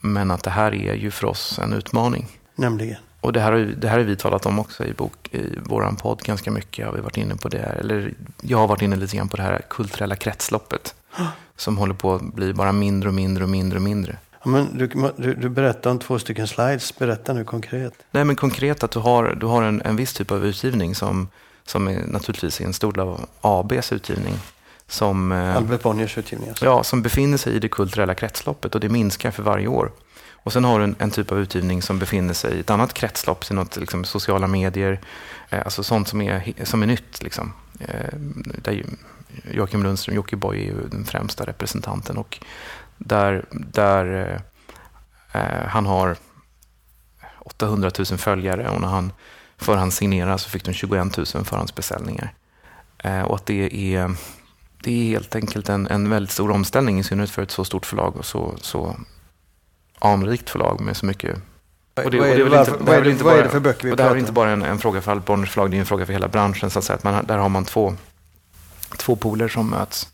men 0.00 0.30
att 0.30 0.42
det 0.42 0.50
här 0.50 0.74
är 0.74 0.94
ju 0.94 1.10
för 1.10 1.26
oss 1.26 1.58
en 1.58 1.72
utmaning. 1.72 2.26
Nämligen. 2.54 2.96
Och 3.20 3.32
det 3.32 3.40
här, 3.40 3.52
har, 3.52 3.58
det 3.58 3.88
här 3.88 3.98
har 3.98 4.04
vi 4.04 4.16
talat 4.16 4.46
om 4.46 4.58
också 4.58 4.84
i, 4.84 4.92
bok, 4.92 5.28
i 5.30 5.58
vår 5.62 5.96
podd 5.96 6.20
ganska 6.20 6.50
mycket. 6.50 6.86
Har 6.86 6.92
vi 6.92 7.00
varit 7.00 7.16
inne 7.16 7.36
på 7.36 7.48
det 7.48 7.58
här, 7.58 7.74
eller 7.74 8.14
jag 8.40 8.58
har 8.58 8.66
varit 8.66 8.82
inne 8.82 8.96
lite 8.96 9.16
grann 9.16 9.28
på 9.28 9.36
det 9.36 9.42
här 9.42 9.60
kulturella 9.70 10.16
kretsloppet. 10.16 10.94
Som 11.56 11.78
håller 11.78 11.94
på 11.94 12.14
att 12.14 12.34
bli 12.34 12.52
bara 12.52 12.72
mindre 12.72 13.08
och 13.08 13.14
mindre 13.14 13.44
och 13.44 13.50
mindre 13.50 13.78
och 13.78 13.82
mindre. 13.82 14.16
Ja, 14.44 14.50
men 14.50 14.78
du, 14.78 14.86
du, 15.16 15.34
du 15.34 15.48
berättar 15.48 15.90
om 15.90 15.98
två 15.98 16.18
stycken 16.18 16.48
slides. 16.48 16.98
Berätta 16.98 17.32
nu 17.32 17.44
konkret. 17.44 17.94
Nej, 18.10 18.24
men 18.24 18.36
konkret 18.36 18.84
att 18.84 18.90
du 18.90 18.98
har, 18.98 19.34
du 19.40 19.46
har 19.46 19.62
en, 19.62 19.82
en 19.84 19.96
viss 19.96 20.12
typ 20.12 20.30
av 20.30 20.46
utgivning 20.46 20.94
som, 20.94 21.28
som 21.64 21.88
är 21.88 22.06
naturligtvis 22.06 22.60
är 22.60 22.64
en 22.64 22.72
stor 22.72 22.92
del 22.92 23.00
av 23.00 23.26
ABs 23.40 23.92
utgivning. 23.92 24.34
Som, 24.88 25.32
eh, 25.32 25.56
Albert 25.56 25.82
Bonniers 25.82 26.18
utgivning. 26.18 26.48
Alltså. 26.48 26.64
Ja, 26.64 26.82
som 26.82 27.02
befinner 27.02 27.36
sig 27.36 27.52
i 27.54 27.58
det 27.58 27.68
kulturella 27.68 28.14
kretsloppet 28.14 28.74
och 28.74 28.80
det 28.80 28.88
minskar 28.88 29.30
för 29.30 29.42
varje 29.42 29.68
år. 29.68 29.92
Och 30.32 30.52
sen 30.52 30.64
har 30.64 30.78
du 30.78 30.84
en, 30.84 30.96
en 30.98 31.10
typ 31.10 31.32
av 31.32 31.38
utgivning 31.38 31.82
som 31.82 31.98
befinner 31.98 32.34
sig 32.34 32.54
i 32.54 32.60
ett 32.60 32.70
annat 32.70 32.94
kretslopp, 32.94 33.44
så 33.44 33.54
något, 33.54 33.76
liksom, 33.76 34.04
sociala 34.04 34.46
medier, 34.46 35.00
eh, 35.50 35.60
alltså 35.64 35.82
sånt 35.82 36.08
som 36.08 36.20
är, 36.20 36.64
som 36.64 36.82
är 36.82 36.86
nytt. 36.86 37.22
Liksom. 37.22 37.52
Eh, 37.80 38.18
där 38.62 38.84
Joakim 39.52 39.82
Lundström, 39.82 40.16
Jockiboi, 40.16 40.58
är 40.58 40.64
ju 40.64 40.88
den 40.88 41.04
främsta 41.04 41.44
representanten 41.44 42.16
och 42.16 42.38
där, 42.98 43.44
där 43.50 44.40
eh, 45.32 45.66
han 45.68 45.86
har 45.86 46.16
800 47.38 47.90
000 47.98 48.18
följare 48.18 48.68
och 48.68 48.80
när 48.80 48.88
han 48.88 49.12
förhandssignerade 49.56 50.38
så 50.38 50.50
fick 50.50 50.64
de 50.64 50.72
21 50.72 51.16
000 51.16 51.26
förhandsbeställningar. 51.26 52.34
Eh, 52.98 53.22
och 53.22 53.34
att 53.34 53.46
det 53.46 53.94
är, 53.94 54.14
det 54.84 54.90
är 54.90 55.08
helt 55.08 55.36
enkelt 55.36 55.68
en, 55.68 55.86
en 55.86 56.10
väldigt 56.10 56.32
stor 56.32 56.50
omställning, 56.50 56.98
i 56.98 57.04
synnerhet 57.04 57.30
för 57.30 57.42
ett 57.42 57.50
så 57.50 57.64
stort 57.64 57.86
förlag 57.86 58.16
och 58.16 58.24
så, 58.24 58.54
så 58.60 58.96
anrikt 59.98 60.50
förlag 60.50 60.80
med 60.80 60.96
så 60.96 61.06
mycket 61.06 61.38
och 61.94 62.10
det, 62.10 62.18
vad 62.18 62.28
är 62.28 63.42
det, 63.42 63.48
för 63.48 63.60
böcker 63.60 63.84
vi 63.84 63.92
och 63.92 63.96
Det 63.96 64.02
här 64.02 64.10
är 64.10 64.16
inte 64.16 64.32
bara 64.32 64.50
en, 64.50 64.62
en 64.62 64.78
fråga 64.78 65.00
för 65.00 65.12
Albert 65.12 65.26
Bonniers 65.26 65.50
förlag, 65.50 65.70
det 65.70 65.76
är 65.76 65.78
en 65.78 65.86
fråga 65.86 66.06
för 66.06 66.12
hela 66.12 66.28
branschen. 66.28 66.70
Så 66.70 66.78
att 66.78 66.84
säga. 66.84 66.96
Att 66.96 67.04
man, 67.04 67.26
där 67.26 67.38
har 67.38 67.48
man 67.48 67.64
två, 67.64 67.94
två 68.96 69.16
poler 69.16 69.48
som 69.48 69.70
möts. 69.70 70.08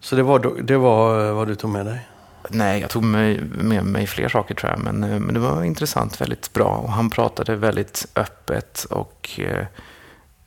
Så 0.00 0.16
det 0.16 0.22
var, 0.22 0.62
det 0.62 0.76
var 0.76 1.32
vad 1.32 1.48
du 1.48 1.54
tog 1.54 1.70
med 1.70 1.86
dig? 1.86 2.08
Nej, 2.48 2.80
jag 2.80 2.90
tog 2.90 3.04
med, 3.04 3.50
med 3.56 3.84
mig 3.84 4.06
fler 4.06 4.28
saker 4.28 4.54
tror 4.54 4.72
jag. 4.72 4.80
Men, 4.80 5.00
men 5.00 5.34
det 5.34 5.40
var 5.40 5.62
intressant, 5.62 6.20
väldigt 6.20 6.52
bra. 6.52 6.76
Och 6.76 6.92
han 6.92 7.10
pratade 7.10 7.56
väldigt 7.56 8.06
öppet 8.16 8.86
och 8.90 9.40
eh, 9.40 9.66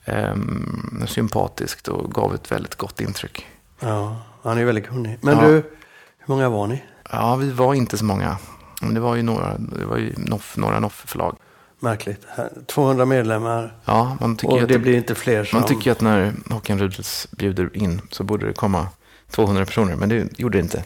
eh, 0.06 0.34
sympatiskt 1.06 1.88
och 1.88 2.10
gav 2.10 2.34
ett 2.34 2.52
väldigt 2.52 2.74
gott 2.74 3.00
intryck. 3.00 3.46
Ja, 3.80 4.16
han 4.42 4.58
är 4.58 4.64
väldigt 4.64 4.86
kunnig. 4.86 5.18
Men 5.20 5.38
ja. 5.38 5.44
du, 5.44 5.52
hur 5.52 5.62
många 6.26 6.48
var 6.48 6.66
ni? 6.66 6.84
Ja, 7.10 7.36
vi 7.36 7.50
var 7.50 7.74
inte 7.74 7.98
så 7.98 8.04
många. 8.04 8.36
Men 8.82 8.94
det 8.94 9.00
var 9.00 9.16
ju 9.16 9.22
några, 9.22 9.58
det 9.58 9.84
var 9.84 9.96
ju 9.96 10.14
Noff, 10.16 10.56
några 10.56 10.80
Noff-förlag. 10.80 11.36
Märkligt. 11.78 12.26
200 12.66 13.04
medlemmar. 13.04 13.74
Ja, 13.84 14.16
man 14.20 14.36
tycker 14.36 14.54
och 14.54 14.62
att 14.62 14.68
det 14.68 14.78
blir 14.78 14.96
inte 14.96 15.14
fler 15.14 15.44
som... 15.44 15.58
Man 15.58 15.68
tycker 15.68 15.92
att 15.92 16.00
när 16.00 16.32
Håkan 16.50 16.78
Rudels 16.78 17.28
bjuder 17.30 17.76
in 17.76 18.00
så 18.10 18.24
borde 18.24 18.46
det 18.46 18.52
komma 18.52 18.88
200 19.30 19.64
personer, 19.64 19.96
men 19.96 20.08
det 20.08 20.38
gjorde 20.38 20.58
det 20.58 20.62
inte. 20.62 20.84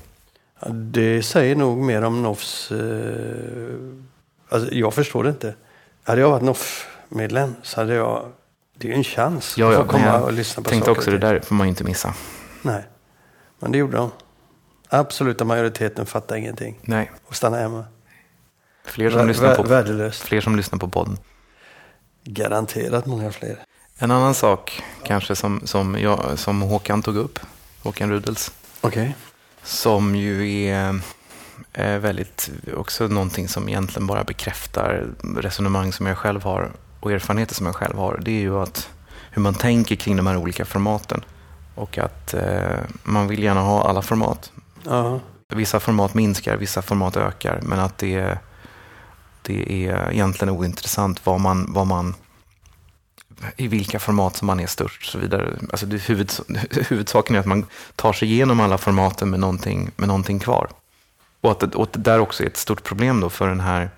Ja, 0.60 0.68
det 0.68 1.22
säger 1.22 1.56
nog 1.56 1.78
mer 1.78 2.02
om 2.02 2.22
Noffs... 2.22 2.72
Eh, 2.72 3.74
alltså, 4.48 4.74
jag 4.74 4.94
förstår 4.94 5.24
det 5.24 5.30
inte. 5.30 5.54
Hade 6.02 6.20
jag 6.20 6.30
varit 6.30 6.42
Noff-medlem 6.42 7.54
så 7.62 7.80
hade 7.80 7.94
jag... 7.94 8.32
Det 8.80 8.88
är 8.88 8.90
ju 8.90 8.96
en 8.96 9.04
chans 9.04 9.58
ja, 9.58 9.72
ja, 9.72 9.80
att 9.80 9.86
få 9.86 9.92
komma 9.92 10.20
och 10.20 10.32
lyssna 10.32 10.62
på 10.62 10.70
tänkte 10.70 10.86
saker. 10.86 10.98
också 10.98 11.10
det 11.10 11.18
där 11.18 11.40
får 11.40 11.54
man 11.54 11.66
inte 11.66 11.84
missa. 11.84 12.14
Nej, 12.62 12.84
men 13.58 13.72
det 13.72 13.78
gjorde 13.78 13.96
de. 13.96 14.10
Absoluta 14.88 15.44
majoriteten 15.44 16.06
fattar 16.06 16.36
ingenting. 16.36 16.78
Nej. 16.82 17.10
Och 17.26 17.36
stannar 17.36 17.60
hemma. 17.60 17.84
Fler 18.84 19.10
som, 19.10 19.28
lyssnar 19.28 19.54
på, 19.54 19.62
värdelöst. 19.62 20.22
fler 20.22 20.40
som 20.40 20.56
lyssnar 20.56 20.78
på 20.78 20.88
podden. 20.88 21.18
Garanterat 22.24 23.06
många 23.06 23.32
fler. 23.32 23.58
En 23.98 24.10
annan 24.10 24.34
sak 24.34 24.82
kanske 25.04 25.36
som, 25.36 25.60
som, 25.64 25.98
jag, 26.00 26.38
som 26.38 26.62
Håkan 26.62 27.02
tog 27.02 27.16
upp, 27.16 27.38
Håkan 27.82 28.10
Rudels. 28.10 28.52
Okej. 28.80 29.02
Okay. 29.02 29.12
Som 29.62 30.16
ju 30.16 30.64
är, 30.66 31.00
är 31.72 31.98
väldigt, 31.98 32.50
också 32.76 33.06
någonting 33.06 33.48
som 33.48 33.68
egentligen 33.68 34.06
bara 34.06 34.24
bekräftar 34.24 35.06
resonemang 35.36 35.92
som 35.92 36.06
jag 36.06 36.18
själv 36.18 36.42
har 36.42 36.72
och 37.00 37.12
erfarenheter 37.12 37.54
som 37.54 37.66
jag 37.66 37.74
själv 37.74 37.96
har. 37.96 38.20
Det 38.22 38.30
är 38.30 38.40
ju 38.40 38.56
att 38.56 38.88
hur 39.30 39.42
man 39.42 39.54
tänker 39.54 39.96
kring 39.96 40.16
de 40.16 40.26
här 40.26 40.36
olika 40.36 40.64
formaten. 40.64 41.24
Och 41.74 41.98
att 41.98 42.34
eh, 42.34 42.78
man 43.02 43.28
vill 43.28 43.42
gärna 43.42 43.60
ha 43.60 43.88
alla 43.88 44.02
format. 44.02 44.52
Uh-huh. 44.84 45.20
Vissa 45.48 45.80
format 45.80 46.14
minskar, 46.14 46.56
vissa 46.56 46.82
format 46.82 47.16
ökar. 47.16 47.60
Men 47.62 47.80
att 47.80 47.98
det, 47.98 48.38
det 49.42 49.86
är 49.86 50.10
egentligen 50.12 50.54
ointressant 50.54 51.26
vad 51.26 51.40
man, 51.40 51.72
vad 51.72 51.86
man, 51.86 52.14
i 53.56 53.68
vilka 53.68 53.98
format 53.98 54.36
som 54.36 54.46
man 54.46 54.60
är 54.60 54.66
störst. 54.66 55.02
Och 55.02 55.08
så 55.08 55.18
vidare. 55.18 55.58
Alltså 55.70 55.86
det 55.86 56.02
huvuds, 56.02 56.40
huvudsaken 56.88 57.36
är 57.36 57.40
att 57.40 57.46
man 57.46 57.66
tar 57.96 58.12
sig 58.12 58.32
igenom 58.32 58.60
alla 58.60 58.78
formaten 58.78 59.30
med 59.30 59.40
någonting, 59.40 59.90
med 59.96 60.08
någonting 60.08 60.38
kvar. 60.38 60.68
Och 61.40 61.50
att, 61.50 61.74
och 61.74 61.82
att 61.82 61.92
det 61.92 61.98
där 61.98 62.18
också 62.18 62.42
är 62.42 62.46
ett 62.46 62.56
stort 62.56 62.82
problem 62.82 63.20
då 63.20 63.30
för 63.30 63.48
den 63.48 63.60
här 63.60 63.90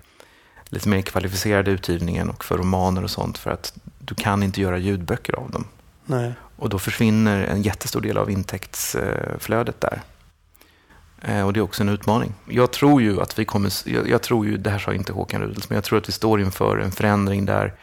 lite 0.73 0.89
mer 0.89 1.01
kvalificerade 1.01 1.71
utgivningen 1.71 2.29
och 2.29 2.45
för 2.45 2.57
romaner 2.57 3.03
och 3.03 3.11
sånt. 3.11 3.37
För 3.37 3.51
att 3.51 3.73
du 3.99 4.15
kan 4.15 4.43
inte 4.43 4.61
göra 4.61 4.77
ljudböcker 4.77 5.35
av 5.35 5.51
dem. 5.51 5.65
Nej. 6.05 6.33
Och 6.55 6.69
då 6.69 6.79
försvinner 6.79 7.43
en 7.43 7.61
jättestor 7.61 8.01
del 8.01 8.17
av 8.17 8.31
intäktsflödet 8.31 9.81
där. 9.81 10.01
Eh, 11.21 11.45
och 11.45 11.53
det 11.53 11.59
är 11.59 11.61
också 11.61 11.83
en 11.83 11.89
utmaning. 11.89 12.33
Jag 12.49 12.71
tror 12.71 13.01
ju 13.01 13.21
att 13.21 13.39
vi 13.39 13.45
kommer, 13.45 13.89
jag, 14.09 14.21
tror 14.21 14.45
ju, 14.45 14.57
det 14.57 14.69
här 14.69 14.79
sa 14.79 14.93
inte 14.93 15.13
Håkan 15.13 15.41
Rudels, 15.41 15.69
men 15.69 15.75
jag 15.75 15.83
tror 15.83 15.99
att 15.99 16.09
vi 16.09 16.13
står 16.13 16.41
inför 16.41 16.77
en 16.77 16.91
förändring 16.91 17.45
där 17.45 17.73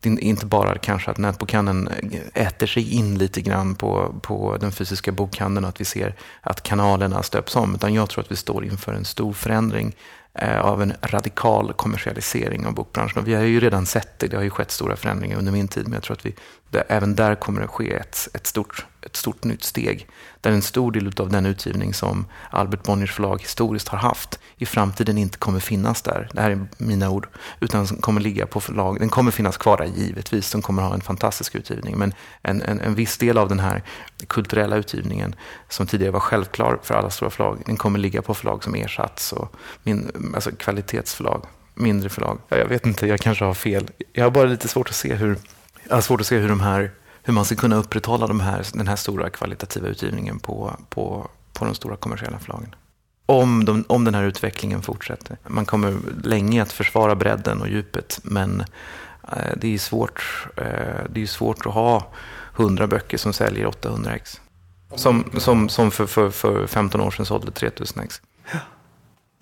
det 0.00 0.08
är 0.08 0.18
inte 0.20 0.46
bara 0.46 0.78
kanske 0.78 1.10
att 1.10 1.18
nätbokhandeln 1.18 1.88
äter 2.34 2.66
sig 2.66 2.94
in 2.94 3.18
lite 3.18 3.40
grann 3.40 3.74
på, 3.74 4.14
på 4.22 4.56
den 4.60 4.72
fysiska 4.72 5.12
bokhandeln 5.12 5.64
och 5.64 5.68
att 5.68 5.80
vi 5.80 5.84
ser 5.84 6.14
att 6.40 6.62
kanalerna 6.62 7.22
stöps 7.22 7.56
om, 7.56 7.74
utan 7.74 7.94
jag 7.94 8.10
tror 8.10 8.24
att 8.24 8.30
vi 8.30 8.36
står 8.36 8.64
inför 8.64 8.92
en 8.92 9.04
stor 9.04 9.32
förändring 9.32 9.94
Eh, 10.34 10.60
av 10.60 10.82
en 10.82 10.92
radikal 11.02 11.72
kommersialisering 11.72 12.66
av 12.66 12.74
bokbranschen. 12.74 13.18
Och 13.18 13.28
vi 13.28 13.34
har 13.34 13.42
ju 13.42 13.60
redan 13.60 13.86
sett 13.86 14.18
det, 14.18 14.26
det 14.26 14.36
har 14.36 14.44
ju 14.44 14.50
skett 14.50 14.70
stora 14.70 14.96
förändringar 14.96 15.38
under 15.38 15.52
min 15.52 15.68
tid, 15.68 15.84
men 15.84 15.92
jag 15.92 16.02
tror 16.02 16.16
att 16.16 16.26
vi, 16.26 16.34
det, 16.70 16.80
även 16.80 17.14
där 17.14 17.34
kommer 17.34 17.60
det 17.60 17.66
ske 17.66 17.94
ett, 17.94 18.28
ett, 18.34 18.46
stort, 18.46 18.86
ett 19.00 19.16
stort 19.16 19.44
nytt 19.44 19.64
steg. 19.64 20.08
Där 20.40 20.52
en 20.52 20.62
stor 20.62 20.92
del 20.92 21.12
av 21.16 21.30
den 21.30 21.46
utgivning 21.46 21.94
som 21.94 22.26
Albert 22.50 22.82
Bonniers 22.82 23.12
förlag 23.12 23.40
historiskt 23.40 23.88
har 23.88 23.98
haft 23.98 24.38
i 24.56 24.66
framtiden 24.66 25.18
inte 25.18 25.38
kommer 25.38 25.60
finnas 25.60 26.02
där. 26.02 26.28
Det 26.32 26.40
här 26.40 26.50
är 26.50 26.66
mina 26.78 27.10
ord. 27.10 27.28
Utan 27.60 27.86
kommer 27.86 28.20
ligga 28.20 28.46
på 28.46 28.60
förlag. 28.60 28.98
Den 28.98 29.08
kommer 29.08 29.30
finnas 29.30 29.56
kvar 29.56 29.76
där 29.76 29.84
givetvis. 29.84 30.52
Den 30.52 30.62
kommer 30.62 30.82
ha 30.82 30.94
en 30.94 31.00
fantastisk 31.00 31.54
utgivning. 31.54 31.98
Men 31.98 32.14
en, 32.42 32.62
en, 32.62 32.80
en 32.80 32.94
viss 32.94 33.18
del 33.18 33.38
av 33.38 33.48
den 33.48 33.60
här 33.60 33.82
kulturella 34.26 34.76
utgivningen 34.76 35.34
som 35.68 35.86
tidigare 35.86 36.12
var 36.12 36.20
självklar 36.20 36.78
för 36.82 36.94
alla 36.94 37.10
stora 37.10 37.30
förlag. 37.30 37.62
Den 37.66 37.76
kommer 37.76 37.98
ligga 37.98 38.22
på 38.22 38.34
förlag 38.34 38.64
som 38.64 38.74
ersatts 38.74 39.32
och 39.32 39.56
min, 39.82 40.10
Eh, 40.22 40.34
alltså 40.34 40.50
kvalitetsförlag. 40.50 41.46
Mindre 41.74 42.08
förlag. 42.08 42.38
Jag 42.48 42.66
vet 42.66 42.86
inte, 42.86 43.06
jag 43.06 43.20
kanske 43.20 43.44
har 43.44 43.54
fel. 43.54 43.90
Jag 44.12 44.24
har 44.24 44.30
bara 44.30 44.44
lite 44.44 44.68
svårt 44.68 44.88
att 44.88 44.94
se 44.94 45.14
hur, 45.14 45.36
jag 45.88 45.94
har 45.94 46.00
svårt 46.00 46.20
att 46.20 46.26
se 46.26 46.38
hur 46.38 46.48
de 46.48 46.60
här 46.60 46.90
hur 47.22 47.32
man 47.32 47.44
ska 47.44 47.54
kunna 47.54 47.76
upprätthålla 47.76 48.26
de 48.26 48.40
här, 48.40 48.66
den 48.74 48.88
här 48.88 48.96
stora 48.96 49.30
kvalitativa 49.30 49.88
utgivningen 49.88 50.38
på, 50.38 50.76
på, 50.88 51.30
på 51.52 51.64
de 51.64 51.74
stora 51.74 51.96
kommersiella 51.96 52.38
förlagen. 52.38 52.74
Om, 53.26 53.64
de, 53.64 53.84
om 53.88 54.04
den 54.04 54.14
här 54.14 54.24
utvecklingen 54.24 54.82
fortsätter. 54.82 55.36
Man 55.46 55.66
kommer 55.66 55.94
länge 56.24 56.62
att 56.62 56.72
försvara 56.72 57.14
bredden 57.14 57.60
och 57.60 57.68
djupet 57.68 58.20
men 58.22 58.60
eh, 59.32 59.56
det 59.56 59.74
är 59.74 59.78
svårt, 59.78 60.46
eh, 60.56 61.04
det 61.10 61.22
är 61.22 61.26
svårt 61.26 61.66
att 61.66 61.74
ha 61.74 62.12
100 62.56 62.86
böcker 62.86 63.18
som 63.18 63.32
säljer 63.32 63.66
800 63.66 64.14
ex. 64.14 64.40
Som, 64.94 65.24
som, 65.38 65.68
som 65.68 65.90
för, 65.90 66.06
för, 66.06 66.30
för 66.30 66.66
15 66.66 67.00
år 67.00 67.10
sedan 67.10 67.26
sålde 67.26 67.50
3000 67.50 68.02
ex. 68.02 68.22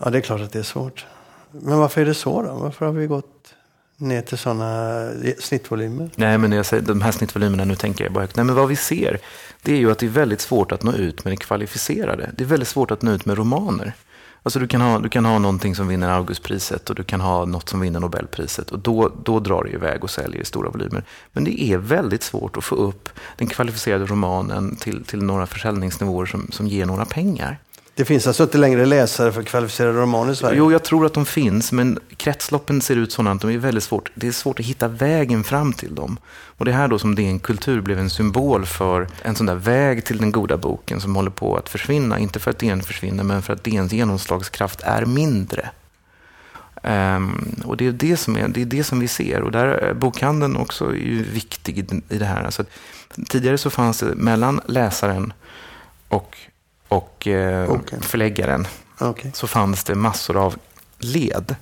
Ja, 0.05 0.11
det 0.11 0.19
är 0.19 0.23
klart 0.23 0.41
att 0.41 0.53
det 0.53 0.59
är 0.59 0.63
svårt. 0.63 1.07
Men 1.51 1.79
varför 1.79 2.01
är 2.01 2.05
det 2.05 2.15
så 2.15 2.43
då? 2.43 2.55
Varför 2.55 2.87
har 2.87 2.93
vi 2.93 3.07
gått 3.07 3.55
ner 3.97 4.23
till 4.23 4.39
sådana 4.39 5.01
eh, 5.11 5.35
snittvolymer? 5.39 6.11
Nej, 6.17 6.39
men 6.39 6.53
jag 6.53 6.67
säger, 6.67 6.83
de 6.83 7.01
här 7.01 7.13
snittvolymerna, 7.13 7.65
nu 7.65 7.75
tänker 7.75 8.05
jag 8.05 8.13
bara 8.13 8.21
högt. 8.21 8.37
Nej, 8.37 8.45
men 8.45 8.55
vad 8.55 8.69
vi 8.69 8.77
ser, 8.77 9.19
det 9.63 9.73
är 9.73 9.77
ju 9.77 9.91
att 9.91 9.99
det 9.99 10.07
är 10.07 10.11
väldigt 10.11 10.41
svårt 10.41 10.73
att 10.73 10.83
nå 10.83 10.93
ut 10.93 11.25
med 11.25 11.33
det 11.33 11.37
kvalificerade. 11.37 12.31
Det 12.37 12.45
är 12.45 12.49
väldigt 12.49 12.69
svårt 12.69 12.91
att 12.91 13.03
nå 13.03 13.13
ut 13.13 13.27
med 13.27 13.39
romaner. 13.39 13.95
Alltså 14.43 14.59
du 14.59 14.69
kan, 14.69 14.81
ha, 14.81 14.99
du 14.99 15.09
kan 15.09 15.25
ha 15.25 15.39
någonting 15.39 15.75
som 15.75 15.89
vinner 15.89 16.09
Augustpriset 16.09 16.91
och 16.91 16.97
du 16.97 17.05
kan 17.05 17.21
ha 17.21 17.45
något 17.45 17.69
som 17.69 17.81
vinner 17.81 18.01
Nobelpriset 18.01 18.71
och 18.71 18.79
då, 18.79 19.13
då 19.25 19.41
drar 19.41 19.65
det 19.65 19.71
iväg 19.71 20.05
och 20.05 20.11
säljer 20.11 20.43
i 20.43 20.45
stora 20.45 20.71
volymer. 20.71 21.05
Men 21.33 21.45
det 21.45 21.63
är 21.63 21.79
väldigt 21.79 22.23
svårt 22.23 22.57
att 22.57 22.65
få 22.65 22.75
upp 22.75 23.09
den 23.37 23.47
kvalificerade 23.47 24.07
romanen 24.07 24.77
till, 24.77 25.05
till 25.05 25.23
några 25.23 25.47
försäljningsnivåer 25.47 26.27
som, 26.27 26.49
som 26.53 26.67
ger 26.67 26.87
några 26.87 27.05
pengar. 27.05 27.59
Det 28.01 28.05
finns 28.05 28.27
alltså 28.27 28.43
inte 28.43 28.59
längre 28.59 28.87
läsare 28.87 29.33
för 29.33 29.43
kvalificerade 29.43 30.01
romaner 30.01 30.33
i 30.33 30.37
Sverige? 30.37 30.59
Jo, 30.59 30.73
jag 30.73 30.83
tror 30.83 31.07
att 31.07 31.15
de 31.15 31.27
finns, 31.27 31.73
men 31.73 31.99
kretsloppen 32.17 32.81
ser 32.81 32.97
ut 32.97 33.13
sådana 33.13 33.33
att 33.33 33.41
de 33.41 33.51
är 33.51 33.59
väldigt 33.59 33.85
svårt. 33.85 34.11
Det 34.15 34.29
är 34.29 34.33
svårt 34.33 34.61
att 34.61 34.67
hitta 34.67 34.89
vägen 34.89 35.45
fram 35.45 35.73
till 35.73 35.95
dem. 35.95 36.19
Och 36.29 36.65
det 36.65 36.71
är 36.71 36.75
här 36.75 36.89
då 36.89 36.99
som 36.99 37.15
DN 37.15 37.39
Kultur 37.39 37.81
blev 37.81 37.99
en 37.99 38.11
symbol 38.11 38.67
för 38.67 39.09
en 39.23 39.35
sån 39.35 39.47
där 39.47 39.55
väg 39.55 40.05
till 40.05 40.19
den 40.19 40.33
goda 40.33 40.57
boken 40.57 41.01
som 41.01 41.17
håller 41.17 41.31
på 41.31 41.57
att 41.57 41.69
försvinna. 41.69 42.19
Inte 42.19 42.39
för 42.39 42.51
att 42.51 42.59
DN 42.59 42.83
försvinner, 42.83 43.25
men 43.25 43.43
för 43.43 43.53
att 43.53 43.65
DNs 43.65 43.93
genomslagskraft 43.93 44.81
är 44.83 45.05
mindre. 45.05 45.71
Um, 46.83 47.57
och 47.65 47.77
det 47.77 47.87
är 47.87 47.93
det, 47.93 48.17
som 48.17 48.37
är, 48.37 48.49
det 48.49 48.63
är 48.63 48.67
det 48.67 48.85
som 48.85 49.01
vi 49.01 49.09
ser. 49.09 49.43
Och 49.43 49.51
där 49.51 49.95
bokhandeln 49.95 50.57
också 50.57 50.87
är 50.87 50.95
ju 50.95 51.23
viktig 51.23 51.79
i, 51.79 52.15
i 52.15 52.19
det 52.19 52.27
här. 52.27 52.45
Alltså, 52.45 52.65
tidigare 53.29 53.59
så 53.59 53.71
fanns 53.71 53.99
det 53.99 54.15
mellan 54.15 54.61
läsaren 54.67 55.33
och 56.09 56.37
och 56.91 57.27
eh, 57.27 57.71
okay. 57.71 58.01
förläggaren 58.01 58.67
okay. 59.01 59.31
så 59.35 59.47
fanns 59.47 59.85
det 59.85 59.95
massor 59.95 60.37
av 60.37 60.57
led 60.99 61.57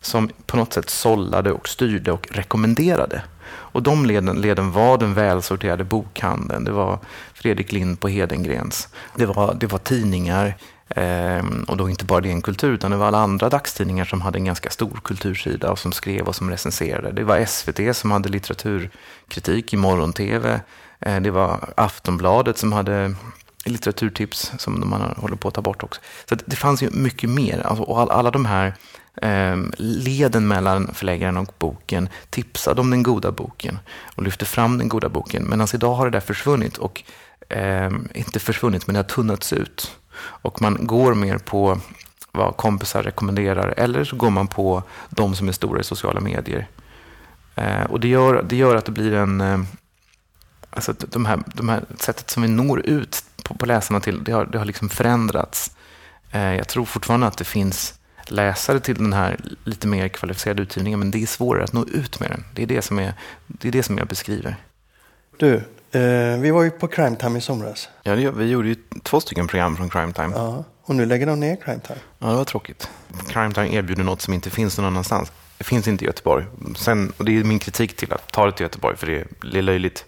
som 0.00 0.30
på 0.46 0.56
något 0.56 0.72
sätt 0.72 0.90
sållade 0.90 1.52
och 1.52 1.68
styrde 1.68 2.12
och 2.12 2.28
rekommenderade. 2.30 3.22
Och 3.50 3.82
de 3.82 4.06
leden, 4.06 4.40
leden 4.40 4.72
var 4.72 4.98
den 4.98 5.14
välsorterade 5.14 5.84
bokhandeln, 5.84 6.64
det 6.64 6.72
var 6.72 6.98
Fredrik 7.34 7.72
Lind 7.72 8.00
på 8.00 8.08
Hedengrens, 8.08 8.88
det 9.14 9.26
var, 9.26 9.54
det 9.54 9.66
var 9.66 9.78
tidningar, 9.78 10.56
eh, 10.88 11.44
och 11.68 11.76
då 11.76 11.88
inte 11.88 12.04
bara 12.04 12.20
DN 12.20 12.42
Kultur, 12.42 12.72
utan 12.72 12.90
det 12.90 12.96
var 12.96 13.06
alla 13.06 13.18
andra 13.18 13.48
dagstidningar 13.48 14.04
som 14.04 14.20
hade 14.20 14.38
en 14.38 14.44
ganska 14.44 14.70
stor 14.70 15.00
kultursida 15.04 15.70
och 15.70 15.78
som 15.78 15.92
skrev 15.92 16.28
och 16.28 16.36
som 16.36 16.50
recenserade. 16.50 17.12
Det 17.12 17.24
var 17.24 17.44
SVT 17.44 17.96
som 17.96 18.10
hade 18.10 18.28
litteraturkritik 18.28 19.72
i 19.72 19.76
morgon-tv, 19.76 20.60
eh, 21.00 21.20
det 21.20 21.30
var 21.30 21.58
Aftonbladet 21.76 22.58
som 22.58 22.72
hade 22.72 23.14
litteraturtips 23.64 24.52
som 24.58 24.90
man 24.90 25.14
håller 25.16 25.36
på 25.36 25.48
att 25.48 25.54
ta 25.54 25.62
bort 25.62 25.82
också. 25.82 26.00
Så 26.28 26.36
det 26.46 26.56
fanns 26.56 26.82
ju 26.82 26.90
mycket 26.90 27.30
mer. 27.30 27.66
Alltså, 27.66 27.82
och 27.82 28.00
all, 28.00 28.10
alla 28.10 28.30
de 28.30 28.46
här 28.46 28.74
eh, 29.22 29.56
leden 29.78 30.48
mellan 30.48 30.94
förläggaren 30.94 31.36
och 31.36 31.54
boken 31.58 32.08
tipsade 32.30 32.80
om 32.80 32.90
den 32.90 33.02
goda 33.02 33.32
boken 33.32 33.78
och 34.14 34.22
lyfte 34.22 34.44
fram 34.44 34.78
den 34.78 34.88
goda 34.88 35.08
boken. 35.08 35.44
Men 35.44 35.60
alltså 35.60 35.76
idag 35.76 35.94
har 35.94 36.04
det 36.04 36.10
där 36.10 36.20
försvunnit 36.20 36.76
och 36.76 37.02
eh, 37.48 37.90
inte 38.14 38.40
försvunnit, 38.40 38.86
men 38.86 38.94
det 38.94 38.98
har 38.98 39.04
tunnats 39.04 39.52
ut. 39.52 39.96
Och 40.20 40.62
man 40.62 40.86
går 40.86 41.14
mer 41.14 41.38
på 41.38 41.80
vad 42.32 42.56
kompisar 42.56 43.02
rekommenderar 43.02 43.74
eller 43.76 44.04
så 44.04 44.16
går 44.16 44.30
man 44.30 44.46
på 44.46 44.82
de 45.10 45.34
som 45.34 45.48
är 45.48 45.52
stora 45.52 45.80
i 45.80 45.84
sociala 45.84 46.20
medier. 46.20 46.68
Eh, 47.54 47.82
och 47.82 48.00
det 48.00 48.08
gör, 48.08 48.44
det 48.48 48.56
gör 48.56 48.76
att 48.76 48.84
det 48.84 48.92
blir 48.92 49.14
en 49.14 49.40
eh, 49.40 49.58
Alltså 50.70 50.92
de 50.98 51.26
här, 51.26 51.42
de 51.54 51.68
här 51.68 51.84
sättet 51.98 52.30
som 52.30 52.42
vi 52.42 52.48
når 52.48 52.86
ut 52.86 53.24
på, 53.44 53.54
på 53.54 53.66
läsarna 53.66 54.00
till, 54.00 54.24
det 54.24 54.32
har, 54.32 54.46
det 54.46 54.58
har 54.58 54.64
liksom 54.64 54.88
förändrats. 54.88 55.70
Eh, 56.30 56.54
jag 56.54 56.68
tror 56.68 56.84
fortfarande 56.84 57.26
att 57.26 57.38
det 57.38 57.44
finns 57.44 57.94
läsare 58.26 58.80
till 58.80 58.94
den 58.94 59.12
här 59.12 59.40
lite 59.64 59.86
mer 59.86 60.08
kvalificerade 60.08 60.62
utgivningen, 60.62 60.98
men 60.98 61.10
det 61.10 61.22
är 61.22 61.26
svårare 61.26 61.64
att 61.64 61.72
nå 61.72 61.86
ut 61.86 62.20
med 62.20 62.30
den. 62.30 62.44
Det 62.54 62.62
är 62.62 62.66
det 62.66 62.82
som, 62.82 62.98
är, 62.98 63.12
det 63.46 63.68
är 63.68 63.72
det 63.72 63.82
som 63.82 63.98
jag 63.98 64.06
beskriver. 64.06 64.56
Du, 65.36 65.54
eh, 65.92 66.38
vi 66.40 66.50
var 66.50 66.62
ju 66.62 66.70
på 66.70 66.88
Crime 66.88 67.16
Time 67.16 67.38
i 67.38 67.40
somras. 67.40 67.88
Ja, 68.02 68.14
vi 68.14 68.44
gjorde 68.44 68.68
ju 68.68 68.76
två 69.02 69.20
stycken 69.20 69.46
program 69.46 69.76
från 69.76 69.90
Crime 69.90 70.12
Time. 70.12 70.32
Ja, 70.34 70.64
och 70.82 70.94
nu 70.94 71.06
lägger 71.06 71.26
de 71.26 71.40
ner 71.40 71.56
Crime 71.56 71.80
Time. 71.80 71.98
Ja, 72.18 72.26
det 72.26 72.36
var 72.36 72.44
tråkigt. 72.44 72.90
Crime 73.28 73.54
Time 73.54 73.74
erbjuder 73.74 74.04
något 74.04 74.20
som 74.20 74.34
inte 74.34 74.50
finns 74.50 74.78
någon 74.78 74.86
annanstans. 74.86 75.32
Det 75.58 75.64
finns 75.64 75.88
inte 75.88 76.04
i 76.04 76.06
Göteborg. 76.06 76.44
Sen, 76.76 77.12
och 77.16 77.24
det 77.24 77.38
är 77.38 77.44
min 77.44 77.58
kritik 77.58 77.96
till 77.96 78.12
att 78.12 78.32
ta 78.32 78.46
det 78.46 78.52
till 78.52 78.64
Göteborg, 78.64 78.96
för 78.96 79.06
det 79.06 79.58
är 79.58 79.62
löjligt 79.62 80.04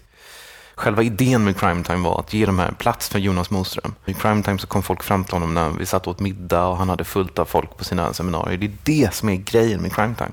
själva 0.81 1.03
idén 1.03 1.43
med 1.43 1.57
Crime 1.57 1.83
Time 1.83 2.03
var 2.03 2.19
att 2.19 2.33
ge 2.33 2.45
de 2.45 2.59
här 2.59 2.71
plats 2.71 3.09
för 3.09 3.19
Jonas 3.19 3.49
Moström. 3.49 3.93
I 4.05 4.13
Crime 4.13 4.43
Time 4.43 4.59
så 4.59 4.67
kom 4.67 4.83
folk 4.83 5.03
fram 5.03 5.23
till 5.23 5.33
honom 5.33 5.53
när 5.53 5.69
vi 5.69 5.85
satt 5.85 6.07
åt 6.07 6.19
middag 6.19 6.65
och 6.65 6.77
han 6.77 6.89
hade 6.89 7.03
fullt 7.03 7.39
av 7.39 7.45
folk 7.45 7.77
på 7.77 7.83
sina 7.83 8.13
seminarier. 8.13 8.57
Det 8.57 8.65
är 8.65 8.71
det 8.83 9.13
som 9.13 9.29
är 9.29 9.35
grejen 9.35 9.81
med 9.81 9.93
Crime 9.93 10.15
Time. 10.17 10.31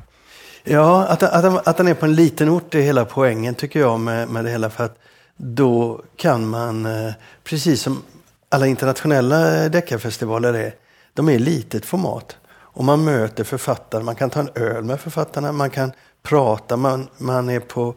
Ja, 0.64 1.06
att, 1.06 1.22
att, 1.22 1.68
att 1.68 1.78
han 1.78 1.88
är 1.88 1.94
på 1.94 2.06
en 2.06 2.14
liten 2.14 2.48
ort 2.48 2.74
är 2.74 2.80
hela 2.80 3.04
poängen 3.04 3.54
tycker 3.54 3.80
jag 3.80 4.00
med, 4.00 4.28
med 4.28 4.44
det 4.44 4.50
hela. 4.50 4.70
För 4.70 4.84
att 4.84 4.98
då 5.36 6.02
kan 6.16 6.48
man, 6.48 6.86
eh, 6.86 7.12
precis 7.44 7.82
som 7.82 8.02
alla 8.48 8.66
internationella 8.66 9.68
deckarfestivaler 9.68 10.54
är, 10.54 10.74
de 11.14 11.28
är 11.28 11.38
litet 11.38 11.84
format. 11.84 12.36
Och 12.50 12.84
man 12.84 13.04
möter 13.04 13.44
författare, 13.44 14.02
man 14.02 14.14
kan 14.14 14.30
ta 14.30 14.40
en 14.40 14.50
öl 14.54 14.84
med 14.84 15.00
författarna, 15.00 15.52
man 15.52 15.70
kan 15.70 15.92
prata, 16.22 16.76
man, 16.76 17.08
man 17.18 17.48
är 17.48 17.60
på 17.60 17.94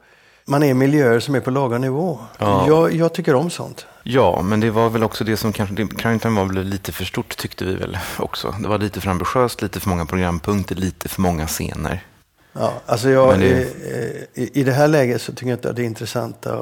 man 0.51 0.63
är 0.63 0.73
miljöer 0.73 1.19
som 1.19 1.35
är 1.35 1.39
på 1.39 1.51
lagom 1.51 1.81
nivå. 1.81 2.19
Ja. 2.37 2.67
Jag, 2.67 2.93
jag, 2.93 3.13
tycker 3.13 3.35
om 3.35 3.49
sånt. 3.49 3.85
Ja, 4.03 4.41
men 4.41 4.59
det 4.59 4.71
var 4.71 4.89
väl 4.89 5.03
också 5.03 5.23
det 5.23 5.37
som 5.37 5.53
kanske, 5.53 5.87
Crime 5.87 6.19
var 6.23 6.45
väl 6.45 6.63
lite 6.63 6.91
för 6.91 7.05
stort 7.05 7.37
tyckte 7.37 7.65
vi 7.65 7.75
väl 7.75 7.97
också. 8.19 8.55
Det 8.59 8.67
var 8.67 8.77
lite 8.77 9.01
för 9.01 9.09
ambitiöst, 9.11 9.61
lite 9.61 9.79
för 9.79 9.89
många 9.89 10.05
programpunkter, 10.05 10.75
lite 10.75 11.09
för 11.09 11.21
många 11.21 11.47
scener. 11.47 12.03
Ja, 12.53 12.73
alltså 12.85 13.09
jag, 13.09 13.39
det... 13.39 13.67
i, 14.33 14.59
i, 14.59 14.63
det 14.63 14.71
här 14.71 14.87
läget 14.87 15.21
så 15.21 15.31
tycker 15.31 15.47
jag 15.47 15.57
inte 15.57 15.69
att 15.69 15.75
det 15.75 15.81
är 15.81 15.85
intressant 15.85 16.47
att 16.47 16.59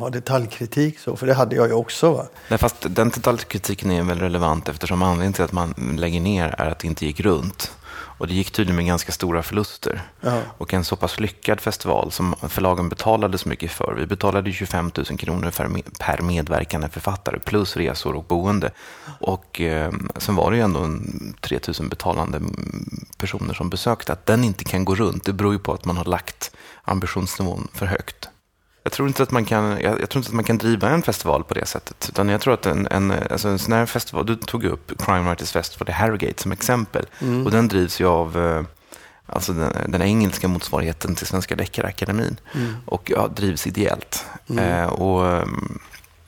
ha 0.00 0.10
detaljkritik 0.10 0.98
så, 0.98 1.16
för 1.16 1.26
det 1.26 1.34
hade 1.34 1.56
jag 1.56 1.66
ju 1.66 1.72
också. 1.72 2.12
Va? 2.12 2.26
Nej, 2.48 2.58
fast 2.58 2.76
den 2.88 3.08
detaljkritiken 3.08 3.90
är 3.90 4.02
väl 4.02 4.18
relevant 4.18 4.68
eftersom 4.68 5.02
anledningen 5.02 5.32
till 5.32 5.44
att 5.44 5.52
man 5.52 5.96
lägger 5.98 6.20
ner 6.20 6.54
är 6.58 6.70
att 6.70 6.78
det 6.78 6.86
inte 6.86 7.06
gick 7.06 7.20
runt. 7.20 7.72
Och 8.22 8.28
det 8.28 8.34
gick 8.34 8.50
tydligen 8.50 8.76
med 8.76 8.86
ganska 8.86 9.12
stora 9.12 9.42
förluster. 9.42 10.02
Ja. 10.20 10.40
Och 10.58 10.74
en 10.74 10.84
så 10.84 10.96
pass 10.96 11.20
lyckad 11.20 11.60
festival 11.60 12.12
som 12.12 12.34
förlagen 12.48 12.88
betalade 12.88 13.38
så 13.38 13.48
mycket 13.48 13.70
för. 13.70 13.94
Vi 13.98 14.06
betalade 14.06 14.52
25 14.52 14.90
000 14.96 15.18
kronor 15.18 15.50
per 15.98 16.22
medverkande 16.22 16.88
författare 16.88 17.38
plus 17.38 17.76
resor 17.76 18.14
och 18.14 18.24
boende. 18.24 18.70
Och 19.18 19.60
eh, 19.60 19.92
sen 20.16 20.34
var 20.34 20.50
det 20.50 20.56
ju 20.56 20.62
ändå 20.62 20.98
3 21.40 21.58
000 21.80 21.88
betalande 21.88 22.40
personer 23.16 23.54
som 23.54 23.70
besökte. 23.70 24.12
Att 24.12 24.26
den 24.26 24.44
inte 24.44 24.64
kan 24.64 24.84
gå 24.84 24.94
runt, 24.94 25.24
det 25.24 25.32
beror 25.32 25.52
ju 25.52 25.58
på 25.58 25.72
att 25.72 25.84
man 25.84 25.96
har 25.96 26.04
lagt 26.04 26.50
ambitionsnivån 26.82 27.68
för 27.74 27.86
högt. 27.86 28.28
Jag 28.82 28.92
tror, 28.92 29.08
inte 29.08 29.22
att 29.22 29.30
man 29.30 29.44
kan, 29.44 29.64
jag, 29.64 30.00
jag, 30.00 30.10
tror 30.10 30.20
inte 30.20 30.28
att 30.28 30.34
man 30.34 30.44
kan 30.44 30.58
driva 30.58 30.88
en 30.88 31.02
festival 31.02 31.44
på 31.44 31.54
det 31.54 31.66
sättet. 31.66 32.06
Utan 32.08 32.28
jag 32.28 32.40
tror 32.40 32.54
att 32.54 32.66
en, 32.66 32.88
en, 32.90 33.12
alltså 33.30 33.48
en 33.48 33.58
sån 33.58 33.72
här 33.72 33.86
festival, 33.86 34.26
du 34.26 34.36
tog 34.36 34.64
upp 34.64 35.02
Crime 35.04 35.28
Writers 35.28 35.52
Festival 35.52 35.88
i 35.88 35.92
Harrogate 35.92 36.42
som 36.42 36.52
exempel. 36.52 37.06
Mm. 37.20 37.44
Och 37.44 37.50
den 37.50 37.68
drivs 37.68 38.00
ju 38.00 38.06
av 38.06 38.38
eh, 38.38 38.62
alltså 39.26 39.52
den, 39.52 39.72
den, 39.88 40.02
engelska 40.02 40.48
motsvarigheten 40.48 41.14
till 41.14 41.26
Svenska 41.26 41.56
Deckarakademin. 41.56 42.36
Mm. 42.54 42.74
Och 42.84 43.10
ja, 43.10 43.28
drivs 43.28 43.66
ideellt. 43.66 44.26
Mm. 44.48 44.64
Eh, 44.64 44.86
och, 44.86 45.46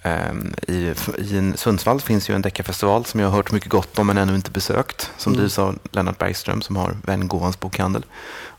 um, 0.02 0.54
i, 0.68 0.94
I 1.18 1.52
Sundsvall 1.56 2.00
finns 2.00 2.30
ju 2.30 2.34
en 2.34 2.42
deckarfestival 2.42 3.04
som 3.04 3.20
jag 3.20 3.28
har 3.28 3.36
hört 3.36 3.52
mycket 3.52 3.70
gott 3.70 3.98
om 3.98 4.06
men 4.06 4.18
ännu 4.18 4.34
inte 4.34 4.50
besökt. 4.50 5.10
Som 5.16 5.32
mm. 5.32 5.40
drivs 5.40 5.58
av 5.58 5.78
Lennart 5.92 6.18
Bergström 6.18 6.62
som 6.62 6.76
har 6.76 6.96
Vengåvans 7.02 7.60
bokhandel. 7.60 8.04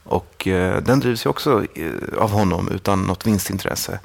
Och 0.06 0.47
eh, 0.47 0.82
den 0.82 0.99
drivs 0.99 1.26
ju 1.26 1.30
också 1.30 1.66
eh, 1.76 1.91
av 2.20 2.32
honom 2.32 2.70
utan 2.72 3.01
något 3.01 3.28
vinstintresse. 3.28 3.99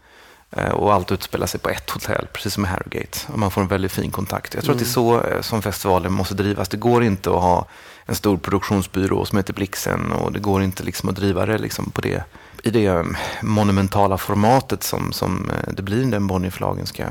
Eh, 0.50 0.70
och 0.70 0.94
allt 0.94 1.12
utspelar 1.12 1.46
sig 1.46 1.60
på 1.60 1.68
ett 1.68 1.90
hotell, 1.90 2.26
precis 2.32 2.54
som 2.54 2.64
i 2.64 2.68
Harrogate. 2.68 3.18
Och 3.26 3.38
man 3.38 3.50
får 3.50 3.60
en 3.60 3.68
väldigt 3.68 3.92
fin 3.92 4.10
kontakt. 4.10 4.54
Jag 4.54 4.64
tror 4.64 4.74
mm. 4.74 4.82
att 4.82 4.94
det 4.94 5.00
är 5.00 5.02
mm. 5.02 5.22
så 5.22 5.28
eh, 5.28 5.40
som 5.40 5.62
festivalen 5.62 6.12
måste 6.12 6.34
drivas. 6.34 6.68
Det 6.68 6.76
går 6.76 7.04
inte 7.04 7.30
att 7.30 7.42
ha 7.42 7.66
en 8.06 8.14
stor 8.14 8.36
produktionsbyrå 8.36 9.24
som 9.24 9.38
heter 9.38 9.52
Blixen 9.52 10.12
och 10.12 10.32
det 10.32 10.38
går 10.38 10.62
inte 10.62 10.82
liksom 10.82 11.08
att 11.08 11.16
driva 11.16 11.46
det 11.46 11.58
liksom 11.58 11.90
på 11.90 12.00
det, 12.00 12.24
i 12.62 12.70
det 12.70 13.06
monumentala 13.42 14.18
formatet 14.18 14.82
som, 14.82 15.12
som 15.12 15.50
det 15.68 15.82
blir 15.82 16.06
när 16.06 16.20
Bonnierförlagen 16.20 16.86
ska 16.86 17.04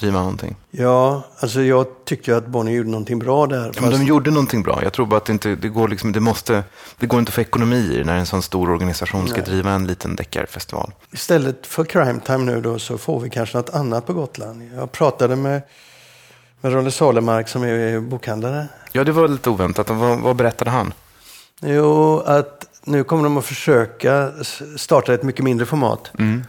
driva 0.00 0.18
någonting? 0.18 0.56
Ja, 0.70 1.22
alltså 1.38 1.62
jag 1.62 1.86
tycker 2.04 2.34
att 2.34 2.46
Bonnier 2.46 2.76
gjorde 2.76 2.90
någonting 2.90 3.18
bra 3.18 3.46
där. 3.46 3.72
Fast... 3.72 3.90
de 3.90 4.04
gjorde 4.04 4.30
någonting 4.30 4.62
bra. 4.62 4.80
Jag 4.82 4.92
tror 4.92 5.06
bara 5.06 5.16
att 5.16 5.24
det 5.24 5.32
inte 5.32 5.54
det 5.54 5.68
går, 5.68 5.88
liksom, 5.88 6.12
det 6.12 6.20
måste, 6.20 6.64
det 6.98 7.06
går 7.06 7.20
inte 7.20 7.30
att 7.30 7.34
få 7.34 7.40
ekonomi 7.40 7.98
i 8.00 8.04
när 8.04 8.16
en 8.16 8.26
sån 8.26 8.42
stor 8.42 8.70
organisation 8.70 9.28
ska 9.28 9.36
Nej. 9.36 9.46
driva 9.46 9.70
en 9.70 9.86
liten 9.86 10.16
deckarfestival. 10.16 10.92
Istället 11.12 11.66
för 11.66 11.84
Crime 11.84 12.20
Time 12.26 12.38
nu 12.38 12.60
då 12.60 12.78
så 12.78 12.98
får 12.98 13.20
vi 13.20 13.30
kanske 13.30 13.56
något 13.56 13.70
annat 13.70 14.06
på 14.06 14.12
Gotland. 14.12 14.70
Jag 14.76 14.92
pratade 14.92 15.36
med, 15.36 15.62
med 16.60 16.72
Rolle 16.72 16.90
Salemark 16.90 17.48
som 17.48 17.62
är 17.62 18.00
bokhandlare. 18.00 18.68
Ja, 18.92 19.04
det 19.04 19.12
var 19.12 19.28
lite 19.28 19.50
oväntat. 19.50 19.90
Vad, 19.90 20.18
vad 20.18 20.36
berättade 20.36 20.70
han? 20.70 20.92
Jo, 21.60 22.20
att 22.20 22.66
nu 22.84 23.04
kommer 23.04 23.24
de 23.24 23.36
att 23.36 23.44
försöka 23.44 24.32
starta 24.76 25.14
ett 25.14 25.22
mycket 25.22 25.44
mindre 25.44 25.66
format. 25.66 26.10
Mm. 26.18 26.44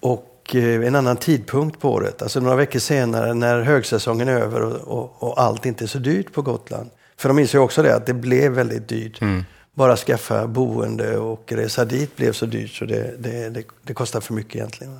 Och 0.00 0.33
och 0.44 0.54
eh, 0.54 0.86
en 0.86 0.94
annan 0.94 1.16
tidpunkt 1.16 1.80
på 1.80 1.92
året. 1.92 2.22
Alltså 2.22 2.40
några 2.40 2.56
veckor 2.56 2.78
senare 2.78 3.34
när 3.34 3.62
högsäsongen 3.62 4.28
är 4.28 4.32
över 4.32 4.62
och, 4.62 4.98
och, 4.98 5.22
och 5.22 5.40
allt 5.40 5.66
inte 5.66 5.84
är 5.84 5.86
så 5.86 5.98
dyrt 5.98 6.32
på 6.32 6.42
Gotland. 6.42 6.90
För 7.16 7.28
de 7.28 7.38
inser 7.38 7.58
ju 7.58 7.64
också 7.64 7.82
det 7.82 7.94
att 7.96 8.06
det 8.06 8.14
blev 8.14 8.52
väldigt 8.52 8.88
dyrt. 8.88 9.20
Mm. 9.20 9.44
Bara 9.74 9.96
skaffa 9.96 10.46
boende 10.46 11.18
och 11.18 11.52
resa 11.52 11.84
dit 11.84 12.16
blev 12.16 12.32
så 12.32 12.46
dyrt 12.46 12.70
så 12.70 12.84
det, 12.84 13.14
det, 13.18 13.48
det, 13.48 13.64
det 13.82 13.94
kostar 13.94 14.20
för 14.20 14.34
mycket 14.34 14.54
egentligen. 14.54 14.98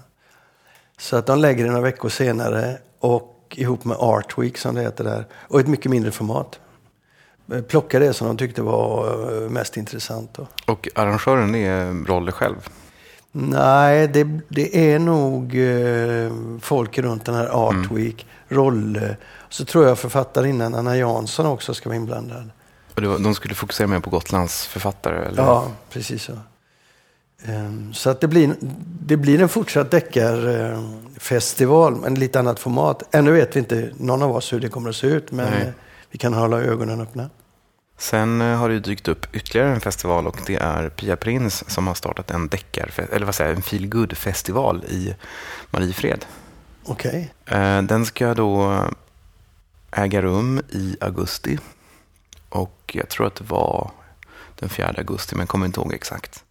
Så 0.99 1.17
att 1.17 1.27
de 1.27 1.39
lägger 1.39 1.65
det 1.65 1.71
några 1.71 1.83
veckor 1.83 2.09
senare 2.09 2.79
och 2.99 3.55
ihop 3.57 3.85
med 3.85 3.97
Art 4.01 4.39
Week 4.39 4.59
som 4.59 4.75
det 4.75 4.83
heter 4.83 5.05
där 5.05 5.25
och 5.49 5.61
ett 5.61 5.67
mycket 5.69 5.91
mindre 5.91 6.11
format. 6.11 6.61
eh, 7.53 7.63
plocka 7.63 7.99
det 7.99 8.13
som 8.13 8.27
de 8.27 8.37
tyckte 8.37 8.63
var 8.63 9.09
eh, 9.43 9.51
mest 9.51 9.77
intressant. 9.77 10.35
Då. 10.35 10.47
Och 10.67 10.89
arrangören 10.95 11.55
är 11.55 12.07
Rolle 12.07 12.33
själv? 12.33 12.69
Nej, 13.37 14.09
det, 14.09 14.25
det 14.49 14.93
är 14.93 14.99
nog 14.99 15.59
eh, 15.59 16.33
folk 16.61 16.99
runt 16.99 17.25
den 17.25 17.35
här 17.35 17.47
Art 17.47 17.75
mm. 17.75 17.95
Week, 17.95 18.27
Rolle. 18.49 19.17
Så 19.49 19.65
tror 19.65 19.87
jag 19.87 19.99
författarinnan 19.99 20.75
Anna 20.75 20.97
Jansson 20.97 21.47
också 21.47 21.75
ska 21.75 21.89
vara 21.89 21.97
inblandad. 21.97 22.51
Och 22.95 23.03
var, 23.03 23.19
de 23.19 23.35
skulle 23.35 23.55
fokusera 23.55 23.87
mer 23.87 24.01
på 24.01 24.11
Gotlands 24.11 24.67
författare? 24.67 25.27
Eller? 25.27 25.43
Ja, 25.43 25.69
precis 25.91 26.23
så. 26.23 26.33
Um, 27.49 27.95
så 27.95 28.11
att 28.11 28.21
det 28.21 28.29
blir, 28.29 28.55
det 29.01 29.17
blir 29.17 29.43
en 29.43 29.49
fortsatt 29.49 29.91
deckarfestival, 29.91 31.97
men 31.97 32.15
lite 32.15 32.39
annat 32.39 32.61
format. 32.61 33.15
Ännu 33.15 33.33
vet 33.33 33.57
vi 33.57 33.61
inte, 33.61 33.91
någon 33.97 34.23
av 34.23 34.37
oss, 34.37 34.53
hur 34.53 34.61
det 34.61 34.69
kommer 34.69 34.91
att 34.91 34.97
se 34.97 35.07
ut, 35.07 35.33
men 35.33 35.51
Nej. 35.51 35.73
vi 36.11 36.19
kan 36.19 36.35
hålla 36.35 36.61
ögonen 36.61 37.01
öppna. 37.01 37.31
Sen 37.97 38.41
eh, 38.41 38.59
har 38.59 38.69
det 38.69 38.81
dykt 38.81 39.09
upp 39.09 39.27
ytterligare 39.35 39.75
en 39.75 39.81
festival 39.81 40.27
och 40.27 40.39
det 40.47 40.57
är 40.57 40.89
Pia 40.89 41.17
Prins 41.17 41.71
som 41.71 41.87
har 41.87 41.95
startat 41.95 42.31
en 42.31 42.49
deckar, 42.49 42.91
eller 43.13 43.27
vad 43.27 43.35
säger 43.35 43.55
en 43.55 43.63
feel 43.63 44.17
festival 44.17 44.85
i 44.85 45.15
Mariefred. 45.71 46.25
Okej. 46.85 47.35
Okay. 47.45 47.61
Eh, 47.61 47.83
den 47.83 48.07
ska 48.07 48.35
då 48.35 48.85
äga 49.91 50.23
rum 50.23 50.63
i 50.69 50.97
augusti 51.01 51.59
och 52.49 52.91
jag 52.95 53.09
tror 53.09 53.27
att 53.27 53.35
det 53.35 53.45
var 53.45 53.91
den 54.55 54.69
4 54.69 54.95
augusti, 54.99 55.35
men 55.35 55.41
jag 55.41 55.49
kommer 55.49 55.67
inte 55.67 55.81
ihåg 55.81 55.93
exakt. 55.93 56.45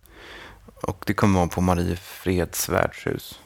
Och 0.66 1.04
det 1.08 1.14
kommer 1.14 1.40
vara 1.40 1.50
på 1.50 1.62
Mariefreds 1.62 2.70
värdshus. 2.70 3.40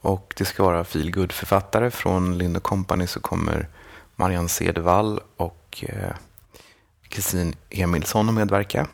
Och 0.00 0.34
det 0.36 0.44
ska 0.44 0.62
vara 0.62 0.84
feel 0.84 1.32
författare 1.32 1.90
från 1.90 2.38
Lind 2.38 2.62
Company 2.62 3.06
så 3.06 3.20
kommer 3.20 3.68
Marianne 4.16 4.48
Cedervall 4.48 5.20
och 5.36 5.84
eh, 5.88 6.14
Kristin 7.10 7.54
Emilsson 7.70 8.28
att 8.28 8.34
medverka. 8.34 8.86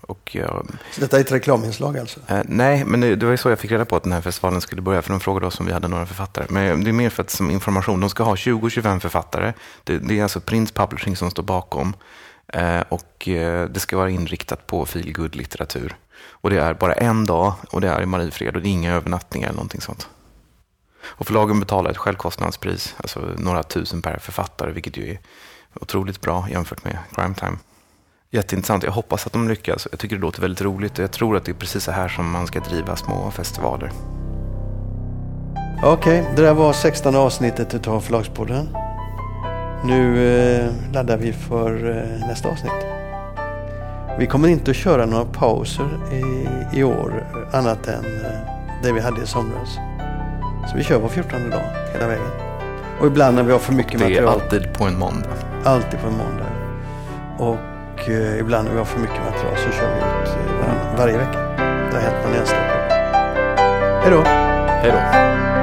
Och 0.00 0.30
jag, 0.34 0.66
så 0.92 1.00
detta 1.00 1.16
är 1.16 1.20
ett 1.20 1.32
reklaminslag 1.32 1.98
alltså? 1.98 2.20
Eh, 2.26 2.40
nej, 2.44 2.84
men 2.84 3.00
det, 3.00 3.16
det, 3.16 3.26
var 3.26 3.30
ju 3.30 3.36
så 3.36 3.50
jag 3.50 3.58
fick 3.58 3.70
reda 3.70 3.84
på 3.84 3.96
att 3.96 4.02
den 4.02 4.12
här 4.12 4.20
festivalen 4.20 4.60
skulle 4.60 4.82
börja. 4.82 5.02
För 5.02 5.10
de 5.10 5.20
frågade 5.20 5.46
oss 5.46 5.60
om 5.60 5.66
vi 5.66 5.72
hade 5.72 5.88
några 5.88 6.06
författare. 6.06 6.46
Men 6.48 6.84
det 6.84 6.90
är 6.90 6.92
mer 6.92 7.10
för 7.10 7.22
att 7.22 7.30
som 7.30 7.50
information. 7.50 8.00
De 8.00 8.10
ska 8.10 8.24
ha 8.24 8.34
20-25 8.34 9.00
författare. 9.00 9.52
Det, 9.84 9.98
det, 9.98 10.18
är 10.18 10.22
alltså 10.22 10.40
Prince 10.40 10.74
Publishing 10.74 11.16
som 11.16 11.30
står 11.30 11.42
bakom. 11.42 11.96
Eh, 12.48 12.80
och 12.88 13.28
eh, 13.28 13.68
det 13.68 13.80
ska 13.80 13.96
vara 13.96 14.10
inriktat 14.10 14.66
på 14.66 14.86
feel 14.86 15.30
litteratur 15.32 15.96
Och 16.30 16.50
det 16.50 16.60
är 16.60 16.74
bara 16.74 16.92
en 16.92 17.26
dag 17.26 17.54
och 17.70 17.80
det 17.80 17.88
är 17.88 18.02
i 18.02 18.06
Mariefred 18.06 18.56
och 18.56 18.62
det 18.62 18.68
är 18.68 18.70
inga 18.70 18.92
övernattningar 18.94 19.48
eller 19.48 19.56
någonting 19.56 19.80
sånt. 19.80 20.08
Och 21.04 21.26
förlagen 21.26 21.60
betalar 21.60 21.90
ett 21.90 21.96
självkostnadspris, 21.96 22.94
alltså 22.96 23.20
några 23.38 23.62
tusen 23.62 24.02
per 24.02 24.18
författare, 24.18 24.72
vilket 24.72 24.96
ju 24.96 25.10
är 25.10 25.18
otroligt 25.80 26.20
bra 26.20 26.46
jämfört 26.50 26.84
med 26.84 26.98
Crime 27.14 27.34
Time. 27.34 27.56
Jätteintressant. 28.30 28.82
Jag 28.82 28.92
hoppas 28.92 29.26
att 29.26 29.32
de 29.32 29.48
lyckas. 29.48 29.88
Jag 29.90 30.00
tycker 30.00 30.16
det 30.16 30.22
låter 30.22 30.40
väldigt 30.40 30.62
roligt 30.62 30.98
och 30.98 31.04
jag 31.04 31.12
tror 31.12 31.36
att 31.36 31.44
det 31.44 31.52
är 31.52 31.54
precis 31.54 31.84
så 31.84 31.90
här 31.90 32.08
som 32.08 32.30
man 32.30 32.46
ska 32.46 32.60
driva 32.60 32.96
små 32.96 33.30
festivaler. 33.30 33.92
Okej, 35.82 36.20
okay, 36.20 36.34
det 36.36 36.42
där 36.42 36.54
var 36.54 36.72
16 36.72 37.16
avsnittet 37.16 37.88
av 37.88 38.00
Förlagspodden. 38.00 38.68
Nu 39.84 40.28
eh, 40.28 40.92
laddar 40.92 41.16
vi 41.16 41.32
för 41.32 41.90
eh, 41.90 42.26
nästa 42.28 42.48
avsnitt. 42.48 42.84
Vi 44.18 44.26
kommer 44.26 44.48
inte 44.48 44.70
att 44.70 44.76
köra 44.76 45.06
några 45.06 45.24
pauser 45.24 45.98
i, 46.12 46.78
i 46.78 46.84
år 46.84 47.26
annat 47.52 47.86
än 47.86 48.04
eh, 48.04 48.82
det 48.82 48.92
vi 48.92 49.00
hade 49.00 49.22
i 49.22 49.26
somras. 49.26 49.78
Så 50.70 50.76
vi 50.76 50.84
kör 50.84 50.98
var 50.98 51.08
14 51.08 51.50
dag 51.50 51.62
hela 51.92 52.06
vägen. 52.06 52.53
Och 53.00 53.06
ibland 53.06 53.36
när 53.36 53.42
vi 53.42 53.52
har 53.52 53.58
för 53.58 53.72
mycket 53.72 54.00
material. 54.00 54.24
Det 54.24 54.30
är 54.30 54.32
alltid 54.32 54.72
på 54.72 54.84
en 54.84 54.98
måndag. 54.98 55.30
Alltid 55.64 56.00
på 56.00 56.06
en 56.06 56.16
måndag. 56.16 56.46
Och 57.38 58.08
eh, 58.08 58.38
ibland 58.38 58.64
när 58.64 58.72
vi 58.72 58.78
har 58.78 58.84
för 58.84 59.00
mycket 59.00 59.24
material 59.24 59.56
så 59.56 59.78
kör 59.78 59.94
vi 59.94 59.98
ut 59.98 60.28
eh, 60.28 60.66
var, 60.66 60.96
varje 60.98 61.18
vecka. 61.18 61.38
Det 61.90 61.94
har 61.94 62.00
hänt 62.00 62.16
någon 62.24 62.34
enstaka. 62.34 62.74
Hej 64.02 64.10
då! 64.10 64.22
Hej 64.82 64.92
då! 64.92 65.53